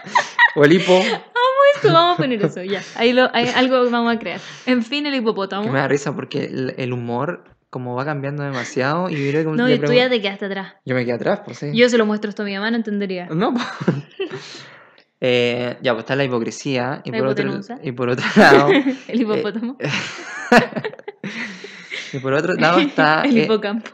o 0.55 0.63
el 0.63 0.73
hipo. 0.73 0.99
Esto, 1.75 1.87
vamos 1.93 2.15
a 2.15 2.17
poner 2.17 2.43
eso, 2.43 2.63
ya. 2.63 2.81
Ahí 2.95 3.13
lo, 3.13 3.29
ahí 3.33 3.47
algo 3.55 3.89
vamos 3.89 4.15
a 4.15 4.19
crear. 4.19 4.39
En 4.65 4.83
fin 4.83 5.05
el 5.05 5.13
Que 5.13 5.19
hipopótamo. 5.19 5.71
me 5.71 5.79
da 5.79 5.87
risa 5.87 6.15
porque 6.15 6.45
el, 6.45 6.73
el 6.77 6.93
humor 6.93 7.55
como 7.75 7.93
va 7.93 8.05
cambiando 8.05 8.41
demasiado 8.41 9.09
y 9.09 9.15
creo 9.31 9.51
que 9.51 9.57
No, 9.57 9.69
y 9.69 9.77
tú 9.79 9.91
ya 9.91 10.07
te 10.09 10.21
quedaste 10.21 10.45
atrás. 10.45 10.75
Yo 10.85 10.95
me 10.95 11.03
quedé 11.03 11.15
atrás, 11.15 11.41
pues 11.43 11.57
sí. 11.57 11.71
Yo 11.73 11.89
se 11.89 11.97
lo 11.97 12.05
muestro 12.05 12.29
esto 12.29 12.43
a 12.43 12.45
mi 12.45 12.53
mamá, 12.53 12.71
no 12.71 12.77
entendería. 12.77 13.27
No, 13.27 13.53
pues. 13.53 13.65
Eh, 15.21 15.77
ya, 15.81 15.93
pues 15.93 16.03
está 16.03 16.15
la 16.15 16.25
hipocresía 16.25 17.01
y 17.03 17.09
La 17.09 17.17
por, 17.17 17.27
otro, 17.27 17.45
hipotenusa. 17.45 17.79
y 17.83 17.91
por 17.93 18.09
otro 18.09 18.25
lado 18.35 18.69
El 19.07 19.21
hipopótamo. 19.21 19.77
y 22.13 22.19
por 22.19 22.33
otro 22.33 22.53
lado 22.53 22.79
está 22.79 23.23
el 23.23 23.37
eh, 23.37 23.43
hipocampo. 23.43 23.89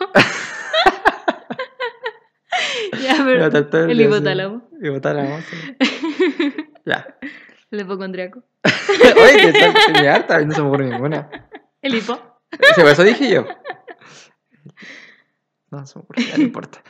ya, 3.02 3.22
pero. 3.24 3.50
tartabia, 3.50 3.92
el 3.94 4.02
hipotálamo. 4.02 4.70
Hipotálamo, 4.82 5.40
sí. 5.42 5.76
ya 6.86 7.08
hipocondriaco. 7.80 8.44
oye 8.64 9.54
que 9.54 9.74
tiene 9.94 10.10
harta 10.10 10.40
no 10.42 10.54
se 10.54 10.62
me 10.62 10.68
ocurre 10.68 10.90
ninguna 10.90 11.30
El 11.82 11.96
hipo. 11.96 12.20
Sí, 12.76 12.82
eso 12.82 13.04
dije 13.04 13.30
yo. 13.30 13.46
No 15.70 15.86
se 15.86 15.98
me 15.98 16.04
ocurre, 16.04 16.24
no 16.36 16.44
importa. 16.44 16.84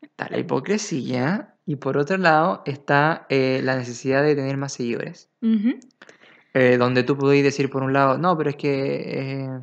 Está 0.00 0.28
la 0.30 0.38
hipocresía 0.38 1.56
y 1.66 1.76
por 1.76 1.98
otro 1.98 2.16
lado 2.16 2.62
está 2.64 3.26
eh, 3.28 3.60
la 3.62 3.76
necesidad 3.76 4.22
de 4.22 4.36
tener 4.36 4.56
más 4.56 4.72
seguidores. 4.74 5.28
Eh, 6.54 6.76
donde 6.78 7.02
tú 7.02 7.18
podéis 7.18 7.44
decir 7.44 7.68
por 7.68 7.82
un 7.82 7.92
lado, 7.92 8.16
no, 8.16 8.38
pero 8.38 8.50
es 8.50 8.56
que 8.56 9.42
eh, 9.42 9.60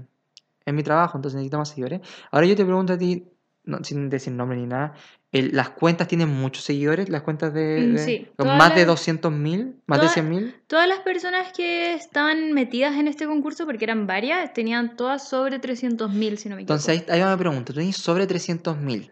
es 0.65 0.73
mi 0.73 0.83
trabajo, 0.83 1.17
entonces 1.17 1.37
necesito 1.37 1.57
más 1.57 1.69
seguidores. 1.69 2.01
Ahora 2.29 2.45
yo 2.45 2.55
te 2.55 2.65
pregunto 2.65 2.93
a 2.93 2.97
ti, 2.97 3.32
no, 3.65 3.83
sin 3.83 4.09
decir 4.09 4.33
nombre 4.33 4.57
ni 4.57 4.65
nada, 4.67 4.93
el- 5.31 5.55
las 5.55 5.69
cuentas 5.69 6.07
tienen 6.07 6.29
muchos 6.29 6.63
seguidores, 6.63 7.09
las 7.09 7.21
cuentas 7.23 7.53
de... 7.53 7.87
Mm, 7.89 7.93
de- 7.95 7.99
sí, 8.05 8.27
más 8.37 8.75
de 8.75 8.85
las- 8.85 8.87
200.000, 9.07 9.75
más 9.87 9.99
de 9.99 10.07
todas- 10.07 10.13
100.000. 10.13 10.55
Todas 10.67 10.87
las 10.87 10.99
personas 10.99 11.51
que 11.55 11.93
estaban 11.93 12.51
metidas 12.53 12.95
en 12.97 13.07
este 13.07 13.25
concurso, 13.25 13.65
porque 13.65 13.85
eran 13.85 14.05
varias, 14.05 14.53
tenían 14.53 14.95
todas 14.95 15.27
sobre 15.27 15.59
300.000, 15.59 16.37
si 16.37 16.49
no 16.49 16.55
me 16.55 16.63
equivoco. 16.63 16.79
Entonces 16.89 17.05
ahí, 17.09 17.23
mi 17.23 17.37
pregunta, 17.37 17.73
tú 17.73 17.79
tienes 17.79 17.97
sobre 17.97 18.27
300.000. 18.27 19.11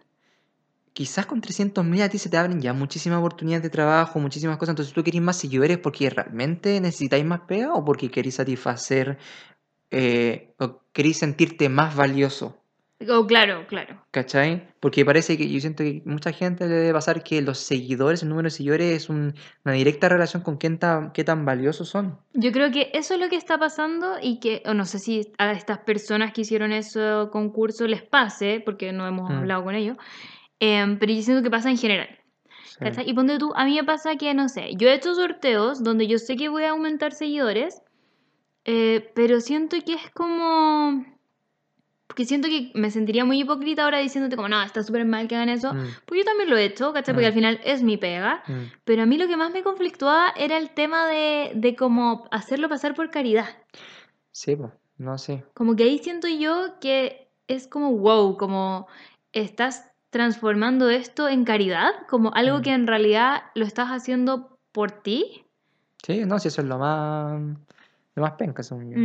Quizás 0.94 1.26
con 1.26 1.40
300.000 1.40 2.02
a 2.04 2.10
ti 2.10 2.18
se 2.18 2.30
te 2.30 2.36
abren 2.36 2.60
ya 2.62 2.74
muchísimas 2.74 3.20
oportunidades 3.20 3.64
de 3.64 3.70
trabajo, 3.70 4.20
muchísimas 4.20 4.58
cosas. 4.58 4.74
Entonces 4.74 4.94
tú 4.94 5.02
querés 5.04 5.22
más 5.22 5.38
seguidores 5.38 5.78
porque 5.78 6.10
realmente 6.10 6.82
necesitáis 6.82 7.24
más 7.24 7.40
pega 7.48 7.74
o 7.74 7.86
porque 7.86 8.12
queréis 8.12 8.36
satisfacer 8.36 9.18
eh, 9.90 10.54
o 10.60 10.82
queréis 10.92 11.18
sentirte 11.20 11.70
más 11.70 11.96
valioso. 11.96 12.61
Oh, 13.10 13.26
claro, 13.26 13.66
claro. 13.68 14.04
¿Cachai? 14.12 14.68
Porque 14.80 15.04
parece 15.06 15.38
que 15.38 15.50
yo 15.50 15.60
siento 15.60 15.84
que 15.84 16.02
mucha 16.06 16.32
gente 16.32 16.68
le 16.68 16.76
debe 16.76 16.94
pasar 16.94 17.24
que 17.24 17.42
los 17.42 17.58
seguidores, 17.58 18.22
el 18.24 18.30
número 18.30 18.48
de 18.48 18.52
seguidores 18.52 19.04
es 19.04 19.10
un- 19.10 19.34
una 19.66 19.74
directa 19.74 20.10
relación 20.10 20.44
con 20.44 20.58
quién 20.58 20.78
tan, 20.78 21.12
qué 21.12 21.24
tan 21.24 21.46
valiosos 21.46 21.90
son. 21.90 22.20
Yo 22.34 22.52
creo 22.52 22.70
que 22.72 22.92
eso 22.94 23.14
es 23.16 23.20
lo 23.20 23.30
que 23.30 23.36
está 23.38 23.58
pasando 23.58 24.18
y 24.22 24.40
que, 24.40 24.62
o 24.66 24.74
no 24.74 24.86
sé 24.86 25.00
si 25.00 25.32
a 25.38 25.52
estas 25.52 25.80
personas 25.80 26.34
que 26.34 26.42
hicieron 26.42 26.72
ese 26.72 27.00
concurso 27.32 27.88
les 27.88 28.04
pase, 28.04 28.62
porque 28.64 28.92
no 28.92 29.08
hemos 29.08 29.30
Mm. 29.30 29.34
hablado 29.34 29.64
con 29.64 29.76
ellos, 29.76 29.98
em, 30.60 31.00
pero 31.00 31.14
yo 31.14 31.22
siento 31.22 31.42
que 31.44 31.50
pasa 31.50 31.70
en 31.70 31.78
general. 31.78 32.10
Sí. 32.66 32.78
¿cachai? 32.80 33.10
Y 33.10 33.14
ponte 33.14 33.38
tú, 33.38 33.52
a 33.56 33.66
mí 33.66 33.76
me 33.76 33.84
pasa 33.84 34.16
que, 34.16 34.34
no 34.34 34.48
sé, 34.50 34.76
yo 34.76 34.88
he 34.90 34.94
hecho 34.94 35.14
sorteos 35.16 35.84
donde 35.84 36.08
yo 36.08 36.18
sé 36.18 36.36
que 36.36 36.50
voy 36.50 36.64
a 36.64 36.72
aumentar 36.72 37.14
seguidores, 37.14 37.82
eh, 38.66 39.12
pero 39.16 39.40
siento 39.42 39.78
que 39.86 39.94
es 39.94 40.10
como... 40.12 41.04
Porque 42.12 42.26
siento 42.26 42.50
que 42.50 42.72
me 42.76 42.92
sentiría 42.92 43.24
muy 43.24 43.40
hipócrita 43.40 43.86
ahora 43.86 44.00
diciéndote 44.00 44.36
como, 44.36 44.50
no, 44.50 44.62
está 44.62 44.84
súper 44.84 45.06
mal 45.06 45.30
que 45.30 45.36
hagan 45.38 45.48
eso. 45.48 45.74
Mm, 45.74 45.88
Pues 46.06 46.18
yo 46.20 46.26
también 46.26 46.50
lo 46.50 46.58
he 46.58 46.66
hecho, 46.66 46.92
¿cachai? 46.92 47.14
Porque 47.14 47.28
Mm. 47.28 47.32
al 47.32 47.34
final 47.34 47.62
es 47.64 47.84
mi 47.84 47.96
pega. 47.96 48.44
mm. 48.50 48.54
Pero 48.84 49.04
a 49.04 49.06
mí 49.06 49.18
lo 49.18 49.28
que 49.30 49.38
más 49.38 49.54
me 49.54 49.64
conflictuaba 49.64 50.34
era 50.36 50.58
el 50.58 50.72
tema 50.72 51.08
de, 51.08 51.52
de 51.56 51.74
como 51.78 52.28
hacerlo 52.30 52.68
pasar 52.68 52.96
por 52.96 53.10
caridad. 53.12 53.46
Sí, 54.32 54.58
pues, 54.58 54.74
no 54.98 55.18
sé. 55.18 55.46
Como 55.54 55.78
que 55.78 55.84
ahí 55.84 56.00
siento 56.00 56.28
yo 56.28 56.80
que 56.82 57.30
es 57.48 57.70
como, 57.70 57.94
wow, 57.98 58.36
como 58.36 58.88
estás 59.32 59.90
transformando 60.10 60.90
esto 60.90 61.30
en 61.30 61.46
caridad, 61.46 61.92
como 62.10 62.34
algo 62.34 62.60
Mm. 62.60 62.62
que 62.62 62.74
en 62.74 62.88
realidad 62.88 63.44
lo 63.56 63.64
estás 63.64 63.88
haciendo 63.88 64.58
por 64.74 64.92
ti. 64.92 65.46
Sí, 66.06 66.26
no, 66.26 66.40
si 66.40 66.50
eso 66.50 66.62
es 66.62 66.68
lo 66.68 66.78
más, 66.78 67.42
lo 68.16 68.22
más 68.22 68.34
penca, 68.34 68.64
según 68.64 68.90
yo. 68.92 68.98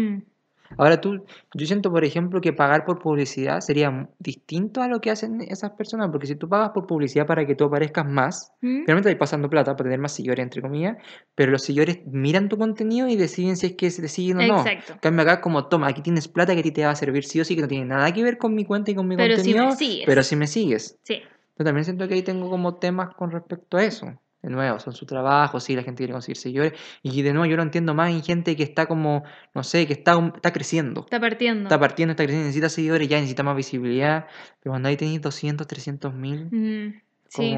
Ahora 0.78 1.00
tú, 1.00 1.24
yo 1.54 1.66
siento, 1.66 1.90
por 1.90 2.04
ejemplo, 2.04 2.40
que 2.40 2.52
pagar 2.52 2.84
por 2.84 2.98
publicidad 2.98 3.60
sería 3.60 4.08
distinto 4.18 4.82
a 4.82 4.88
lo 4.88 5.00
que 5.00 5.10
hacen 5.10 5.40
esas 5.42 5.72
personas, 5.72 6.10
porque 6.10 6.26
si 6.26 6.36
tú 6.36 6.48
pagas 6.48 6.70
por 6.70 6.86
publicidad 6.86 7.26
para 7.26 7.46
que 7.46 7.54
tú 7.54 7.64
aparezcas 7.64 8.06
más, 8.06 8.52
¿Mm? 8.60 8.84
realmente 8.86 9.10
estás 9.10 9.18
pasando 9.18 9.48
plata 9.48 9.76
para 9.76 9.84
tener 9.84 9.98
más 10.00 10.12
seguidores, 10.12 10.42
entre 10.42 10.62
comillas, 10.62 10.96
pero 11.34 11.52
los 11.52 11.62
seguidores 11.62 12.00
miran 12.06 12.48
tu 12.48 12.58
contenido 12.58 13.08
y 13.08 13.16
deciden 13.16 13.56
si 13.56 13.66
es 13.66 13.72
que 13.74 13.90
te 13.90 14.08
siguen 14.08 14.38
o 14.40 14.46
no. 14.46 14.58
Exacto. 14.60 14.94
En 14.94 14.98
cambio 14.98 15.22
acá 15.22 15.40
como, 15.40 15.66
toma, 15.66 15.88
aquí 15.88 16.02
tienes 16.02 16.28
plata 16.28 16.54
que 16.54 16.60
a 16.60 16.62
ti 16.62 16.72
te 16.72 16.84
va 16.84 16.90
a 16.90 16.96
servir 16.96 17.24
sí 17.24 17.40
o 17.40 17.44
sí, 17.44 17.54
que 17.56 17.62
no 17.62 17.68
tiene 17.68 17.86
nada 17.86 18.12
que 18.12 18.22
ver 18.22 18.38
con 18.38 18.54
mi 18.54 18.64
cuenta 18.64 18.90
y 18.90 18.94
con 18.94 19.06
mi 19.08 19.16
Pero 19.16 19.36
si 19.36 19.52
me 19.52 19.60
contenido, 19.60 19.76
sigues. 19.76 20.06
pero 20.06 20.22
si 20.22 20.36
me 20.36 20.46
sigues. 20.46 20.98
Sí. 21.02 21.20
Yo 21.58 21.64
también 21.64 21.84
siento 21.84 22.06
que 22.06 22.14
ahí 22.14 22.22
tengo 22.22 22.50
como 22.50 22.74
temas 22.74 23.14
con 23.14 23.30
respecto 23.30 23.78
a 23.78 23.84
eso. 23.84 24.12
De 24.46 24.52
nuevo, 24.52 24.78
son 24.78 24.92
su 24.92 25.06
trabajo, 25.06 25.58
sí, 25.58 25.74
la 25.74 25.82
gente 25.82 25.98
quiere 25.98 26.12
conseguir 26.12 26.36
seguidores. 26.36 26.72
Y 27.02 27.20
de 27.22 27.32
nuevo, 27.32 27.46
yo 27.46 27.56
lo 27.56 27.64
entiendo 27.64 27.94
más 27.94 28.10
en 28.12 28.22
gente 28.22 28.54
que 28.54 28.62
está 28.62 28.86
como, 28.86 29.24
no 29.54 29.64
sé, 29.64 29.88
que 29.88 29.92
está, 29.92 30.12
está 30.36 30.52
creciendo. 30.52 31.00
Está 31.00 31.18
partiendo. 31.18 31.64
Está 31.64 31.80
partiendo, 31.80 32.12
está 32.12 32.22
creciendo, 32.22 32.46
necesita 32.46 32.68
seguidores, 32.68 33.08
ya 33.08 33.16
necesita 33.16 33.42
más 33.42 33.56
visibilidad. 33.56 34.26
Pero 34.62 34.70
cuando 34.72 34.88
ahí 34.88 34.96
tenéis 34.96 35.20
200, 35.20 35.66
300 35.66 36.14
mil, 36.14 36.44
Mm, 36.52 37.00
Sí. 37.28 37.56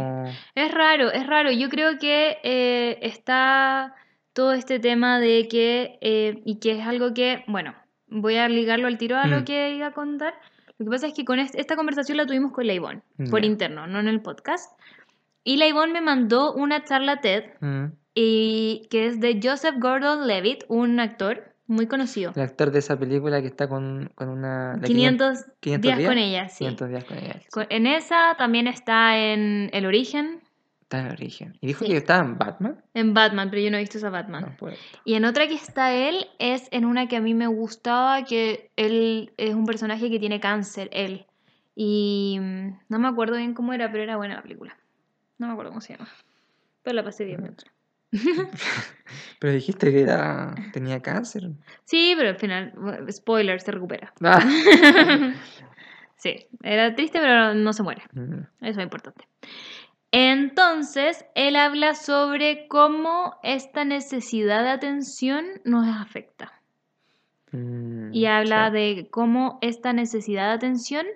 Es 0.54 0.72
raro, 0.72 1.12
es 1.12 1.26
raro. 1.26 1.52
Yo 1.52 1.68
creo 1.68 1.98
que 1.98 2.38
eh, 2.42 2.98
está 3.02 3.94
todo 4.32 4.54
este 4.54 4.78
tema 4.80 5.20
de 5.20 5.46
que, 5.46 5.98
eh, 6.00 6.40
y 6.46 6.58
que 6.58 6.70
es 6.80 6.86
algo 6.86 7.12
que, 7.12 7.44
bueno, 7.48 7.74
voy 8.08 8.36
a 8.36 8.48
ligarlo 8.48 8.86
al 8.86 8.96
tiro 8.96 9.18
a 9.18 9.26
lo 9.26 9.40
Mm. 9.40 9.44
que 9.44 9.74
iba 9.74 9.88
a 9.88 9.92
contar. 9.92 10.32
Lo 10.78 10.86
que 10.86 10.90
pasa 10.90 11.06
es 11.08 11.12
que 11.12 11.26
con 11.26 11.38
est- 11.38 11.54
esta 11.54 11.76
conversación 11.76 12.16
la 12.16 12.24
tuvimos 12.24 12.52
con 12.52 12.66
la 12.66 12.72
Ivonne, 12.72 13.02
por 13.30 13.44
interno, 13.44 13.86
no 13.86 14.00
en 14.00 14.08
el 14.08 14.22
podcast. 14.22 14.72
Y 15.48 15.56
la 15.56 15.66
Ivonne 15.66 15.94
me 15.94 16.00
mandó 16.02 16.52
una 16.52 16.84
charla 16.84 17.22
TED, 17.22 17.44
mm, 17.60 17.84
y, 18.14 18.86
que 18.90 19.06
es 19.06 19.18
de 19.18 19.40
Joseph 19.42 19.76
Gordon-Levitt, 19.78 20.64
un 20.68 21.00
actor 21.00 21.54
muy 21.66 21.86
conocido. 21.86 22.32
El 22.36 22.42
actor 22.42 22.70
de 22.70 22.80
esa 22.80 22.98
película 22.98 23.40
que 23.40 23.46
está 23.46 23.66
con, 23.66 24.10
con 24.14 24.28
una... 24.28 24.74
de 24.76 24.86
500, 24.86 25.46
500 25.60 25.82
días, 25.82 25.98
días, 25.98 26.08
con 26.10 26.18
ella, 26.18 26.48
sí. 26.50 26.58
500 26.58 26.88
días 26.90 27.04
con 27.04 27.16
ella. 27.18 27.40
Co- 27.50 27.64
En 27.70 27.86
esa 27.86 28.34
también 28.36 28.66
está 28.66 29.16
en 29.18 29.70
El 29.72 29.86
Origen, 29.86 30.40
Está 30.82 31.00
en 31.00 31.06
el 31.06 31.12
origen. 31.12 31.58
Y 31.60 31.66
dijo 31.66 31.84
Sí. 31.84 31.90
que 31.90 31.96
estaba 31.98 32.24
en 32.24 32.38
Batman. 32.38 32.82
en 32.94 33.12
Batman, 33.14 33.50
pero 33.50 33.60
yo 33.62 33.70
no 33.70 33.76
he 33.76 33.80
visto 33.80 33.98
esa 33.98 34.08
Batman. 34.10 34.42
No, 34.42 34.56
pues. 34.58 34.78
Y 35.04 35.14
en 35.14 35.24
otra 35.26 35.46
que 35.46 35.54
está 35.54 35.92
él 35.94 36.26
es 36.38 36.66
en 36.72 36.86
una 36.86 37.08
que 37.08 37.16
a 37.16 37.20
mí 37.20 37.34
me 37.34 37.46
gustaba, 37.46 38.24
que 38.24 38.70
él 38.76 39.32
es 39.36 39.54
un 39.54 39.66
personaje 39.66 40.10
que 40.10 40.18
tiene 40.18 40.40
cáncer, 40.40 40.88
él. 40.92 41.26
Y 41.74 42.38
mm, 42.40 42.78
no 42.88 42.98
me 42.98 43.06
acuerdo 43.08 43.36
bien 43.36 43.52
cómo 43.54 43.72
era, 43.74 43.90
pero 43.92 44.02
era 44.02 44.16
buena 44.16 44.34
la 44.36 44.42
película. 44.42 44.76
No 45.38 45.46
me 45.46 45.52
acuerdo 45.52 45.70
cómo 45.70 45.80
se 45.80 45.94
llama. 45.94 46.08
Pero 46.82 46.94
la 46.94 47.04
pasé 47.04 47.24
bien. 47.24 47.56
Pero 49.40 49.52
dijiste 49.52 49.90
que 49.92 50.00
era, 50.02 50.54
tenía 50.72 51.00
cáncer. 51.00 51.50
Sí, 51.84 52.14
pero 52.16 52.30
al 52.30 52.36
final, 52.36 52.72
spoiler, 53.12 53.60
se 53.60 53.70
recupera. 53.70 54.12
Ah. 54.22 54.40
sí, 56.16 56.46
era 56.62 56.94
triste, 56.94 57.18
pero 57.20 57.54
no 57.54 57.72
se 57.72 57.82
muere. 57.82 58.02
Mm, 58.14 58.40
Eso 58.62 58.80
es 58.80 58.84
importante. 58.84 59.26
Entonces, 60.10 61.24
él 61.34 61.56
habla 61.56 61.94
sobre 61.94 62.66
cómo 62.68 63.36
esta 63.42 63.84
necesidad 63.84 64.62
de 64.64 64.70
atención 64.70 65.44
nos 65.64 65.86
afecta. 65.86 66.52
mm, 67.52 68.12
Y 68.12 68.26
habla 68.26 68.68
sí. 68.68 68.72
de 68.72 69.08
cómo 69.10 69.58
esta 69.60 69.92
necesidad 69.92 70.48
de 70.48 70.54
atención 70.54 71.06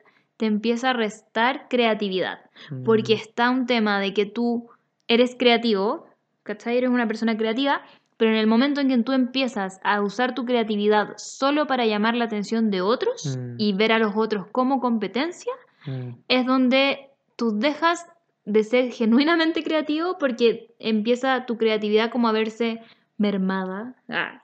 te 0.42 0.46
empieza 0.46 0.90
a 0.90 0.92
restar 0.92 1.68
creatividad. 1.70 2.40
Porque 2.84 3.14
Mm, 3.14 3.16
está 3.16 3.50
un 3.50 3.66
tema 3.66 4.00
de 4.00 4.12
que 4.12 4.26
tú 4.26 4.70
eres 5.06 5.36
creativo, 5.38 6.08
¿cachai? 6.42 6.78
Eres 6.78 6.90
una 6.90 7.06
persona 7.06 7.36
creativa, 7.36 7.80
pero 8.16 8.32
en 8.32 8.38
el 8.38 8.48
momento 8.48 8.80
en 8.80 8.88
que 8.88 8.98
tú 9.04 9.12
empiezas 9.12 9.78
a 9.84 10.00
usar 10.02 10.34
tu 10.34 10.44
creatividad 10.44 11.14
solo 11.16 11.68
para 11.68 11.86
llamar 11.86 12.16
la 12.16 12.24
atención 12.24 12.72
de 12.72 12.80
otros 12.80 13.38
Mm. 13.38 13.54
y 13.56 13.72
ver 13.74 13.92
a 13.92 14.00
los 14.00 14.14
otros 14.16 14.48
como 14.50 14.80
competencia, 14.80 15.52
mm, 15.86 16.08
es 16.26 16.44
donde 16.44 17.10
tú 17.36 17.56
dejas 17.56 18.04
de 18.44 18.64
ser 18.64 18.90
genuinamente 18.90 19.62
creativo 19.62 20.18
porque 20.18 20.74
empieza 20.80 21.46
tu 21.46 21.56
creatividad 21.56 22.10
como 22.10 22.26
a 22.26 22.32
verse 22.32 22.80
mermada 23.16 23.94
ah, 24.08 24.40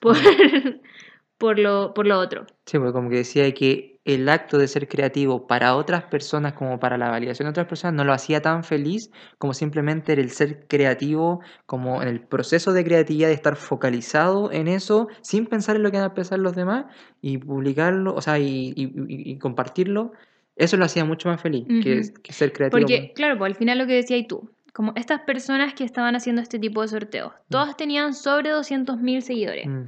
por, 0.00 0.14
por, 1.36 1.58
lo, 1.58 1.92
por 1.92 2.06
lo 2.06 2.18
otro. 2.18 2.46
Sí, 2.64 2.78
porque 2.78 2.92
como 2.94 3.10
que 3.10 3.16
decía 3.16 3.52
que 3.52 3.93
el 4.04 4.28
acto 4.28 4.58
de 4.58 4.68
ser 4.68 4.86
creativo 4.86 5.46
para 5.46 5.74
otras 5.76 6.02
personas, 6.04 6.52
como 6.52 6.78
para 6.78 6.98
la 6.98 7.10
validación 7.10 7.46
de 7.46 7.50
otras 7.50 7.66
personas, 7.66 7.94
no 7.94 8.04
lo 8.04 8.12
hacía 8.12 8.42
tan 8.42 8.62
feliz 8.62 9.10
como 9.38 9.54
simplemente 9.54 10.12
el 10.12 10.30
ser 10.30 10.66
creativo, 10.68 11.40
como 11.66 12.02
en 12.02 12.08
el 12.08 12.20
proceso 12.20 12.72
de 12.74 12.84
creatividad 12.84 13.28
de 13.28 13.34
estar 13.34 13.56
focalizado 13.56 14.52
en 14.52 14.68
eso, 14.68 15.08
sin 15.22 15.46
pensar 15.46 15.76
en 15.76 15.82
lo 15.82 15.90
que 15.90 15.96
van 15.96 16.06
a 16.10 16.14
pensar 16.14 16.38
los 16.38 16.54
demás, 16.54 16.84
y 17.22 17.38
publicarlo, 17.38 18.14
o 18.14 18.20
sea, 18.20 18.38
y, 18.38 18.72
y- 18.76 18.84
y- 19.08 19.30
y 19.32 19.38
compartirlo, 19.38 20.12
eso 20.56 20.76
lo 20.76 20.84
hacía 20.84 21.04
mucho 21.04 21.28
más 21.30 21.40
feliz 21.40 21.64
que, 21.82 22.32
ser 22.32 22.52
creativo. 22.52 22.80
Porque, 22.80 23.12
claro, 23.14 23.38
pues 23.38 23.52
al 23.52 23.56
final 23.56 23.78
lo 23.78 23.86
que 23.86 23.94
decías 23.94 24.26
tú, 24.28 24.50
como 24.74 24.92
estas 24.96 25.20
personas 25.22 25.72
que 25.74 25.84
estaban 25.84 26.14
haciendo 26.14 26.42
este 26.42 26.58
tipo 26.58 26.82
de 26.82 26.88
sorteos, 26.88 27.32
todas 27.48 27.76
tenían 27.76 28.12
sobre 28.12 28.50
200.000 28.50 29.22
seguidores. 29.22 29.66
Mm, 29.66 29.84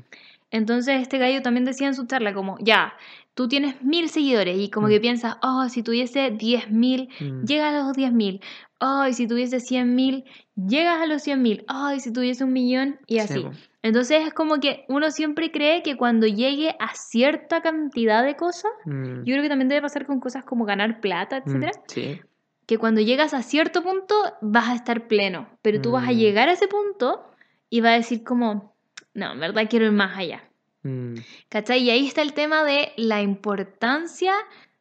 Entonces 0.52 1.02
este 1.02 1.18
gallo 1.18 1.42
también 1.42 1.64
decía 1.64 1.88
en 1.88 1.94
su 1.94 2.06
charla 2.06 2.32
como, 2.32 2.56
ya, 2.60 2.94
tú 3.36 3.48
tienes 3.48 3.82
mil 3.82 4.08
seguidores 4.08 4.58
y 4.58 4.70
como 4.70 4.86
Mm. 4.86 4.90
que 4.90 5.00
piensas, 5.00 5.36
oh, 5.42 5.68
si 5.68 5.82
tuviese 5.82 6.30
10.000, 6.30 7.10
mm, 7.20 7.44
llegas 7.44 7.74
a 7.74 7.86
los 7.86 7.94
10.000. 7.96 8.40
Ay, 8.80 9.12
si 9.12 9.28
tuviese 9.28 9.60
100.000, 9.60 10.24
llegas 10.56 11.00
a 11.02 11.06
los 11.06 11.22
100.000. 11.22 11.64
Ay, 11.68 12.00
si 12.00 12.12
tuviese 12.12 12.44
un 12.44 12.52
millón 12.54 12.98
y 13.06 13.14
sí, 13.16 13.20
así. 13.20 13.46
Entonces 13.82 14.26
es 14.26 14.32
como 14.32 14.58
que 14.58 14.84
uno 14.88 15.10
siempre 15.10 15.50
cree 15.52 15.82
que 15.82 15.96
cuando 15.98 16.26
llegue 16.26 16.74
a 16.80 16.94
cierta 16.94 17.60
cantidad 17.60 18.24
de 18.24 18.36
cosas, 18.36 18.72
Mm, 18.86 19.18
yo 19.24 19.32
creo 19.34 19.42
que 19.42 19.48
también 19.50 19.68
debe 19.68 19.82
pasar 19.82 20.06
con 20.06 20.18
cosas 20.18 20.42
como 20.44 20.64
ganar 20.64 21.00
plata, 21.00 21.36
etcétera, 21.36 21.72
sí. 21.88 22.18
que 22.66 22.78
cuando 22.78 23.00
llegas 23.02 23.34
a 23.34 23.42
cierto 23.42 23.82
punto 23.82 24.14
vas 24.40 24.68
a 24.70 24.74
estar 24.74 25.06
pleno, 25.08 25.46
pero 25.62 25.80
tú 25.82 25.92
vas 25.92 26.08
a 26.08 26.12
llegar 26.12 26.48
a 26.48 26.52
ese 26.52 26.68
punto 26.68 27.22
y 27.68 27.80
vas 27.82 27.92
a 27.92 27.96
decir 27.96 28.24
como, 28.24 28.74
no, 29.14 29.32
en 29.32 29.40
verdad 29.40 29.66
quiero 29.68 29.84
ir 29.86 29.92
más 29.92 30.16
allá. 30.18 30.42
Mm, 30.86 31.14
¿Cachai? 31.48 31.82
Y 31.82 31.90
ahí 31.90 32.06
está 32.06 32.22
el 32.22 32.32
tema 32.32 32.64
de 32.64 32.92
la 32.96 33.22
importancia 33.22 34.32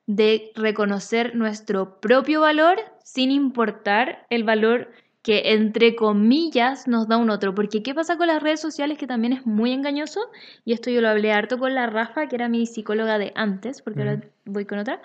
de 0.08 0.52
reconocer 0.56 1.36
nuestro 1.36 2.00
propio 2.00 2.42
valor 2.42 2.78
sin 3.04 3.32
importar 3.32 4.26
el 4.30 4.44
valor 4.44 4.92
que 5.24 5.54
entre 5.54 5.96
comillas 5.96 6.88
nos 6.88 7.08
da 7.08 7.18
un 7.18 7.32
otro. 7.32 7.56
Porque 7.56 7.82
¿qué 7.82 7.96
pasa 7.96 8.16
con 8.18 8.28
las 8.28 8.44
redes 8.44 8.60
sociales 8.62 9.00
que 9.00 9.08
también 9.08 9.34
es 9.34 9.46
muy 9.48 9.72
engañoso? 9.72 10.20
Y 10.66 10.74
esto 10.74 10.92
yo 10.92 11.02
lo 11.02 11.10
hablé 11.10 11.32
harto 11.34 11.58
con 11.58 11.74
la 11.74 11.88
Rafa, 11.88 12.28
que 12.28 12.36
era 12.36 12.48
mi 12.48 12.68
psicóloga 12.68 13.18
de 13.18 13.32
antes, 13.36 13.82
porque 13.82 14.02
ahora 14.02 14.14
Ujú. 14.16 14.28
voy 14.46 14.66
con 14.66 14.78
otra. 14.80 15.02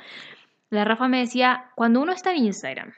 la 0.69 0.85
Rafa 0.85 1.09
me 1.09 1.19
decía, 1.19 1.71
cuando 1.75 2.01
uno 2.01 2.13
está 2.13 2.31
en 2.33 2.45
Instagram, 2.45 2.93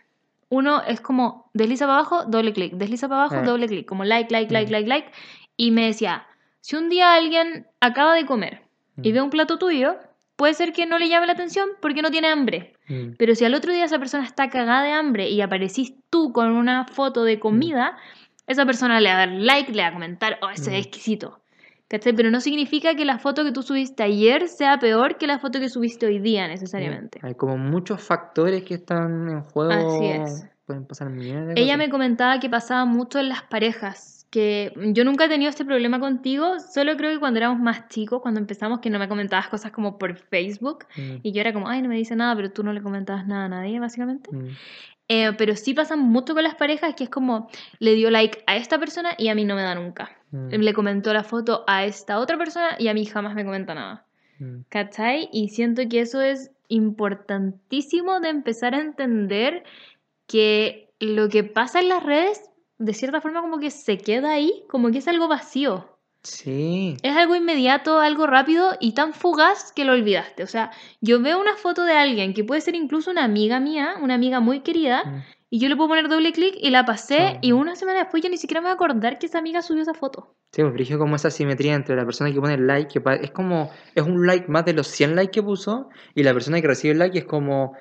uno 0.50 0.82
es 0.82 1.00
como 1.00 1.48
desliza 1.54 1.86
para 1.86 2.00
abajo, 2.00 2.24
doble 2.26 2.52
clic, 2.52 2.74
desliza 2.74 3.08
para 3.08 3.22
abajo, 3.22 3.36
Eh. 3.36 3.44
doble 3.46 3.66
clic, 3.66 3.86
como 3.86 4.04
like, 4.04 4.30
like, 4.30 4.52
like, 4.52 4.68
Mm. 4.68 4.72
like, 4.72 4.88
like. 4.88 5.10
Y 5.56 5.70
me 5.70 5.86
decía, 5.86 6.26
si 6.62 6.76
un 6.76 6.88
día 6.88 7.12
alguien 7.14 7.66
acaba 7.80 8.14
de 8.14 8.24
comer 8.24 8.62
y 9.02 9.10
Mm. 9.10 9.14
ve 9.14 9.20
un 9.22 9.30
plato 9.30 9.58
tuyo, 9.58 9.96
puede 10.36 10.54
ser 10.54 10.72
que 10.72 10.86
no 10.86 10.98
le 10.98 11.08
llame 11.10 11.26
la 11.26 11.34
atención 11.34 11.68
porque 11.82 12.00
no 12.02 12.10
tiene 12.10 12.28
hambre. 12.28 12.74
Mm. 12.88 13.12
Pero 13.18 13.34
si 13.34 13.44
al 13.44 13.54
otro 13.54 13.72
día 13.72 13.84
esa 13.84 13.98
persona 13.98 14.24
está 14.24 14.48
cagada 14.48 14.82
de 14.82 14.92
hambre 14.92 15.28
y 15.28 15.40
aparecís 15.42 15.92
tú 16.08 16.32
con 16.32 16.50
una 16.52 16.86
foto 16.86 17.24
de 17.24 17.38
comida, 17.38 17.96
esa 18.46 18.64
persona 18.64 19.00
le 19.00 19.08
va 19.10 19.14
a 19.16 19.18
dar 19.26 19.28
like, 19.30 19.70
le 19.72 19.82
va 19.82 19.88
a 19.88 19.92
comentar, 19.92 20.38
oh, 20.42 20.48
ese 20.48 20.70
Mm. 20.70 20.74
es 20.74 20.86
exquisito. 20.86 21.38
¿Cachai? 21.88 22.14
Pero 22.14 22.30
no 22.30 22.40
significa 22.40 22.94
que 22.94 23.04
la 23.04 23.18
foto 23.18 23.44
que 23.44 23.52
tú 23.52 23.62
subiste 23.62 24.02
ayer 24.02 24.48
sea 24.48 24.78
peor 24.78 25.18
que 25.18 25.26
la 25.26 25.38
foto 25.38 25.60
que 25.60 25.68
subiste 25.68 26.06
hoy 26.06 26.20
día 26.20 26.48
necesariamente. 26.48 27.20
Hay 27.22 27.34
como 27.34 27.58
muchos 27.58 28.00
factores 28.02 28.62
que 28.64 28.74
están 28.74 29.28
en 29.28 29.42
juego. 29.42 29.72
Así 29.72 30.06
es. 30.06 30.46
Pueden 30.64 30.86
pasar 30.86 31.10
millones 31.10 31.48
de 31.48 31.52
Ella 31.60 31.74
cosas. 31.74 31.78
me 31.78 31.90
comentaba 31.90 32.40
que 32.40 32.48
pasaba 32.48 32.86
mucho 32.86 33.18
en 33.20 33.28
las 33.28 33.42
parejas, 33.42 34.21
que 34.32 34.72
yo 34.94 35.04
nunca 35.04 35.26
he 35.26 35.28
tenido 35.28 35.50
este 35.50 35.62
problema 35.64 36.00
contigo, 36.00 36.58
solo 36.58 36.96
creo 36.96 37.10
que 37.12 37.18
cuando 37.20 37.38
éramos 37.38 37.60
más 37.60 37.86
chicos, 37.88 38.22
cuando 38.22 38.40
empezamos, 38.40 38.80
que 38.80 38.88
no 38.88 38.98
me 38.98 39.06
comentabas 39.06 39.48
cosas 39.48 39.72
como 39.72 39.98
por 39.98 40.16
Facebook, 40.16 40.86
Mm, 40.96 41.16
y 41.22 41.32
yo 41.32 41.42
era 41.42 41.52
como, 41.52 41.68
ay, 41.68 41.82
no 41.82 41.90
me 41.90 41.96
dice 41.96 42.16
nada, 42.16 42.34
pero 42.34 42.50
tú 42.50 42.64
no 42.64 42.72
le 42.72 42.80
comentabas 42.80 43.26
nada 43.26 43.44
a 43.44 43.48
nadie, 43.50 43.78
básicamente. 43.78 44.34
mm, 44.34 44.48
Eh, 45.08 45.32
pero 45.36 45.54
sí 45.54 45.74
pasa 45.74 45.96
mucho 45.96 46.32
con 46.32 46.42
las 46.44 46.54
parejas, 46.54 46.94
que 46.94 47.04
es 47.04 47.10
como, 47.10 47.50
le 47.78 47.94
dio 47.94 48.08
like 48.10 48.42
a 48.46 48.56
esta 48.56 48.78
persona 48.78 49.10
y 49.18 49.28
a 49.28 49.34
mí 49.34 49.44
no 49.44 49.54
me 49.54 49.62
da 49.62 49.74
nunca. 49.74 50.10
mm, 50.30 50.48
Le 50.48 50.72
comentó 50.72 51.12
la 51.12 51.24
foto 51.24 51.64
a 51.66 51.84
esta 51.84 52.18
otra 52.18 52.38
persona 52.38 52.76
y 52.78 52.88
a 52.88 52.94
mí 52.94 53.04
jamás 53.04 53.34
me 53.34 53.44
comenta 53.44 53.74
nada. 53.74 54.06
mm. 54.38 54.60
¿Cachai? 54.70 55.28
Y 55.30 55.48
siento 55.50 55.82
que 55.90 56.00
eso 56.00 56.22
es 56.22 56.50
importantísimo 56.68 58.20
de 58.20 58.30
empezar 58.30 58.74
a 58.74 58.80
entender 58.80 59.64
que 60.26 60.88
lo 61.00 61.28
que 61.28 61.44
pasa 61.44 61.80
en 61.80 61.88
las 61.90 62.02
redes, 62.02 62.48
de 62.84 62.94
cierta 62.94 63.20
forma 63.20 63.40
como 63.40 63.58
que 63.58 63.70
se 63.70 63.98
queda 63.98 64.32
ahí, 64.32 64.64
como 64.68 64.90
que 64.90 64.98
es 64.98 65.08
algo 65.08 65.28
vacío. 65.28 65.88
Sí. 66.24 66.96
Es 67.02 67.16
algo 67.16 67.34
inmediato, 67.34 67.98
algo 67.98 68.26
rápido 68.28 68.76
y 68.80 68.92
tan 68.94 69.12
fugaz 69.12 69.72
que 69.72 69.84
lo 69.84 69.92
olvidaste. 69.92 70.44
O 70.44 70.46
sea, 70.46 70.70
yo 71.00 71.20
veo 71.20 71.40
una 71.40 71.56
foto 71.56 71.84
de 71.84 71.94
alguien 71.94 72.32
que 72.32 72.44
puede 72.44 72.60
ser 72.60 72.76
incluso 72.76 73.10
una 73.10 73.24
amiga 73.24 73.58
mía, 73.58 73.94
una 74.00 74.14
amiga 74.14 74.38
muy 74.38 74.60
querida, 74.60 75.02
Mm. 75.04 75.22
y 75.50 75.58
yo 75.58 75.68
le 75.68 75.74
puedo 75.76 75.88
poner 75.88 76.08
doble 76.08 76.32
clic 76.32 76.54
y 76.60 76.70
la 76.70 76.84
pasé 76.84 77.16
Chao. 77.16 77.38
y 77.42 77.52
una 77.52 77.74
semana 77.74 77.98
después 78.00 78.22
yo 78.22 78.30
ni 78.30 78.36
siquiera 78.36 78.60
me 78.60 78.66
voy 78.66 78.70
a 78.72 78.74
acordar 78.74 79.18
que 79.18 79.26
esa 79.26 79.38
amiga 79.38 79.62
subió 79.62 79.82
esa 79.82 79.94
foto. 79.94 80.36
Sí, 80.52 80.62
pues 80.62 80.72
brillo 80.74 80.98
como 80.98 81.16
esa 81.16 81.30
simetría 81.30 81.74
entre 81.74 81.96
la 81.96 82.04
persona 82.04 82.30
que 82.32 82.40
pone 82.40 82.54
el 82.54 82.66
like, 82.68 83.00
que 83.00 83.14
es 83.22 83.30
como, 83.32 83.70
es 83.94 84.02
un 84.04 84.24
like 84.26 84.46
más 84.48 84.64
de 84.64 84.74
los 84.74 84.86
100 84.86 85.16
likes 85.16 85.32
que 85.32 85.42
puso, 85.42 85.88
y 86.14 86.22
la 86.22 86.32
persona 86.34 86.60
que 86.60 86.68
recibe 86.68 86.92
el 86.92 86.98
like 87.00 87.18
es 87.18 87.24
como, 87.24 87.72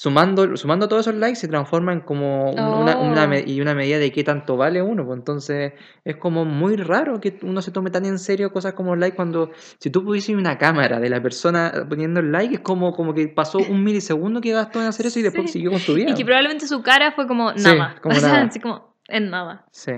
sumando, 0.00 0.56
sumando 0.56 0.86
todos 0.88 1.08
esos 1.08 1.18
likes 1.18 1.40
se 1.40 1.48
transforma 1.48 1.92
en 1.92 2.02
como 2.02 2.52
un- 2.52 2.60
una, 2.60 2.96
una 2.98 3.24
Oh. 3.28 3.34
y 3.44 3.60
una 3.60 3.74
medida 3.74 3.98
de 3.98 4.12
qué 4.12 4.22
tanto 4.22 4.56
vale 4.56 4.80
uno, 4.80 5.04
pues 5.04 5.18
entonces 5.18 5.72
es 6.04 6.16
como 6.18 6.44
muy 6.44 6.76
raro 6.76 7.18
que 7.18 7.36
uno 7.42 7.60
se 7.62 7.72
tome 7.72 7.90
tan 7.90 8.06
en 8.06 8.20
serio 8.20 8.52
cosas 8.52 8.74
como 8.74 8.94
like 8.94 9.16
cuando, 9.16 9.50
si 9.80 9.90
tú 9.90 10.04
pudieses 10.04 10.36
una 10.36 10.56
cámara 10.56 11.00
de 11.00 11.10
la 11.10 11.20
persona 11.20 11.72
poniendo 11.88 12.20
el 12.20 12.30
like, 12.30 12.54
es 12.54 12.60
como, 12.60 12.92
como 12.92 13.12
que 13.12 13.26
pasó 13.26 13.58
un 13.58 13.82
milisegundo 13.82 14.40
que 14.40 14.52
gastó 14.52 14.80
en 14.80 14.86
hacer 14.86 15.06
eso 15.06 15.18
y 15.18 15.22
después 15.22 15.46
Sí. 15.50 15.54
siguió 15.54 15.72
con 15.72 15.80
su 15.80 15.94
vida. 15.94 16.10
Y 16.10 16.14
que 16.14 16.24
probablemente 16.24 16.68
su 16.68 16.80
cara 16.80 17.10
fue 17.10 17.26
como 17.26 17.50
Sí, 17.56 17.64
nada. 17.64 17.96
como 18.00 18.14
o 18.16 18.20
sea, 18.20 18.28
nada. 18.34 18.44
así 18.44 18.60
como 18.60 18.94
en 19.08 19.30
nada. 19.30 19.66
Sí. 19.72 19.94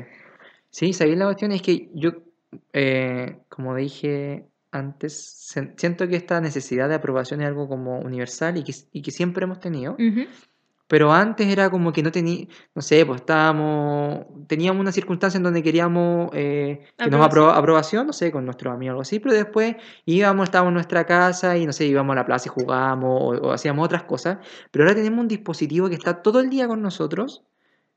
Sí, 0.70 0.94
¿sabéis 0.94 1.18
la 1.18 1.26
cuestión? 1.26 1.52
Es 1.52 1.60
que 1.60 1.90
yo, 1.92 2.12
eh, 2.72 3.36
como 3.50 3.74
dije 3.74 4.46
antes, 4.72 5.52
siento 5.76 6.06
que 6.08 6.16
esta 6.16 6.40
necesidad 6.40 6.88
de 6.88 6.94
aprobación 6.94 7.40
es 7.40 7.48
algo 7.48 7.68
como 7.68 7.98
universal 7.98 8.56
y 8.56 8.64
que, 8.64 8.74
y 8.92 9.02
que 9.02 9.10
siempre 9.10 9.44
hemos 9.44 9.60
tenido. 9.60 9.94
Ujú. 9.94 10.26
Pero 10.86 11.12
antes 11.12 11.46
era 11.46 11.70
como 11.70 11.92
que 11.92 12.02
no 12.02 12.10
tenía, 12.10 12.46
no 12.74 12.82
sé, 12.82 13.06
pues 13.06 13.20
estábamos, 13.20 14.26
teníamos 14.48 14.80
una 14.80 14.90
circunstancia 14.90 15.38
en 15.38 15.44
donde 15.44 15.62
queríamos 15.62 16.30
eh, 16.34 16.80
que 16.98 17.10
nos 17.10 17.20
apro- 17.24 17.52
aprobación, 17.54 18.08
no 18.08 18.12
sé, 18.12 18.32
con 18.32 18.44
nuestros 18.44 18.74
amigos 18.74 18.90
o 18.90 18.94
algo 18.94 19.02
así, 19.02 19.20
pero 19.20 19.32
después 19.32 19.76
íbamos, 20.04 20.48
estábamos 20.48 20.70
en 20.70 20.74
nuestra 20.74 21.06
casa 21.06 21.56
y 21.56 21.64
no 21.64 21.72
sé, 21.72 21.86
íbamos 21.86 22.12
a 22.14 22.16
la 22.16 22.26
plaza 22.26 22.48
y 22.48 22.52
jugábamos 22.60 23.38
o, 23.38 23.40
o 23.40 23.52
hacíamos 23.52 23.84
otras 23.84 24.02
cosas. 24.02 24.38
Pero 24.72 24.84
ahora 24.84 24.96
tenemos 24.96 25.20
un 25.20 25.28
dispositivo 25.28 25.88
que 25.88 25.94
está 25.94 26.22
todo 26.22 26.40
el 26.40 26.50
día 26.50 26.66
con 26.66 26.82
nosotros, 26.82 27.44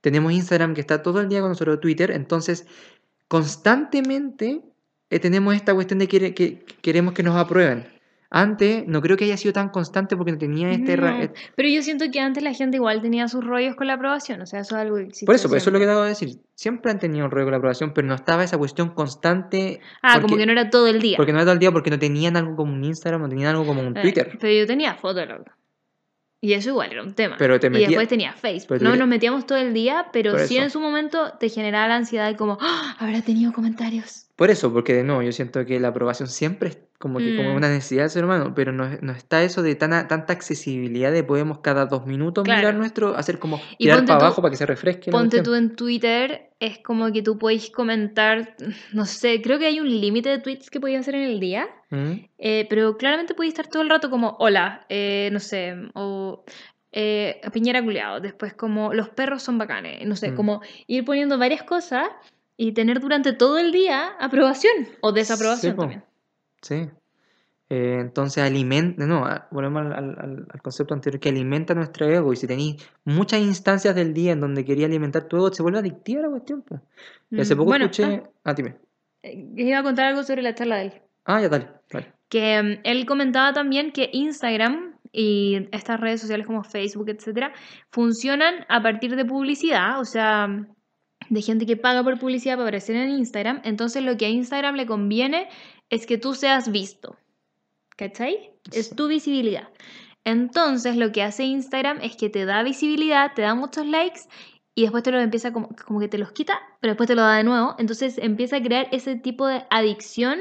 tenemos 0.01 0.32
Instagram 0.32 0.76
que 0.76 0.82
está 0.82 1.01
todo 1.01 1.19
el 1.19 1.30
día 1.30 1.41
con 1.41 1.49
nosotros, 1.49 1.80
Twitter, 1.80 2.11
entonces 2.11 2.67
constantemente 3.28 4.61
eh, 5.16 5.20
tenemos 5.20 5.55
esta 5.55 5.74
cuestión 5.74 5.99
de 5.99 6.07
que, 6.07 6.34
que 6.34 6.66
queremos 6.82 7.14
que 7.14 7.24
nos 7.24 7.36
aprueben. 7.36 7.88
Antes 8.36 8.88
no 8.88 8.99
creo 8.99 9.16
que 9.16 9.26
haya 9.26 9.38
sido 9.38 9.53
tan 9.53 9.70
constante 9.70 10.18
porque 10.18 10.32
no 10.32 10.39
tenía 10.39 10.72
este... 10.72 10.97
No, 10.97 11.07
eh, 11.07 11.32
Pero 11.55 11.70
yo 11.70 11.84
siento 11.84 12.05
que 12.11 12.20
antes 12.20 12.41
la 12.41 12.51
gente 12.51 12.78
igual 12.78 12.99
tenía 12.99 13.28
sus 13.28 13.45
rollos 13.45 13.76
con 13.76 13.86
la 13.86 13.93
aprobación. 13.93 14.41
O 14.41 14.47
sea, 14.47 14.61
eso 14.61 14.76
es 14.76 14.82
algo 14.82 14.95
que 14.95 15.03
existe 15.03 15.28
Por 15.28 15.36
eso, 15.36 15.47
por 15.49 15.57
eso 15.59 15.70
es 15.70 15.74
lo 15.74 15.78
que 15.78 15.86
te 15.86 15.91
acabo 15.91 16.03
de 16.05 16.09
decir. 16.09 16.39
Siempre 16.55 16.89
han 16.91 16.97
tenido 16.97 17.26
un 17.26 17.32
rollo 17.32 17.45
con 17.45 17.51
la 17.51 17.57
aprobación, 17.57 17.93
pero 17.93 18.07
no 18.07 18.16
estaba 18.16 18.43
esa 18.43 18.57
cuestión 18.57 18.89
constante. 18.95 19.82
Ah, 20.01 20.16
como 20.16 20.30
porque- 20.30 20.38
que 20.41 20.45
no 20.47 20.51
era 20.51 20.72
todo 20.72 20.88
el 20.88 20.99
día. 20.99 21.16
Porque 21.18 21.32
no 21.32 21.38
era 21.38 21.45
todo 21.45 21.53
el 21.53 21.59
día, 21.59 21.72
porque 21.72 21.91
no 21.91 21.99
tenían 21.99 22.36
algo 22.36 22.55
como 22.55 22.74
un 22.74 22.84
Instagram, 22.84 23.22
no 23.22 23.30
tenían 23.30 23.49
algo 23.51 23.68
como 23.68 23.82
un 23.82 23.95
Eh, 23.97 24.01
Twitter. 24.01 24.36
pero 24.41 24.51
yo 24.51 24.66
tenía 24.66 24.95
fotos, 24.95 25.28
loco. 25.28 25.51
Y 26.41 26.53
eso 26.53 26.70
igual 26.72 26.91
era 26.91 27.03
un 27.03 27.14
tema. 27.14 27.36
Pero 27.38 27.59
te 27.59 27.68
Y 27.68 27.70
metía- 27.70 27.88
después 27.89 28.07
tenía 28.07 28.34
Facebook. 28.34 28.80
te 28.80 28.84
No 28.84 28.95
nos 28.95 29.07
metíamos 29.07 29.45
todo 29.45 29.59
el 29.59 29.74
día, 29.76 30.07
pero 30.11 30.39
sí 30.39 30.57
en 30.57 30.72
su 30.72 30.80
momento 30.82 31.34
te 31.39 31.49
generaba 31.49 31.88
la 31.88 31.95
ansiedad 31.97 32.28
de 32.28 32.36
como, 32.36 32.57
¡Ah! 32.59 32.95
habrá 32.99 33.22
tenido 33.22 33.53
comentarios. 33.53 34.26
Por 34.43 34.51
eso, 34.51 34.73
porque 34.73 34.93
de 34.93 35.05
nuevo, 35.05 35.21
yo 35.21 35.31
siento 35.31 35.65
que 35.65 35.79
la 35.79 35.87
aprobación 35.87 36.27
siempre 36.27 36.67
es 36.67 36.77
como 36.99 37.19
que 37.19 37.33
como 37.33 37.53
Mm. 37.53 37.55
una 37.55 37.69
necesidad 37.69 38.01
del 38.03 38.09
ser 38.09 38.25
humano, 38.25 38.51
pero 38.53 38.73
no, 38.73 38.89
no 39.01 39.13
está 39.13 39.41
eso 39.41 39.61
de 39.61 39.75
tan, 39.75 39.91
tanta 40.09 40.33
accesibilidad 40.33 41.13
de 41.13 41.23
podemos 41.23 41.59
cada 41.59 41.85
dos 41.85 42.05
minutos 42.05 42.43
mirar 42.43 42.59
Claro. 42.59 42.77
nuestro, 42.79 43.15
hacer 43.15 43.39
como 43.39 43.61
Y 43.77 43.85
tirar 43.85 44.03
para 44.05 44.19
tú- 44.19 44.25
abajo 44.25 44.41
para 44.41 44.51
que 44.51 44.57
se 44.57 44.65
refresque 44.65 45.11
Ponte 45.11 45.41
tú 45.43 45.53
en 45.55 45.77
Twitter, 45.77 46.49
es 46.59 46.79
como 46.79 47.09
que 47.13 47.21
tú 47.21 47.37
podéis 47.37 47.69
comentar, 47.69 48.57
no 48.91 49.05
sé, 49.05 49.41
creo 49.41 49.59
que 49.59 49.67
hay 49.67 49.79
un 49.79 49.87
límite 49.89 50.27
de 50.27 50.39
tweets 50.39 50.69
que 50.69 50.81
podéis 50.81 50.99
hacer 50.99 51.15
en 51.15 51.23
el 51.23 51.39
día. 51.39 51.69
¿Mm? 51.89 52.11
Eh, 52.37 52.67
pero 52.69 52.97
claramente 52.97 53.35
podéis 53.35 53.53
estar 53.53 53.67
todo 53.67 53.81
el 53.81 53.89
rato 53.89 54.09
como, 54.09 54.35
hola, 54.39 54.85
eh, 54.89 55.29
no 55.31 55.39
sé, 55.39 55.73
o 55.93 56.43
eh, 56.91 57.39
Piñera 57.53 57.81
culiao, 57.81 58.19
después 58.19 58.53
como, 58.55 58.93
los 58.93 59.07
perros 59.07 59.41
son 59.41 59.57
bacanes, 59.57 60.05
no 60.05 60.17
sé, 60.17 60.31
Mm. 60.31 60.35
como 60.35 60.61
ir 60.87 61.05
poniendo 61.05 61.37
varias 61.37 61.63
cosas 61.63 62.07
y 62.57 62.73
tener 62.73 62.99
durante 62.99 63.33
todo 63.33 63.57
el 63.57 63.71
día 63.71 64.09
aprobación 64.19 64.73
o 65.01 65.11
desaprobación 65.11 65.73
Sí, 65.73 65.77
también. 65.79 66.03
Sí. 66.61 66.89
Eh, 67.69 67.97
entonces 67.99 68.43
alimenta, 68.43 69.05
no, 69.07 69.25
a- 69.25 69.47
volvemos 69.49 69.81
al, 69.85 69.93
al- 69.93 70.19
al- 70.19 70.47
al 70.51 70.61
concepto 70.61 70.93
anterior, 70.93 71.19
que 71.19 71.29
alimenta 71.29 71.73
nuestro 71.73 72.07
ego. 72.07 72.31
Y 72.31 72.35
si 72.35 72.45
tenéis 72.45 72.75
muchas 73.03 73.41
instancias 73.41 73.95
del 73.95 74.13
día 74.13 74.33
en 74.33 74.41
donde 74.41 74.63
quería 74.65 74.85
alimentar 74.85 75.23
tu 75.23 75.37
ego, 75.37 75.51
se 75.53 75.63
vuelve 75.63 75.79
adictiva 75.79 76.21
la 76.21 76.29
cuestión. 76.29 76.63
Y 77.31 77.41
hace 77.41 77.55
Mm, 77.55 77.57
poco 77.57 77.69
bueno, 77.69 77.85
escuché. 77.85 78.03
ah, 78.23 78.29
Ah, 78.43 78.53
dime. 78.53 78.75
eh, 79.23 79.47
iba 79.55 79.79
a 79.79 79.83
contar 79.83 80.05
algo 80.07 80.23
sobre 80.23 80.41
la 80.43 80.53
charla 80.53 80.75
de 80.77 80.81
él. 80.83 80.93
Ah, 81.25 81.41
ya, 81.41 81.49
dale, 81.49 81.69
dale. 81.91 82.13
que 82.29 82.61
mm, 82.61 82.81
él 82.83 83.05
comentaba 83.05 83.53
también 83.53 83.91
que 83.91 84.09
Instagram 84.11 84.97
y 85.11 85.67
estas 85.71 85.99
redes 85.99 86.19
sociales 86.21 86.45
como 86.47 86.63
Facebook, 86.63 87.09
etcétera, 87.09 87.53
funcionan 87.91 88.65
a 88.69 88.81
partir 88.83 89.15
de 89.15 89.23
publicidad, 89.25 89.99
o 89.99 90.05
sea, 90.05 90.47
de 91.30 91.41
gente 91.41 91.65
que 91.65 91.78
paga 91.78 92.03
por 92.03 92.19
publicidad 92.19 92.55
para 92.55 92.63
aparecer 92.63 92.95
en 92.95 93.11
Instagram. 93.11 93.61
Entonces, 93.63 94.03
lo 94.03 94.17
que 94.17 94.26
a 94.26 94.30
Instagram 94.30 94.76
le 94.76 94.86
conviene 94.86 95.49
es 95.89 96.05
que 96.05 96.17
tú 96.17 96.36
seas 96.36 96.71
visto. 96.71 97.17
¿Cachai? 97.95 98.51
Es 98.71 98.95
tu 98.95 99.07
visibilidad. 99.07 99.69
Entonces, 100.26 100.95
lo 100.95 101.11
que 101.11 101.21
hace 101.21 101.43
Instagram 101.43 101.99
es 102.01 102.15
que 102.15 102.30
te 102.30 102.45
da 102.45 102.63
visibilidad, 102.63 103.34
te 103.34 103.41
da 103.41 103.55
muchos 103.55 103.86
likes 103.86 104.21
y 104.76 104.84
después 104.84 105.03
te 105.03 105.11
lo 105.11 105.19
empieza 105.19 105.53
como, 105.53 105.69
como 105.86 105.99
que 105.99 106.07
te 106.07 106.17
los 106.17 106.32
quita, 106.32 106.59
pero 106.80 106.93
después 106.93 107.07
te 107.07 107.15
lo 107.15 107.21
da 107.21 107.36
de 107.36 107.43
nuevo. 107.43 107.76
Entonces, 107.78 108.17
empieza 108.17 108.57
a 108.57 108.63
crear 108.63 108.88
ese 108.91 109.15
tipo 109.15 109.47
de 109.47 109.65
adicción 109.69 110.39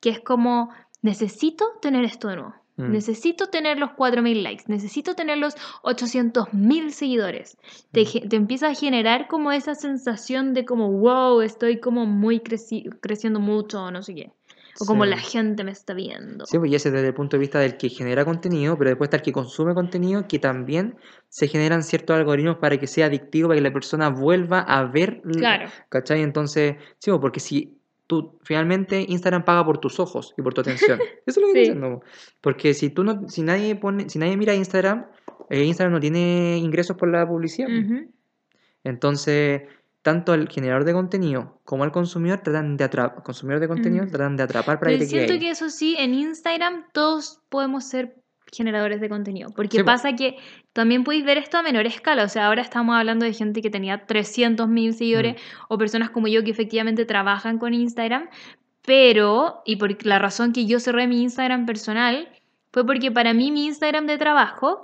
que 0.00 0.10
es 0.10 0.20
como, 0.20 0.70
necesito 1.02 1.64
tener 1.82 2.04
esto 2.04 2.28
de 2.28 2.36
nuevo. 2.36 2.54
Mm. 2.78 2.92
Necesito 2.92 3.48
tener 3.48 3.78
los 3.78 3.90
4.000 3.90 4.42
likes, 4.42 4.64
necesito 4.68 5.14
tener 5.14 5.36
los 5.38 5.54
800.000 5.82 6.92
seguidores. 6.92 7.58
Te, 7.92 8.02
Mm. 8.04 8.28
te 8.28 8.36
empieza 8.36 8.68
a 8.68 8.74
generar 8.74 9.28
como 9.28 9.52
esa 9.52 9.74
sensación 9.74 10.54
de 10.54 10.64
como, 10.64 10.90
wow, 10.92 11.40
estoy 11.42 11.80
como 11.80 12.06
muy 12.06 12.38
creci- 12.40 12.88
creciendo 13.00 13.40
mucho 13.40 13.82
o 13.82 13.90
no 13.90 14.02
sé 14.02 14.14
qué. 14.14 14.32
O 14.80 14.86
como 14.86 15.02
Sí. 15.04 15.10
la 15.10 15.18
gente 15.18 15.64
me 15.64 15.72
está 15.72 15.92
viendo. 15.92 16.46
Sí, 16.46 16.56
pues 16.56 16.70
y 16.70 16.76
ese 16.76 16.92
desde 16.92 17.08
el 17.08 17.14
punto 17.14 17.36
de 17.36 17.40
vista 17.40 17.58
del 17.58 17.76
que 17.76 17.88
genera 17.88 18.24
contenido, 18.24 18.78
pero 18.78 18.90
después 18.90 19.08
está 19.08 19.16
el 19.16 19.22
que 19.24 19.32
consume 19.32 19.74
contenido, 19.74 20.28
que 20.28 20.38
también 20.38 20.96
se 21.28 21.48
generan 21.48 21.82
ciertos 21.82 22.16
algoritmos 22.16 22.58
para 22.58 22.76
que 22.78 22.86
sea 22.86 23.06
adictivo, 23.06 23.48
para 23.48 23.58
que 23.58 23.62
la 23.64 23.72
persona 23.72 24.08
vuelva 24.08 24.60
a 24.60 24.84
ver. 24.84 25.20
Claro. 25.36 25.68
¿Cachai? 25.88 26.22
Entonces, 26.22 26.76
sí, 27.00 27.10
pues, 27.10 27.20
porque 27.20 27.40
si 27.40 27.77
tú, 28.08 28.36
finalmente 28.42 29.06
Instagram 29.08 29.44
paga 29.44 29.64
por 29.64 29.78
tus 29.78 30.00
ojos 30.00 30.34
y 30.36 30.42
por 30.42 30.52
tu 30.54 30.62
atención. 30.62 30.98
Eso 31.26 31.26
es 31.26 31.36
lo 31.36 31.42
que 31.46 31.52
Sí. 31.52 31.58
estoy 31.60 31.60
diciendo. 31.76 32.00
Porque 32.40 32.74
si 32.74 32.90
tú 32.90 33.04
no, 33.04 33.28
si 33.28 33.42
nadie 33.42 33.76
pone, 33.76 34.10
si 34.10 34.18
nadie 34.18 34.36
mira 34.36 34.54
Instagram, 34.54 35.06
eh, 35.50 35.62
Instagram 35.62 35.92
no 35.92 36.00
tiene 36.00 36.58
ingresos 36.58 36.96
por 36.96 37.08
la 37.08 37.26
publicidad. 37.28 37.68
Entonces, 38.84 39.62
tanto 40.02 40.34
el 40.34 40.48
generador 40.48 40.84
de 40.84 40.92
contenido 40.92 41.60
como 41.64 41.84
el 41.84 41.90
consumidor 41.92 42.40
tratan 42.40 42.76
de 42.76 42.84
atrapar, 42.84 43.22
consumidor 43.22 43.60
de 43.60 43.68
contenido 43.68 44.06
tratan 44.06 44.36
de 44.36 44.42
atrapar 44.44 44.78
para 44.78 44.90
Pero 44.90 44.98
que 45.00 45.04
te 45.04 45.10
siento 45.10 45.38
que 45.38 45.50
eso 45.50 45.68
sí, 45.70 45.96
en 45.98 46.14
Instagram 46.14 46.86
todos 46.92 47.40
podemos 47.48 47.84
ser 47.84 48.16
generadores 48.52 49.00
de 49.00 49.08
contenido. 49.08 49.50
Porque 49.54 49.78
Sí, 49.78 49.82
pasa 49.82 50.14
que 50.14 50.36
también 50.72 51.04
podéis 51.04 51.24
ver 51.24 51.38
esto 51.38 51.58
a 51.58 51.62
menor 51.62 51.86
escala. 51.86 52.24
O 52.24 52.28
sea, 52.28 52.46
ahora 52.46 52.62
estamos 52.62 52.96
hablando 52.96 53.24
de 53.24 53.32
gente 53.32 53.62
que 53.62 53.70
tenía 53.70 54.06
300.000 54.06 54.92
seguidores 54.94 55.34
Mm. 55.34 55.64
o 55.68 55.78
personas 55.78 56.10
como 56.10 56.28
yo 56.28 56.42
que 56.44 56.50
efectivamente 56.50 57.04
trabajan 57.04 57.58
con 57.58 57.74
Instagram. 57.74 58.28
Pero, 58.84 59.62
y 59.66 59.76
por 59.76 60.04
la 60.06 60.18
razón 60.18 60.52
que 60.52 60.66
yo 60.66 60.80
cerré 60.80 61.06
mi 61.06 61.22
Instagram 61.22 61.66
personal, 61.66 62.28
fue 62.72 62.86
porque 62.86 63.10
para 63.10 63.34
mí 63.34 63.50
mi 63.50 63.66
Instagram 63.66 64.06
de 64.06 64.16
trabajo 64.18 64.80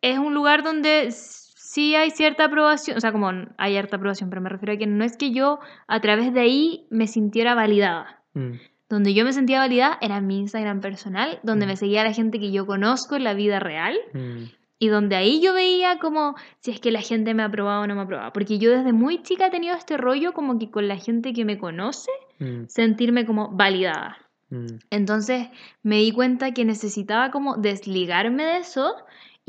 es 0.00 0.18
un 0.18 0.32
lugar 0.34 0.62
donde 0.62 1.08
sí 1.10 1.94
hay 1.94 2.10
cierta 2.10 2.44
aprobación, 2.44 2.96
o 2.96 3.00
sea, 3.00 3.10
como 3.12 3.30
hay 3.56 3.76
harta 3.76 3.96
aprobación, 3.96 4.30
pero 4.30 4.40
me 4.42 4.48
refiero 4.48 4.74
a 4.74 4.76
que 4.76 4.86
no 4.86 5.04
es 5.04 5.16
que 5.16 5.32
yo 5.32 5.58
a 5.88 6.00
través 6.00 6.32
de 6.32 6.40
ahí 6.40 6.86
me 6.90 7.06
sintiera 7.08 7.54
validada. 7.54 8.22
Mm, 8.34 8.52
Donde 8.88 9.12
yo 9.14 9.24
me 9.24 9.32
sentía 9.32 9.58
validada 9.58 9.98
era 10.00 10.20
mi 10.20 10.38
Instagram 10.38 10.80
personal, 10.80 11.40
donde 11.42 11.66
Mm. 11.66 11.68
me 11.68 11.76
seguía 11.76 12.04
la 12.04 12.12
gente 12.12 12.38
que 12.38 12.50
yo 12.52 12.66
conozco 12.66 13.16
en 13.16 13.24
la 13.24 13.34
vida 13.34 13.58
real 13.60 13.96
mm, 14.14 14.44
y 14.78 14.88
donde 14.88 15.16
ahí 15.16 15.40
yo 15.42 15.52
veía 15.54 15.98
como 15.98 16.36
si 16.60 16.70
es 16.70 16.80
que 16.80 16.90
la 16.90 17.00
gente 17.02 17.34
me 17.34 17.42
aprobaba 17.42 17.80
o 17.80 17.86
no 17.86 17.94
me 17.94 18.02
aprobaba. 18.02 18.32
Porque 18.32 18.58
yo 18.58 18.70
desde 18.70 18.92
muy 18.92 19.22
chica 19.22 19.48
he 19.48 19.50
tenido 19.50 19.74
este 19.76 19.96
rollo 19.96 20.32
como 20.32 20.58
que 20.58 20.70
con 20.70 20.88
la 20.88 20.96
gente 20.96 21.32
que 21.32 21.44
me 21.44 21.58
conoce, 21.58 22.10
mm, 22.38 22.64
sentirme 22.68 23.26
como 23.26 23.50
validada. 23.50 24.16
Entonces 24.88 25.48
me 25.82 25.96
di 25.96 26.10
cuenta 26.10 26.52
que 26.52 26.64
necesitaba 26.64 27.30
como 27.30 27.56
desligarme 27.58 28.44
de 28.44 28.56
eso 28.58 28.94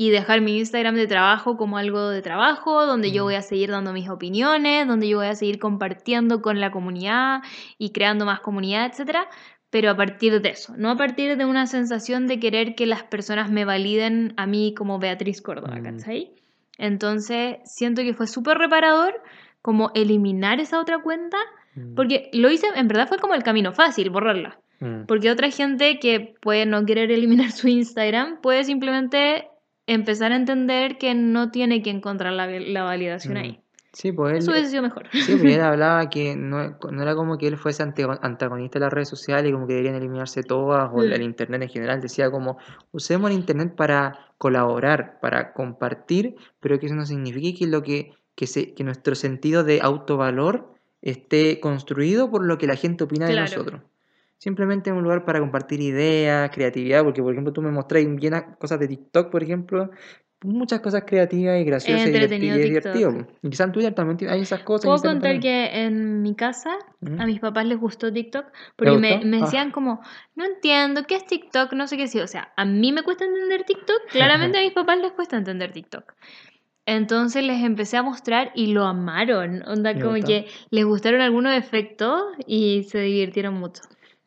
y 0.02 0.08
dejar 0.08 0.40
mi 0.40 0.56
Instagram 0.56 0.94
de 0.94 1.06
trabajo 1.06 1.58
como 1.58 1.76
algo 1.76 2.08
de 2.08 2.22
trabajo, 2.22 2.86
donde 2.86 3.12
yo 3.12 3.24
voy 3.24 3.34
a 3.34 3.42
seguir 3.42 3.70
dando 3.70 3.92
mis 3.92 4.08
opiniones, 4.08 4.88
donde 4.88 5.06
yo 5.06 5.18
voy 5.18 5.26
a 5.26 5.34
seguir 5.34 5.58
compartiendo 5.58 6.40
con 6.40 6.58
la 6.58 6.70
comunidad 6.70 7.42
y 7.76 7.90
creando 7.92 8.24
más 8.24 8.40
comunidad, 8.40 8.86
etcétera, 8.86 9.28
pero 9.68 9.90
a 9.90 9.96
partir 9.96 10.40
de 10.40 10.48
eso, 10.48 10.72
no 10.78 10.88
a 10.88 10.96
partir 10.96 11.36
de 11.36 11.44
una 11.44 11.66
sensación 11.66 12.26
de 12.28 12.40
querer 12.40 12.74
que 12.76 12.86
las 12.86 13.02
personas 13.02 13.50
me 13.50 13.66
validen 13.66 14.32
a 14.38 14.46
mí 14.46 14.72
como 14.74 14.98
Beatriz 14.98 15.42
Córdoba, 15.42 15.76
Mm. 15.76 15.82
¿cachai? 15.82 16.32
Entonces 16.78 17.58
siento 17.64 18.00
que 18.00 18.14
fue 18.14 18.26
súper 18.26 18.56
reparador 18.56 19.20
como 19.60 19.90
eliminar 19.94 20.60
esa 20.60 20.80
otra 20.80 21.02
cuenta, 21.02 21.36
Mm, 21.74 21.94
porque 21.94 22.30
lo 22.32 22.50
hice, 22.50 22.66
en 22.74 22.88
verdad 22.88 23.06
fue 23.06 23.18
como 23.18 23.34
el 23.34 23.42
camino 23.42 23.72
fácil, 23.72 24.08
borrarla. 24.08 24.58
mm. 24.80 25.04
Porque 25.06 25.30
otra 25.30 25.50
gente 25.50 25.98
que 26.00 26.34
puede 26.40 26.64
no 26.64 26.86
querer 26.86 27.10
eliminar 27.12 27.50
su 27.52 27.68
Instagram 27.68 28.40
puede 28.40 28.64
simplemente 28.64 29.49
empezar 29.94 30.32
a 30.32 30.36
entender 30.36 30.98
que 30.98 31.14
no 31.14 31.50
tiene 31.50 31.82
que 31.82 31.90
encontrar 31.90 32.32
la, 32.32 32.46
la 32.46 32.82
validación 32.84 33.34
Mm. 33.34 33.36
ahí. 33.38 33.60
Sí, 33.92 34.12
pues 34.12 34.32
él, 34.34 34.38
Eso 34.38 34.52
hubiese 34.52 34.70
sido 34.70 34.82
mejor. 34.84 35.08
sí, 35.10 35.34
pues 35.36 35.52
él 35.56 35.60
hablaba 35.62 36.08
que 36.10 36.36
no, 36.36 36.78
no 36.92 37.02
era 37.02 37.16
como 37.16 37.36
que 37.38 37.48
él 37.48 37.56
fuese 37.56 37.82
antago- 37.82 38.18
antagonista 38.22 38.78
de 38.78 38.84
las 38.84 38.92
redes 38.92 39.08
sociales 39.08 39.50
y 39.50 39.52
como 39.52 39.66
que 39.66 39.72
deberían 39.74 39.96
eliminarse 39.96 40.44
todas 40.44 40.88
o 40.92 41.02
el, 41.02 41.10
Mm. 41.10 41.12
el 41.14 41.22
internet 41.22 41.62
en 41.62 41.68
general. 41.68 42.00
Decía 42.00 42.30
como, 42.30 42.56
usemos 42.92 43.30
el 43.30 43.36
internet 43.36 43.74
para 43.74 44.28
colaborar, 44.38 45.18
para 45.20 45.52
compartir, 45.52 46.36
pero 46.60 46.78
que 46.78 46.86
eso 46.86 46.94
no 46.94 47.04
signifique 47.04 47.58
que, 47.58 47.66
lo 47.66 47.82
que, 47.82 48.12
que, 48.36 48.46
se, 48.46 48.74
que 48.74 48.84
nuestro 48.84 49.16
sentido 49.16 49.64
de 49.64 49.80
autovalor 49.82 50.72
esté 51.02 51.58
construido 51.58 52.30
por 52.30 52.44
lo 52.44 52.58
que 52.58 52.66
la 52.68 52.76
gente 52.76 53.02
opina 53.04 53.26
de 53.26 53.34
nosotros. 53.40 53.82
Simplemente 54.40 54.90
un 54.90 55.02
lugar 55.02 55.26
para 55.26 55.38
compartir 55.38 55.80
ideas, 55.82 56.48
creatividad, 56.50 57.04
porque 57.04 57.20
por 57.22 57.32
ejemplo 57.32 57.52
tú 57.52 57.60
me 57.60 57.70
mostrás 57.70 58.02
llenas 58.18 58.44
cosas 58.58 58.80
de 58.80 58.88
TikTok, 58.88 59.30
por 59.30 59.42
ejemplo, 59.42 59.90
muchas 60.42 60.80
cosas 60.80 61.04
creativas 61.06 61.60
y 61.60 61.64
graciosas 61.64 62.06
y 62.06 62.10
diverti- 62.10 62.14
entretenido 62.14 62.56
y 62.58 62.62
divertido. 62.62 63.26
Y 63.42 63.50
quizás 63.50 63.66
en 63.66 63.72
Twitter 63.72 63.94
también 63.94 64.30
hay 64.30 64.40
esas 64.40 64.60
cosas. 64.60 64.86
Puedo 64.86 65.02
contar 65.02 65.32
también. 65.34 65.40
que 65.42 65.82
en 65.84 66.22
mi 66.22 66.34
casa 66.34 66.70
¿Mm? 67.00 67.20
a 67.20 67.26
mis 67.26 67.38
papás 67.38 67.66
les 67.66 67.78
gustó 67.78 68.10
TikTok 68.10 68.46
porque 68.76 68.96
me, 68.96 69.12
gustó? 69.12 69.26
me 69.28 69.36
Ah. 69.36 69.40
decían 69.42 69.70
como, 69.72 70.00
no 70.36 70.46
entiendo, 70.46 71.02
¿qué 71.06 71.16
es 71.16 71.26
TikTok? 71.26 71.74
No 71.74 71.86
sé 71.86 71.98
qué 71.98 72.08
sí. 72.08 72.18
O 72.20 72.26
sea, 72.26 72.50
a 72.56 72.64
mí 72.64 72.92
me 72.92 73.02
cuesta 73.02 73.26
entender 73.26 73.64
TikTok, 73.64 74.08
claramente 74.10 74.56
a 74.56 74.62
mis 74.62 74.72
papás 74.72 74.98
les 74.98 75.12
cuesta 75.12 75.36
entender 75.36 75.70
TikTok. 75.72 76.14
Entonces 76.86 77.44
les 77.44 77.62
empecé 77.62 77.98
a 77.98 78.02
mostrar 78.02 78.52
y 78.54 78.68
lo 78.72 78.84
amaron. 78.86 79.62
Onda, 79.68 79.92
¿Le 79.92 80.00
como 80.00 80.12
gustó? 80.14 80.26
que 80.28 80.46
les 80.70 80.84
gustaron 80.86 81.20
algunos 81.20 81.52
efectos 81.56 82.22
y 82.46 82.84
se 82.84 83.00
divirtieron 83.00 83.52
mucho. 83.54 83.82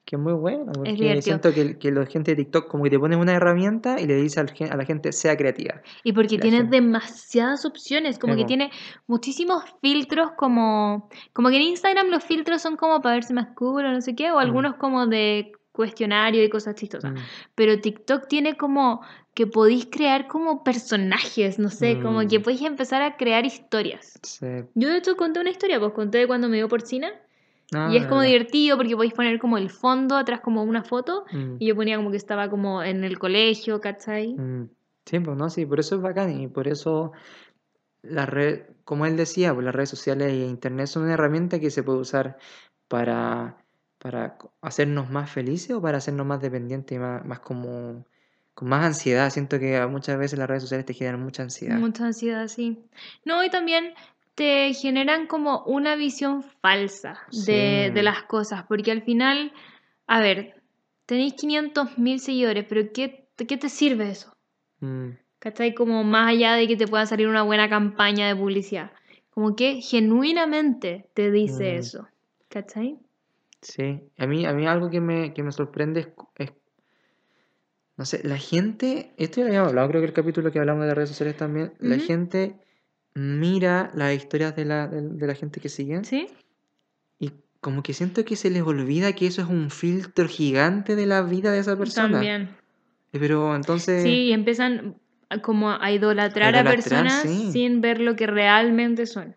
Que 0.05 0.17
es 0.17 0.21
muy 0.21 0.33
bueno, 0.33 0.71
porque 0.73 1.21
siento 1.21 1.53
que, 1.53 1.77
que 1.77 1.89
la 1.91 2.05
gente 2.05 2.31
de 2.31 2.43
TikTok 2.43 2.67
como 2.67 2.83
que 2.83 2.89
te 2.89 2.99
pones 2.99 3.17
una 3.17 3.33
herramienta 3.33 4.01
y 4.01 4.05
le 4.05 4.15
dice 4.17 4.41
a 4.41 4.75
la 4.75 4.85
gente 4.85 5.11
sea 5.13 5.37
creativa. 5.37 5.81
Y 6.03 6.11
porque 6.11 6.37
tiene 6.37 6.63
demasiadas 6.63 7.63
opciones, 7.63 8.19
como 8.19 8.33
que 8.35 8.41
Emo. 8.41 8.47
tiene 8.47 8.71
muchísimos 9.07 9.63
filtros 9.81 10.31
como... 10.35 11.09
Como 11.31 11.49
que 11.49 11.55
en 11.55 11.61
Instagram 11.63 12.07
los 12.09 12.23
filtros 12.23 12.61
son 12.61 12.75
como 12.75 13.01
para 13.01 13.15
verse 13.15 13.33
más 13.33 13.47
cool 13.55 13.85
o 13.85 13.91
no 13.93 14.01
sé 14.01 14.13
qué, 14.13 14.31
o 14.31 14.39
algunos 14.39 14.75
como 14.75 15.07
de 15.07 15.53
cuestionario 15.71 16.43
y 16.43 16.49
cosas 16.49 16.75
chistosas. 16.75 17.13
Mm, 17.13 17.17
Pero 17.55 17.79
TikTok 17.79 18.27
tiene 18.27 18.57
como 18.57 19.01
que 19.33 19.47
podéis 19.47 19.87
crear 19.89 20.27
como 20.27 20.63
personajes, 20.63 21.57
no 21.59 21.69
sé, 21.69 21.99
como 22.01 22.19
que 22.27 22.39
Mm. 22.39 22.43
podéis 22.43 22.61
empezar 22.63 23.01
a 23.01 23.15
crear 23.17 23.45
historias. 23.45 24.19
sí. 24.21 24.45
Yo 24.75 24.89
de 24.89 24.97
hecho 24.97 25.15
conté 25.17 25.39
una 25.39 25.49
historia, 25.49 25.79
pues 25.79 25.93
conté 25.93 26.19
de 26.19 26.27
cuando 26.27 26.49
me 26.49 26.57
dio 26.57 26.67
porcina 26.67 27.09
Ah, 27.75 27.89
y 27.91 27.97
es 27.97 28.05
como 28.07 28.21
divertido 28.21 28.77
porque 28.77 28.95
podéis 28.95 29.13
poner 29.13 29.39
como 29.39 29.57
el 29.57 29.69
fondo 29.69 30.15
atrás 30.15 30.41
como 30.41 30.63
una 30.63 30.83
foto 30.83 31.25
Mm, 31.31 31.55
y 31.59 31.67
yo 31.67 31.75
ponía 31.75 31.97
como 31.97 32.11
que 32.11 32.17
estaba 32.17 32.49
como 32.49 32.83
en 32.83 33.03
el 33.03 33.19
colegio, 33.19 33.79
¿cachai? 33.81 34.33
mm. 34.35 34.69
Sí, 35.05 35.19
pues 35.19 35.37
no, 35.37 35.49
sí, 35.49 35.65
por 35.65 35.79
eso 35.81 35.95
es 35.95 36.01
bacán 36.01 36.39
y 36.39 36.47
por 36.47 36.67
eso 36.67 37.11
la 38.03 38.25
red, 38.25 38.63
como 38.85 39.05
él 39.05 39.17
decía, 39.17 39.53
pues 39.53 39.65
las 39.65 39.75
redes 39.75 39.89
sociales 39.89 40.31
y 40.33 40.43
internet 40.43 40.87
son 40.87 41.03
una 41.03 41.13
herramienta 41.13 41.59
que 41.59 41.71
se 41.71 41.83
puede 41.83 41.99
usar 41.99 42.37
para, 42.87 43.57
para 43.97 44.37
hacernos 44.61 45.09
más 45.09 45.29
felices 45.29 45.71
o 45.71 45.81
para 45.81 45.97
hacernos 45.97 46.25
más 46.25 46.41
dependientes 46.41 46.95
y 46.95 46.99
más, 46.99 47.25
más 47.25 47.39
como 47.39 48.05
con 48.53 48.69
más 48.69 48.85
ansiedad. 48.85 49.29
Siento 49.29 49.59
que 49.59 49.85
muchas 49.87 50.17
veces 50.17 50.37
las 50.37 50.47
redes 50.47 50.63
sociales 50.63 50.85
te 50.85 50.93
generan 50.93 51.21
mucha 51.21 51.43
ansiedad. 51.43 51.77
Mucha 51.77 52.05
ansiedad, 52.05 52.47
sí. 52.47 52.85
No, 53.25 53.43
y 53.43 53.49
también 53.49 53.93
te 54.35 54.73
generan 54.73 55.27
como 55.27 55.63
una 55.65 55.95
visión 55.95 56.43
falsa 56.43 57.19
de, 57.45 57.91
las 58.01 58.23
cosas, 58.23 58.63
porque 58.67 58.91
al 58.91 59.03
final, 59.03 59.53
a 60.07 60.19
ver, 60.19 60.61
tenéis 61.05 61.33
500 61.33 61.97
mil 61.97 62.19
seguidores, 62.19 62.65
pero 62.67 62.91
¿qué, 62.93 63.27
¿qué 63.35 63.57
te 63.57 63.69
sirve 63.69 64.09
eso? 64.09 64.35
Mm, 64.79 65.09
¿Cachai? 65.39 65.73
Como 65.73 66.03
más 66.03 66.29
allá 66.29 66.53
de 66.53 66.67
que 66.67 66.77
te 66.77 66.87
pueda 66.87 67.05
salir 67.05 67.27
una 67.27 67.43
buena 67.43 67.69
campaña 67.69 68.27
de 68.27 68.35
publicidad. 68.35 68.91
Como 69.29 69.55
que 69.55 69.81
genuinamente 69.81 71.09
te 71.13 71.31
dice 71.31 71.73
Mm. 71.73 71.79
eso. 71.79 72.07
¿Cachai? 72.49 72.99
sí, 73.61 74.01
a 74.17 74.27
mí, 74.27 74.45
a 74.45 74.53
mí 74.53 74.67
algo 74.67 74.89
que 74.89 74.99
me, 74.99 75.33
que 75.33 75.41
me 75.41 75.51
sorprende 75.51 76.13
es, 76.35 76.51
no 77.95 78.05
sé, 78.05 78.21
la 78.27 78.37
gente, 78.37 79.13
esto 79.17 79.37
ya 79.37 79.43
lo 79.43 79.47
habíamos 79.47 79.69
hablado, 79.69 79.87
creo 79.89 80.01
que 80.01 80.07
el 80.07 80.13
capítulo 80.13 80.51
que 80.51 80.59
hablamos 80.59 80.81
de 80.81 80.87
las 80.87 80.95
redes 80.97 81.09
sociales 81.09 81.37
también, 81.37 81.73
la 81.79 81.97
gente 81.97 82.57
mira 83.15 83.91
las 83.95 84.13
historias 84.15 84.55
de 84.55 84.65
la, 84.65 84.87
de, 84.87 85.01
de 85.01 85.27
la 85.27 85.35
gente 85.35 85.59
que 85.59 85.69
siguen 85.69 86.03
¿Sí? 86.05 86.27
y 87.19 87.31
como 87.61 87.83
que 87.83 87.93
siento 87.93 88.25
que 88.25 88.35
se 88.35 88.49
les 88.49 88.63
olvida 88.63 89.13
que 89.13 89.27
eso 89.27 89.41
es 89.41 89.47
un 89.47 89.69
filtro 89.69 90.27
gigante 90.27 90.95
de 90.95 91.05
la 91.05 91.21
vida 91.21 91.51
de 91.51 91.59
esa 91.59 91.77
persona. 91.77 92.11
También. 92.13 92.41
Eh, 93.13 93.19
Pero 93.19 93.55
entonces, 93.55 94.03
Sí, 94.03 94.25
y 94.25 94.33
empiezan 94.33 94.97
como 95.41 95.71
a 95.71 95.91
idolatrar 95.91 96.55
a, 96.55 96.61
idolatrar, 96.61 96.75
personas 96.75 97.21
sí. 97.23 97.51
sin 97.51 97.81
ver 97.81 97.99
lo 97.99 98.15
que 98.15 98.27
realmente 98.27 99.05
son. 99.05 99.35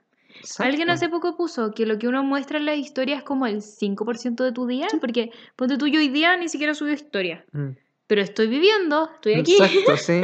Alguien 0.58 0.90
hace 0.90 1.08
poco 1.08 1.36
puso 1.36 1.72
que 1.72 1.86
lo 1.86 1.98
que 1.98 2.08
uno 2.08 2.22
muestra 2.22 2.58
en 2.58 2.66
las 2.66 2.76
historias 2.76 3.18
es 3.18 3.24
como 3.24 3.46
el 3.46 3.62
5% 3.62 4.44
de 4.44 4.52
tu 4.52 4.66
día, 4.66 4.86
porque 5.00 5.30
ponte 5.56 5.78
tú 5.78 5.86
yo 5.86 5.98
hoy 5.98 6.08
día 6.08 6.36
ni 6.36 6.48
siquiera 6.48 6.74
subí 6.74 6.92
historia, 6.92 7.44
Mm, 7.52 7.70
pero 8.06 8.20
estoy 8.22 8.46
viviendo, 8.48 9.10
estoy 9.14 9.34
aquí, 9.34 9.56
Exacto, 9.58 9.96
sí. 9.96 10.22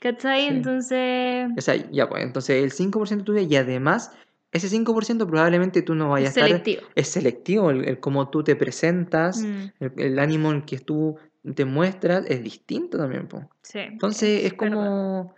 ¿cachai? 0.00 0.42
Sí. 0.42 0.48
Entonces, 0.48 1.48
O 1.56 1.60
sea, 1.60 1.74
ya 1.90 2.08
pues, 2.08 2.22
entonces 2.24 2.62
el 2.62 2.70
5% 2.72 3.22
de 3.22 3.24
tu 3.24 3.32
vida 3.32 3.42
y 3.42 3.56
además 3.56 4.12
ese 4.52 4.68
5% 4.68 5.26
probablemente 5.26 5.82
tú 5.82 5.94
no 5.94 6.10
vayas 6.10 6.28
a 6.28 6.40
estar... 6.40 6.48
selectivo. 6.48 6.82
Es 6.94 7.08
selectivo 7.08 7.70
el, 7.70 7.88
el 7.88 7.98
cómo 8.00 8.28
tú 8.30 8.44
te 8.44 8.54
presentas, 8.56 9.42
Mm, 9.42 9.64
el, 9.80 9.92
el 9.96 10.18
ánimo 10.18 10.52
en 10.52 10.62
que 10.62 10.78
tú 10.78 11.16
te 11.54 11.64
muestras 11.64 12.24
es 12.28 12.42
distinto 12.42 12.96
también, 12.98 13.26
po. 13.26 13.48
sí, 13.62 13.80
Entonces 13.80 14.44
es 14.44 14.54
como... 14.54 15.34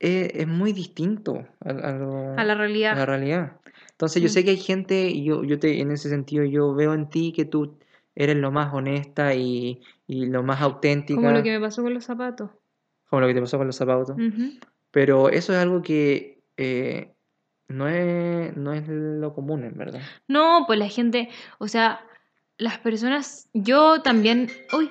Es, 0.00 0.30
es 0.34 0.46
muy 0.48 0.72
distinto 0.72 1.46
a, 1.60 1.70
a 1.70 1.92
lo- 1.92 2.32
A 2.38 2.44
la 2.44 2.52
a 2.52 2.56
realidad. 2.56 2.96
la 2.96 3.06
realidad. 3.06 3.52
Entonces 3.92 4.20
yo 4.20 4.28
Sí. 4.28 4.34
sé 4.34 4.44
que 4.44 4.50
hay 4.50 4.56
gente, 4.56 5.08
y 5.08 5.24
yo, 5.24 5.44
yo 5.44 5.58
te, 5.58 5.80
en 5.80 5.92
ese 5.92 6.08
sentido 6.10 6.44
yo 6.44 6.74
veo 6.74 6.92
en 6.94 7.08
ti 7.08 7.32
que 7.32 7.44
tú 7.44 7.78
eres 8.14 8.36
lo 8.36 8.50
más 8.50 8.72
honesta 8.72 9.34
y, 9.34 9.82
y 10.06 10.26
lo 10.26 10.42
más 10.42 10.60
auténtica, 10.60 11.20
Como 11.20 11.32
lo 11.32 11.42
que 11.42 11.50
me 11.50 11.60
pasó 11.60 11.82
con 11.82 11.94
los 11.94 12.04
zapatos. 12.04 12.50
como 13.08 13.20
lo 13.20 13.26
que 13.28 13.34
te 13.34 13.40
pasó 13.40 13.58
con 13.58 13.66
los 13.66 13.76
zapatos. 13.76 14.16
Pero 14.90 15.28
eso 15.28 15.52
es 15.52 15.58
algo 15.58 15.82
que 15.82 16.42
eh, 16.56 17.12
no, 17.68 17.88
es, 17.88 18.56
no 18.56 18.72
es 18.72 18.84
lo 18.88 19.34
común, 19.34 19.64
en 19.64 19.76
verdad. 19.76 20.00
No, 20.28 20.64
pues 20.66 20.78
la 20.78 20.88
gente, 20.88 21.28
o 21.58 21.66
sea, 21.68 22.06
las 22.58 22.78
personas, 22.78 23.48
yo 23.52 24.02
también... 24.02 24.48
Uy, 24.76 24.88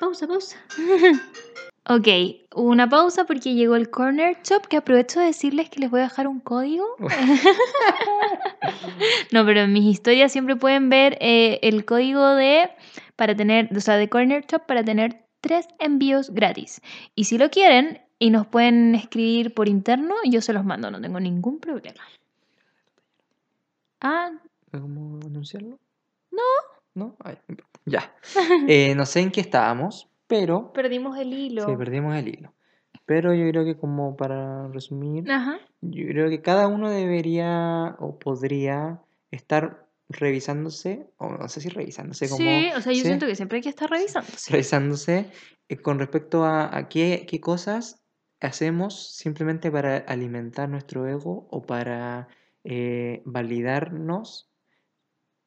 pausa, 0.00 0.26
pausa. 0.26 0.58
ok, 1.88 2.08
una 2.54 2.88
pausa 2.88 3.24
porque 3.24 3.54
llegó 3.54 3.76
el 3.76 3.90
Corner 3.90 4.36
Shop, 4.42 4.66
que 4.66 4.76
aprovecho 4.76 5.20
de 5.20 5.26
decirles 5.26 5.70
que 5.70 5.80
les 5.80 5.90
voy 5.90 6.00
a 6.00 6.04
dejar 6.04 6.28
un 6.28 6.40
código. 6.40 6.84
no, 9.32 9.44
pero 9.44 9.60
en 9.60 9.72
mis 9.72 9.84
historias 9.84 10.32
siempre 10.32 10.56
pueden 10.56 10.88
ver 10.88 11.18
eh, 11.20 11.58
el 11.62 11.84
código 11.84 12.34
de, 12.34 12.70
para 13.16 13.34
tener, 13.34 13.68
o 13.76 13.80
sea, 13.80 13.96
de 13.96 14.08
Corner 14.08 14.44
Shop 14.46 14.64
para 14.66 14.84
tener 14.84 15.24
tres 15.40 15.68
envíos 15.78 16.30
gratis. 16.30 16.80
Y 17.14 17.24
si 17.24 17.36
lo 17.36 17.50
quieren 17.50 18.00
y 18.18 18.30
nos 18.30 18.46
pueden 18.46 18.94
escribir 18.94 19.52
por 19.52 19.68
interno, 19.68 20.14
yo 20.24 20.40
se 20.40 20.52
los 20.52 20.64
mando, 20.64 20.90
no 20.90 21.00
tengo 21.00 21.20
ningún 21.20 21.60
problema. 21.60 22.00
Ah, 24.00 24.30
¿Cómo 24.70 25.20
anunciarlo? 25.24 25.78
No. 26.30 26.42
¿No? 26.94 27.16
Ay, 27.22 27.36
ya. 27.84 28.12
Eh, 28.68 28.94
no 28.94 29.06
sé 29.06 29.20
en 29.20 29.30
qué 29.30 29.40
estábamos, 29.40 30.08
pero 30.26 30.72
perdimos 30.72 31.18
el 31.18 31.32
hilo. 31.32 31.66
sí, 31.66 31.76
perdimos 31.76 32.16
el 32.16 32.28
hilo. 32.28 32.54
Pero 33.06 33.34
yo 33.34 33.48
creo 33.50 33.64
que 33.64 33.76
como 33.76 34.16
para 34.16 34.68
resumir, 34.68 35.30
Ajá. 35.30 35.58
yo 35.82 36.06
creo 36.06 36.30
que 36.30 36.40
cada 36.40 36.68
uno 36.68 36.90
debería 36.90 37.96
o 37.98 38.18
podría 38.18 39.02
estar 39.30 39.86
revisándose, 40.08 41.06
o 41.18 41.28
no 41.30 41.48
sé 41.48 41.60
si 41.60 41.68
revisándose 41.68 42.28
como... 42.28 42.38
Sí, 42.44 42.68
o 42.76 42.80
sea, 42.80 42.92
yo 42.92 43.00
sí, 43.00 43.06
siento 43.06 43.26
que 43.26 43.34
siempre 43.36 43.56
hay 43.56 43.62
que 43.62 43.68
estar 43.68 43.90
revisando. 43.90 44.28
revisándose 44.50 45.26
eh, 45.68 45.76
con 45.76 45.98
respecto 45.98 46.44
a, 46.44 46.76
a 46.76 46.88
qué, 46.88 47.26
qué 47.28 47.40
cosas 47.40 48.02
hacemos 48.40 49.14
simplemente 49.16 49.70
para 49.70 49.96
alimentar 49.96 50.68
nuestro 50.68 51.06
ego 51.06 51.46
o 51.50 51.62
para 51.62 52.28
eh, 52.64 53.22
validarnos, 53.24 54.50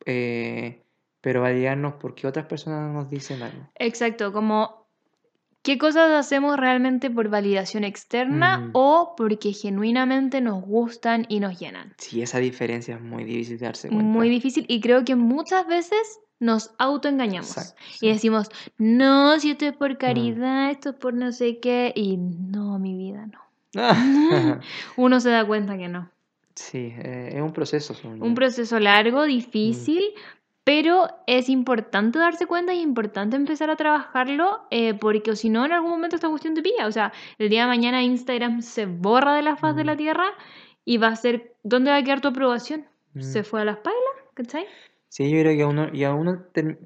eh, 0.06 0.84
pero 1.28 1.42
validarnos 1.42 1.96
porque 2.00 2.26
otras 2.26 2.46
personas 2.46 2.90
nos 2.94 3.10
dicen 3.10 3.42
algo. 3.42 3.68
Exacto, 3.76 4.32
como 4.32 4.88
qué 5.62 5.78
cosas 5.78 6.10
hacemos 6.12 6.56
realmente 6.56 7.10
por 7.10 7.28
validación 7.28 7.84
externa 7.84 8.60
Mm. 8.60 8.70
o 8.72 9.14
porque 9.18 9.52
genuinamente 9.52 10.40
nos 10.40 10.62
gustan 10.64 11.26
y 11.28 11.42
nos 11.42 11.60
llenan. 11.60 11.94
Sí, 11.98 12.22
esa 12.22 12.38
diferencia 12.40 12.96
es 12.96 13.02
muy 13.02 13.26
difícil 13.26 13.58
de 13.60 13.66
darse 13.66 13.90
cuenta. 13.90 14.06
Muy 14.06 14.30
difícil 14.30 14.64
y 14.70 14.80
creo 14.80 15.04
que 15.04 15.18
muchas 15.18 15.68
veces 15.68 16.00
nos 16.40 16.72
autoengañamos 16.78 17.58
Exacto, 17.58 17.82
y 17.96 17.98
sí. 17.98 18.08
decimos, 18.08 18.50
no, 18.78 19.38
si 19.42 19.52
esto 19.52 19.66
es 19.66 19.76
por 19.76 19.98
caridad, 19.98 20.72
esto 20.72 20.92
es 20.92 20.96
por 20.96 21.14
no 21.14 21.34
sé 21.34 21.60
qué, 21.60 21.92
y 21.94 22.16
no, 22.16 22.80
mi 22.80 22.96
vida 22.96 23.28
no. 23.28 23.42
Uno 24.96 25.20
se 25.20 25.30
da 25.30 25.46
cuenta 25.46 25.78
que 25.78 25.90
no. 25.90 26.10
sí, 26.56 26.94
eh, 26.98 27.32
es 27.36 27.42
un 27.42 27.52
proceso. 27.52 27.94
Un 28.06 28.34
proceso 28.34 28.80
largo, 28.80 29.24
difícil, 29.26 30.02
pero 30.68 31.08
es 31.28 31.48
importante 31.48 32.20
darse 32.20 32.46
cuenta 32.46 32.74
y 32.74 32.80
es 32.80 32.84
importante 32.84 33.38
empezar 33.38 33.70
a 33.70 33.78
trabajarlo 33.78 34.68
eh, 34.70 34.96
porque 34.96 35.34
si 35.38 35.50
no, 35.50 35.66
en 35.66 35.72
algún 35.72 35.92
momento 35.92 36.18
esta 36.18 36.28
cuestión 36.28 36.56
te 36.56 36.62
pilla. 36.62 36.88
O 36.88 36.92
sea, 36.92 37.14
el 37.40 37.48
día 37.48 37.62
de 37.62 37.68
mañana 37.68 38.04
Instagram 38.04 38.62
se 38.62 38.86
borra 38.86 39.34
de 39.34 39.44
la 39.44 39.56
faz 39.56 39.78
de 39.78 39.86
la 39.86 39.96
tierra 39.96 40.26
y 40.84 40.98
va 40.98 41.08
a 41.08 41.16
ser, 41.16 41.56
¿dónde 41.64 41.92
va 41.92 41.96
a 41.96 42.04
quedar 42.04 42.20
tu 42.20 42.28
aprobación? 42.28 42.86
Mm. 43.14 43.22
Se 43.22 43.44
fue 43.46 43.62
a 43.62 43.64
las 43.64 43.78
pailas, 43.78 44.02
¿cachai? 44.34 44.66
Sí, 45.08 45.32
yo 45.32 45.40
creo 45.40 45.56
que 45.56 45.64
a 45.64 45.68
uno, 45.68 45.88
y 45.94 46.04
a 46.04 46.14
uno, 46.14 46.44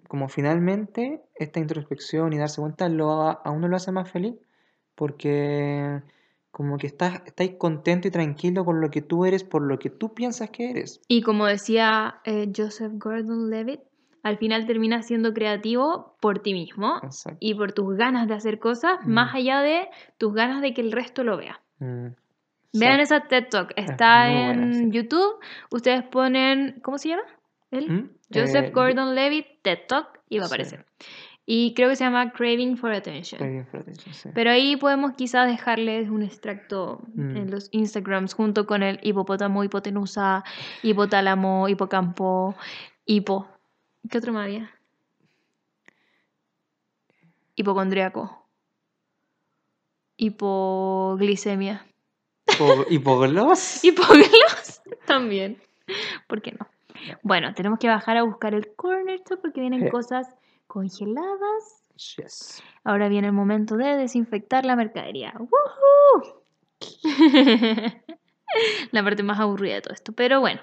como 0.07 0.29
finalmente, 0.29 1.23
esta 1.34 1.59
introspección 1.59 2.34
y 2.34 2.38
darse 2.38 2.61
cuenta 2.61 2.88
lo, 2.88 3.09
a 3.09 3.49
uno 3.49 3.67
lo 3.67 3.77
hace 3.77 3.91
más 3.91 4.11
feliz, 4.11 4.36
porque 4.93 6.03
como 6.51 6.77
que 6.77 6.87
estás, 6.87 7.21
estáis 7.25 7.51
contento 7.57 8.07
y 8.07 8.11
tranquilo 8.11 8.65
con 8.65 8.81
lo 8.81 8.89
que 8.91 9.01
tú 9.01 9.25
eres, 9.25 9.43
por 9.43 9.61
lo 9.61 9.79
que 9.79 9.89
tú 9.89 10.13
piensas 10.13 10.49
que 10.49 10.69
eres. 10.69 11.01
Y 11.07 11.21
como 11.21 11.45
decía 11.45 12.19
eh, 12.25 12.51
Joseph 12.55 12.91
Gordon-Levitt, 12.95 13.79
al 14.23 14.37
final 14.37 14.67
terminas 14.67 15.07
siendo 15.07 15.33
creativo 15.33 16.15
por 16.19 16.39
ti 16.39 16.53
mismo 16.53 16.99
Exacto. 17.03 17.37
y 17.39 17.55
por 17.55 17.71
tus 17.71 17.95
ganas 17.95 18.27
de 18.27 18.35
hacer 18.35 18.59
cosas, 18.59 18.99
más 19.05 19.33
Mm. 19.33 19.37
allá 19.37 19.61
de 19.61 19.87
tus 20.17 20.33
ganas 20.33 20.61
de 20.61 20.73
que 20.73 20.81
el 20.81 20.91
resto 20.91 21.23
lo 21.23 21.37
vea. 21.37 21.59
Mm, 21.79 22.07
Vean 22.73 22.99
exacto. 22.99 23.25
esa 23.25 23.27
TED 23.27 23.49
Talk, 23.49 23.73
está 23.75 24.27
buena, 24.29 24.51
en 24.63 24.73
sí. 24.75 24.89
YouTube. 24.91 25.39
Ustedes 25.71 26.03
ponen, 26.03 26.79
¿cómo 26.83 26.97
se 26.97 27.09
llama? 27.09 27.23
Él. 27.71 27.89
¿Mm? 27.89 28.09
Joseph 28.33 28.65
Eh, 28.67 28.71
Gordon-Levitt 28.71 29.45
TED 29.61 29.79
Talk 29.87 30.19
y 30.29 30.37
va 30.39 30.45
a 30.45 30.47
Sí. 30.49 30.75
Y 31.53 31.73
creo 31.73 31.89
que 31.89 31.97
se 31.97 32.05
llama 32.05 32.31
Craving 32.31 32.77
for 32.77 32.93
Attention. 32.93 33.37
Craving 33.37 33.65
for 33.65 33.81
attention, 33.81 34.13
sí. 34.13 34.29
Pero 34.33 34.51
ahí 34.51 34.77
podemos 34.77 35.11
quizás 35.17 35.47
dejarles 35.47 36.09
un 36.09 36.23
extracto 36.23 37.01
Mm. 37.13 37.35
en 37.35 37.51
los 37.51 37.67
Instagrams 37.73 38.33
junto 38.33 38.65
con 38.65 38.83
el 38.83 39.01
hipopótamo, 39.03 39.61
hipotenusa, 39.65 40.45
hipotálamo, 40.81 41.67
hipocampo, 41.67 42.55
hipo. 43.05 43.49
¿Qué 44.09 44.19
otro 44.19 44.31
más 44.31 44.45
había? 44.45 44.71
Hipocondriaco. 47.55 48.47
Hipoglicemia. 50.15 51.85
Hipo- 52.47 52.85
Hipogloss. 52.89 53.83
Hipoglos 53.83 54.81
también. 55.05 55.61
¿Por 56.27 56.41
qué 56.41 56.53
no? 56.53 56.65
Bueno, 57.23 57.53
tenemos 57.55 57.77
que 57.79 57.87
bajar 57.89 58.15
a 58.15 58.23
buscar 58.23 58.53
el 58.53 58.73
corner 58.75 59.21
porque 59.41 59.59
vienen 59.59 59.89
cosas 59.89 60.27
congeladas. 60.72 61.84
Yes. 62.15 62.63
Ahora 62.86 63.09
viene 63.09 63.28
el 63.28 63.34
momento 63.34 63.76
de 63.76 63.97
desinfectar 63.97 64.65
la 64.65 64.78
mercadería. 64.78 65.34
¡Woohoo! 65.38 66.45
la 68.91 69.03
parte 69.03 69.22
más 69.22 69.39
aburrida 69.41 69.76
de 69.76 69.82
todo 69.82 69.93
esto. 69.93 70.13
Pero 70.13 70.39
bueno, 70.39 70.61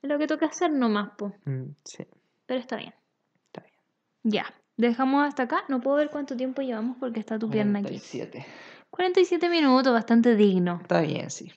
es 0.00 0.08
lo 0.08 0.18
que 0.18 0.26
toca 0.26 0.46
hacer 0.46 0.70
nomás, 0.70 1.10
po. 1.18 1.34
Mm, 1.44 1.74
sí, 1.84 2.06
Pero 2.46 2.58
está 2.60 2.76
bien. 2.76 2.94
está 3.46 3.60
bien. 3.60 3.74
Ya, 4.22 4.46
dejamos 4.78 5.28
hasta 5.28 5.42
acá. 5.42 5.64
No 5.68 5.80
puedo 5.80 5.98
ver 5.98 6.08
cuánto 6.08 6.34
tiempo 6.34 6.62
llevamos 6.62 6.96
porque 6.98 7.20
está 7.20 7.38
tu 7.38 7.50
pierna 7.50 7.80
aquí. 7.80 8.00
47. 8.00 8.46
47 8.88 9.50
minutos, 9.50 9.92
bastante 9.92 10.36
digno. 10.36 10.78
Está 10.80 11.02
bien, 11.02 11.30
sí. 11.30 11.52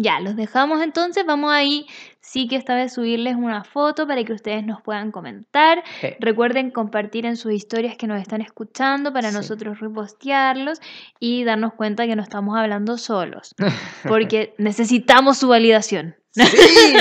Ya, 0.00 0.20
los 0.20 0.36
dejamos 0.36 0.80
entonces. 0.80 1.26
Vamos 1.26 1.52
ahí, 1.52 1.86
sí 2.20 2.46
que 2.46 2.54
esta 2.54 2.76
vez 2.76 2.92
subirles 2.94 3.34
una 3.34 3.64
foto 3.64 4.06
para 4.06 4.22
que 4.22 4.32
ustedes 4.32 4.64
nos 4.64 4.80
puedan 4.80 5.10
comentar. 5.10 5.82
Recuerden 6.20 6.70
compartir 6.70 7.26
en 7.26 7.36
sus 7.36 7.50
historias 7.52 7.96
que 7.96 8.06
nos 8.06 8.20
están 8.22 8.40
escuchando 8.40 9.12
para 9.12 9.30
Sí. 9.30 9.36
nosotros 9.36 9.80
repostearlos 9.80 10.80
y 11.18 11.42
darnos 11.42 11.74
cuenta 11.74 12.06
que 12.06 12.14
no 12.14 12.22
estamos 12.22 12.56
hablando 12.56 12.96
solos, 12.96 13.56
porque 14.08 14.54
necesitamos 14.56 15.36
su 15.38 15.48
validación. 15.48 16.14
¡Sí! 16.30 16.46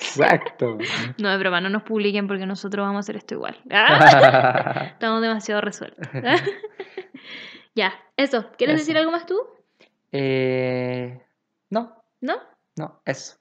Exacto. 0.00 0.78
No, 1.18 1.30
es 1.30 1.38
broma, 1.38 1.60
no 1.60 1.68
nos 1.68 1.82
publiquen 1.82 2.26
porque 2.28 2.46
nosotros 2.46 2.82
vamos 2.84 2.96
a 2.96 3.00
hacer 3.00 3.16
esto 3.16 3.34
igual. 3.34 3.58
Estamos 4.92 5.20
demasiado 5.20 5.60
resueltos. 5.60 6.08
ya, 7.74 7.92
eso. 8.16 8.46
¿Quieres 8.56 8.76
Eso. 8.76 8.82
decir 8.84 8.96
algo 8.96 9.10
más 9.10 9.26
tú? 9.26 9.38
Eh, 10.12 11.20
no, 11.72 11.96
¿No? 12.20 12.34
no, 12.76 13.00
eso. 13.04 13.36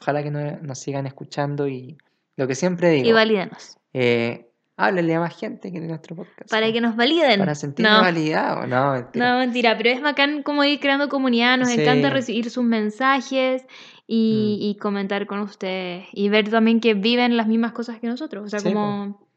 Ojalá 0.00 0.22
que 0.22 0.30
no- 0.30 0.58
nos 0.62 0.78
sigan 0.78 1.06
escuchando 1.06 1.68
y 1.68 1.98
lo 2.36 2.46
que 2.48 2.54
siempre 2.54 2.90
digo, 2.90 3.08
Y 3.08 3.12
valídanos. 3.12 3.76
eh, 3.92 4.48
háblenle 4.76 5.14
a 5.14 5.20
más 5.20 5.38
gente 5.38 5.70
que 5.70 5.80
de 5.80 5.86
nuestro 5.86 6.16
podcast. 6.16 6.50
Para 6.50 6.66
¿no? 6.66 6.72
que 6.72 6.80
nos 6.80 6.96
validen. 6.96 7.38
Para 7.38 7.54
sentirme 7.54 7.90
no. 7.92 8.00
validado. 8.00 8.66
No, 8.66 8.92
mentira. 8.92 9.32
No, 9.32 9.38
mentira, 9.38 9.76
pero 9.76 9.90
es 9.90 10.00
bacán 10.00 10.42
como 10.42 10.64
ir 10.64 10.80
creando 10.80 11.08
comunidad, 11.08 11.58
nos 11.58 11.70
encanta 11.70 12.10
recibir 12.10 12.50
sus 12.50 12.64
mensajes 12.64 13.64
y, 14.06 14.58
Mm. 14.58 14.62
y 14.64 14.76
comentar 14.78 15.26
con 15.26 15.38
ustedes 15.40 16.06
y 16.12 16.28
ver 16.30 16.48
también 16.50 16.80
que 16.80 16.94
viven 16.94 17.36
las 17.36 17.46
mismas 17.46 17.72
cosas 17.72 18.00
que 18.00 18.06
nosotros, 18.08 18.44
o 18.46 18.48
sea, 18.48 18.58
Sí, 18.60 18.72
como 18.72 19.28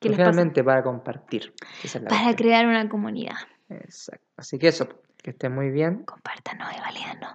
que 0.00 0.08
pasa 0.10 0.22
finalmente 0.22 0.64
para 0.64 0.82
compartir. 0.82 1.52
es 1.84 1.92
para 1.92 2.08
cuestión. 2.08 2.34
crear 2.34 2.66
una 2.66 2.88
comunidad. 2.88 3.36
Exacto. 3.68 4.26
Así 4.36 4.58
que 4.58 4.68
eso, 4.68 4.88
que 5.22 5.30
estén 5.30 5.54
muy 5.54 5.70
bien. 5.70 6.02
Compártanos 6.04 6.68
y 6.76 6.80
valídanos. 6.80 7.34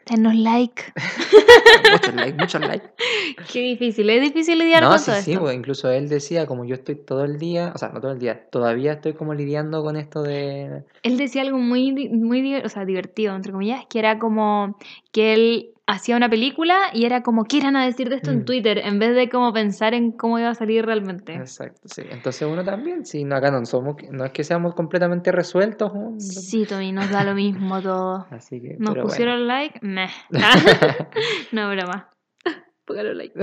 Denos 0.09 0.35
like. 0.35 0.83
muchos 1.91 2.15
likes, 2.15 2.37
muchos 2.37 2.61
likes. 2.61 2.89
Qué 3.51 3.59
difícil, 3.61 4.09
es 4.09 4.21
difícil 4.21 4.59
lidiar 4.59 4.83
No, 4.83 4.89
con 4.89 4.99
sí, 4.99 5.05
todo 5.05 5.21
sí, 5.21 5.31
esto. 5.31 5.43
pues, 5.43 5.55
incluso 5.55 5.89
él 5.91 6.09
decía, 6.09 6.45
como 6.45 6.65
yo 6.65 6.75
estoy 6.75 6.95
todo 6.95 7.23
el 7.23 7.37
día, 7.37 7.71
o 7.75 7.77
sea, 7.77 7.89
no 7.89 8.01
todo 8.01 8.11
el 8.11 8.19
día, 8.19 8.49
todavía 8.49 8.93
estoy 8.93 9.13
como 9.13 9.33
lidiando 9.33 9.83
con 9.83 9.95
esto 9.95 10.23
de... 10.23 10.83
Él 11.03 11.17
decía 11.17 11.41
algo 11.43 11.57
muy, 11.57 12.09
muy 12.09 12.55
o 12.55 12.69
sea, 12.69 12.85
divertido, 12.85 13.35
entre 13.35 13.51
comillas, 13.51 13.85
que 13.89 13.99
era 13.99 14.19
como 14.19 14.77
que 15.11 15.33
él 15.33 15.67
hacía 15.87 16.15
una 16.15 16.29
película 16.29 16.77
y 16.93 17.03
era 17.03 17.21
como, 17.21 17.43
¿qué 17.43 17.57
irán 17.57 17.75
a 17.75 17.83
decir 17.85 18.07
de 18.07 18.15
esto 18.15 18.31
en 18.31 18.39
Mm. 18.41 18.45
Twitter? 18.45 18.77
En 18.77 18.97
vez 18.97 19.13
de 19.13 19.27
como 19.29 19.51
pensar 19.51 19.93
en 19.93 20.11
cómo 20.13 20.39
iba 20.39 20.49
a 20.49 20.55
salir 20.55 20.85
realmente. 20.85 21.33
Exacto, 21.33 21.81
sí. 21.93 22.03
Entonces 22.09 22.47
uno 22.49 22.63
también, 22.63 23.05
si 23.05 23.25
no, 23.25 23.35
acá 23.35 23.51
no 23.51 23.65
somos, 23.65 23.97
no 24.09 24.23
es 24.23 24.31
que 24.31 24.45
seamos 24.45 24.73
completamente 24.73 25.33
resueltos. 25.33 25.93
¿no? 25.93 26.13
Sí, 26.17 26.65
Tommy, 26.65 26.93
nos 26.93 27.09
da 27.09 27.25
lo 27.25 27.33
mismo 27.33 27.81
todo. 27.81 28.25
Así 28.29 28.61
que, 28.61 28.77
Nos 28.79 28.97
pusieron 28.99 29.47
like, 29.47 29.79
meh. 29.91 30.11
no, 31.51 31.69
broma. 31.69 32.09
Póngalo 32.85 33.13
like. 33.13 33.33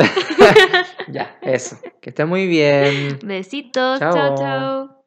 ya, 1.08 1.38
eso. 1.42 1.78
Que 2.00 2.10
esté 2.10 2.24
muy 2.24 2.46
bien. 2.46 3.18
Besitos, 3.22 4.00
Chao. 4.00 4.12
chao, 4.12 4.34
chao. 4.36 4.97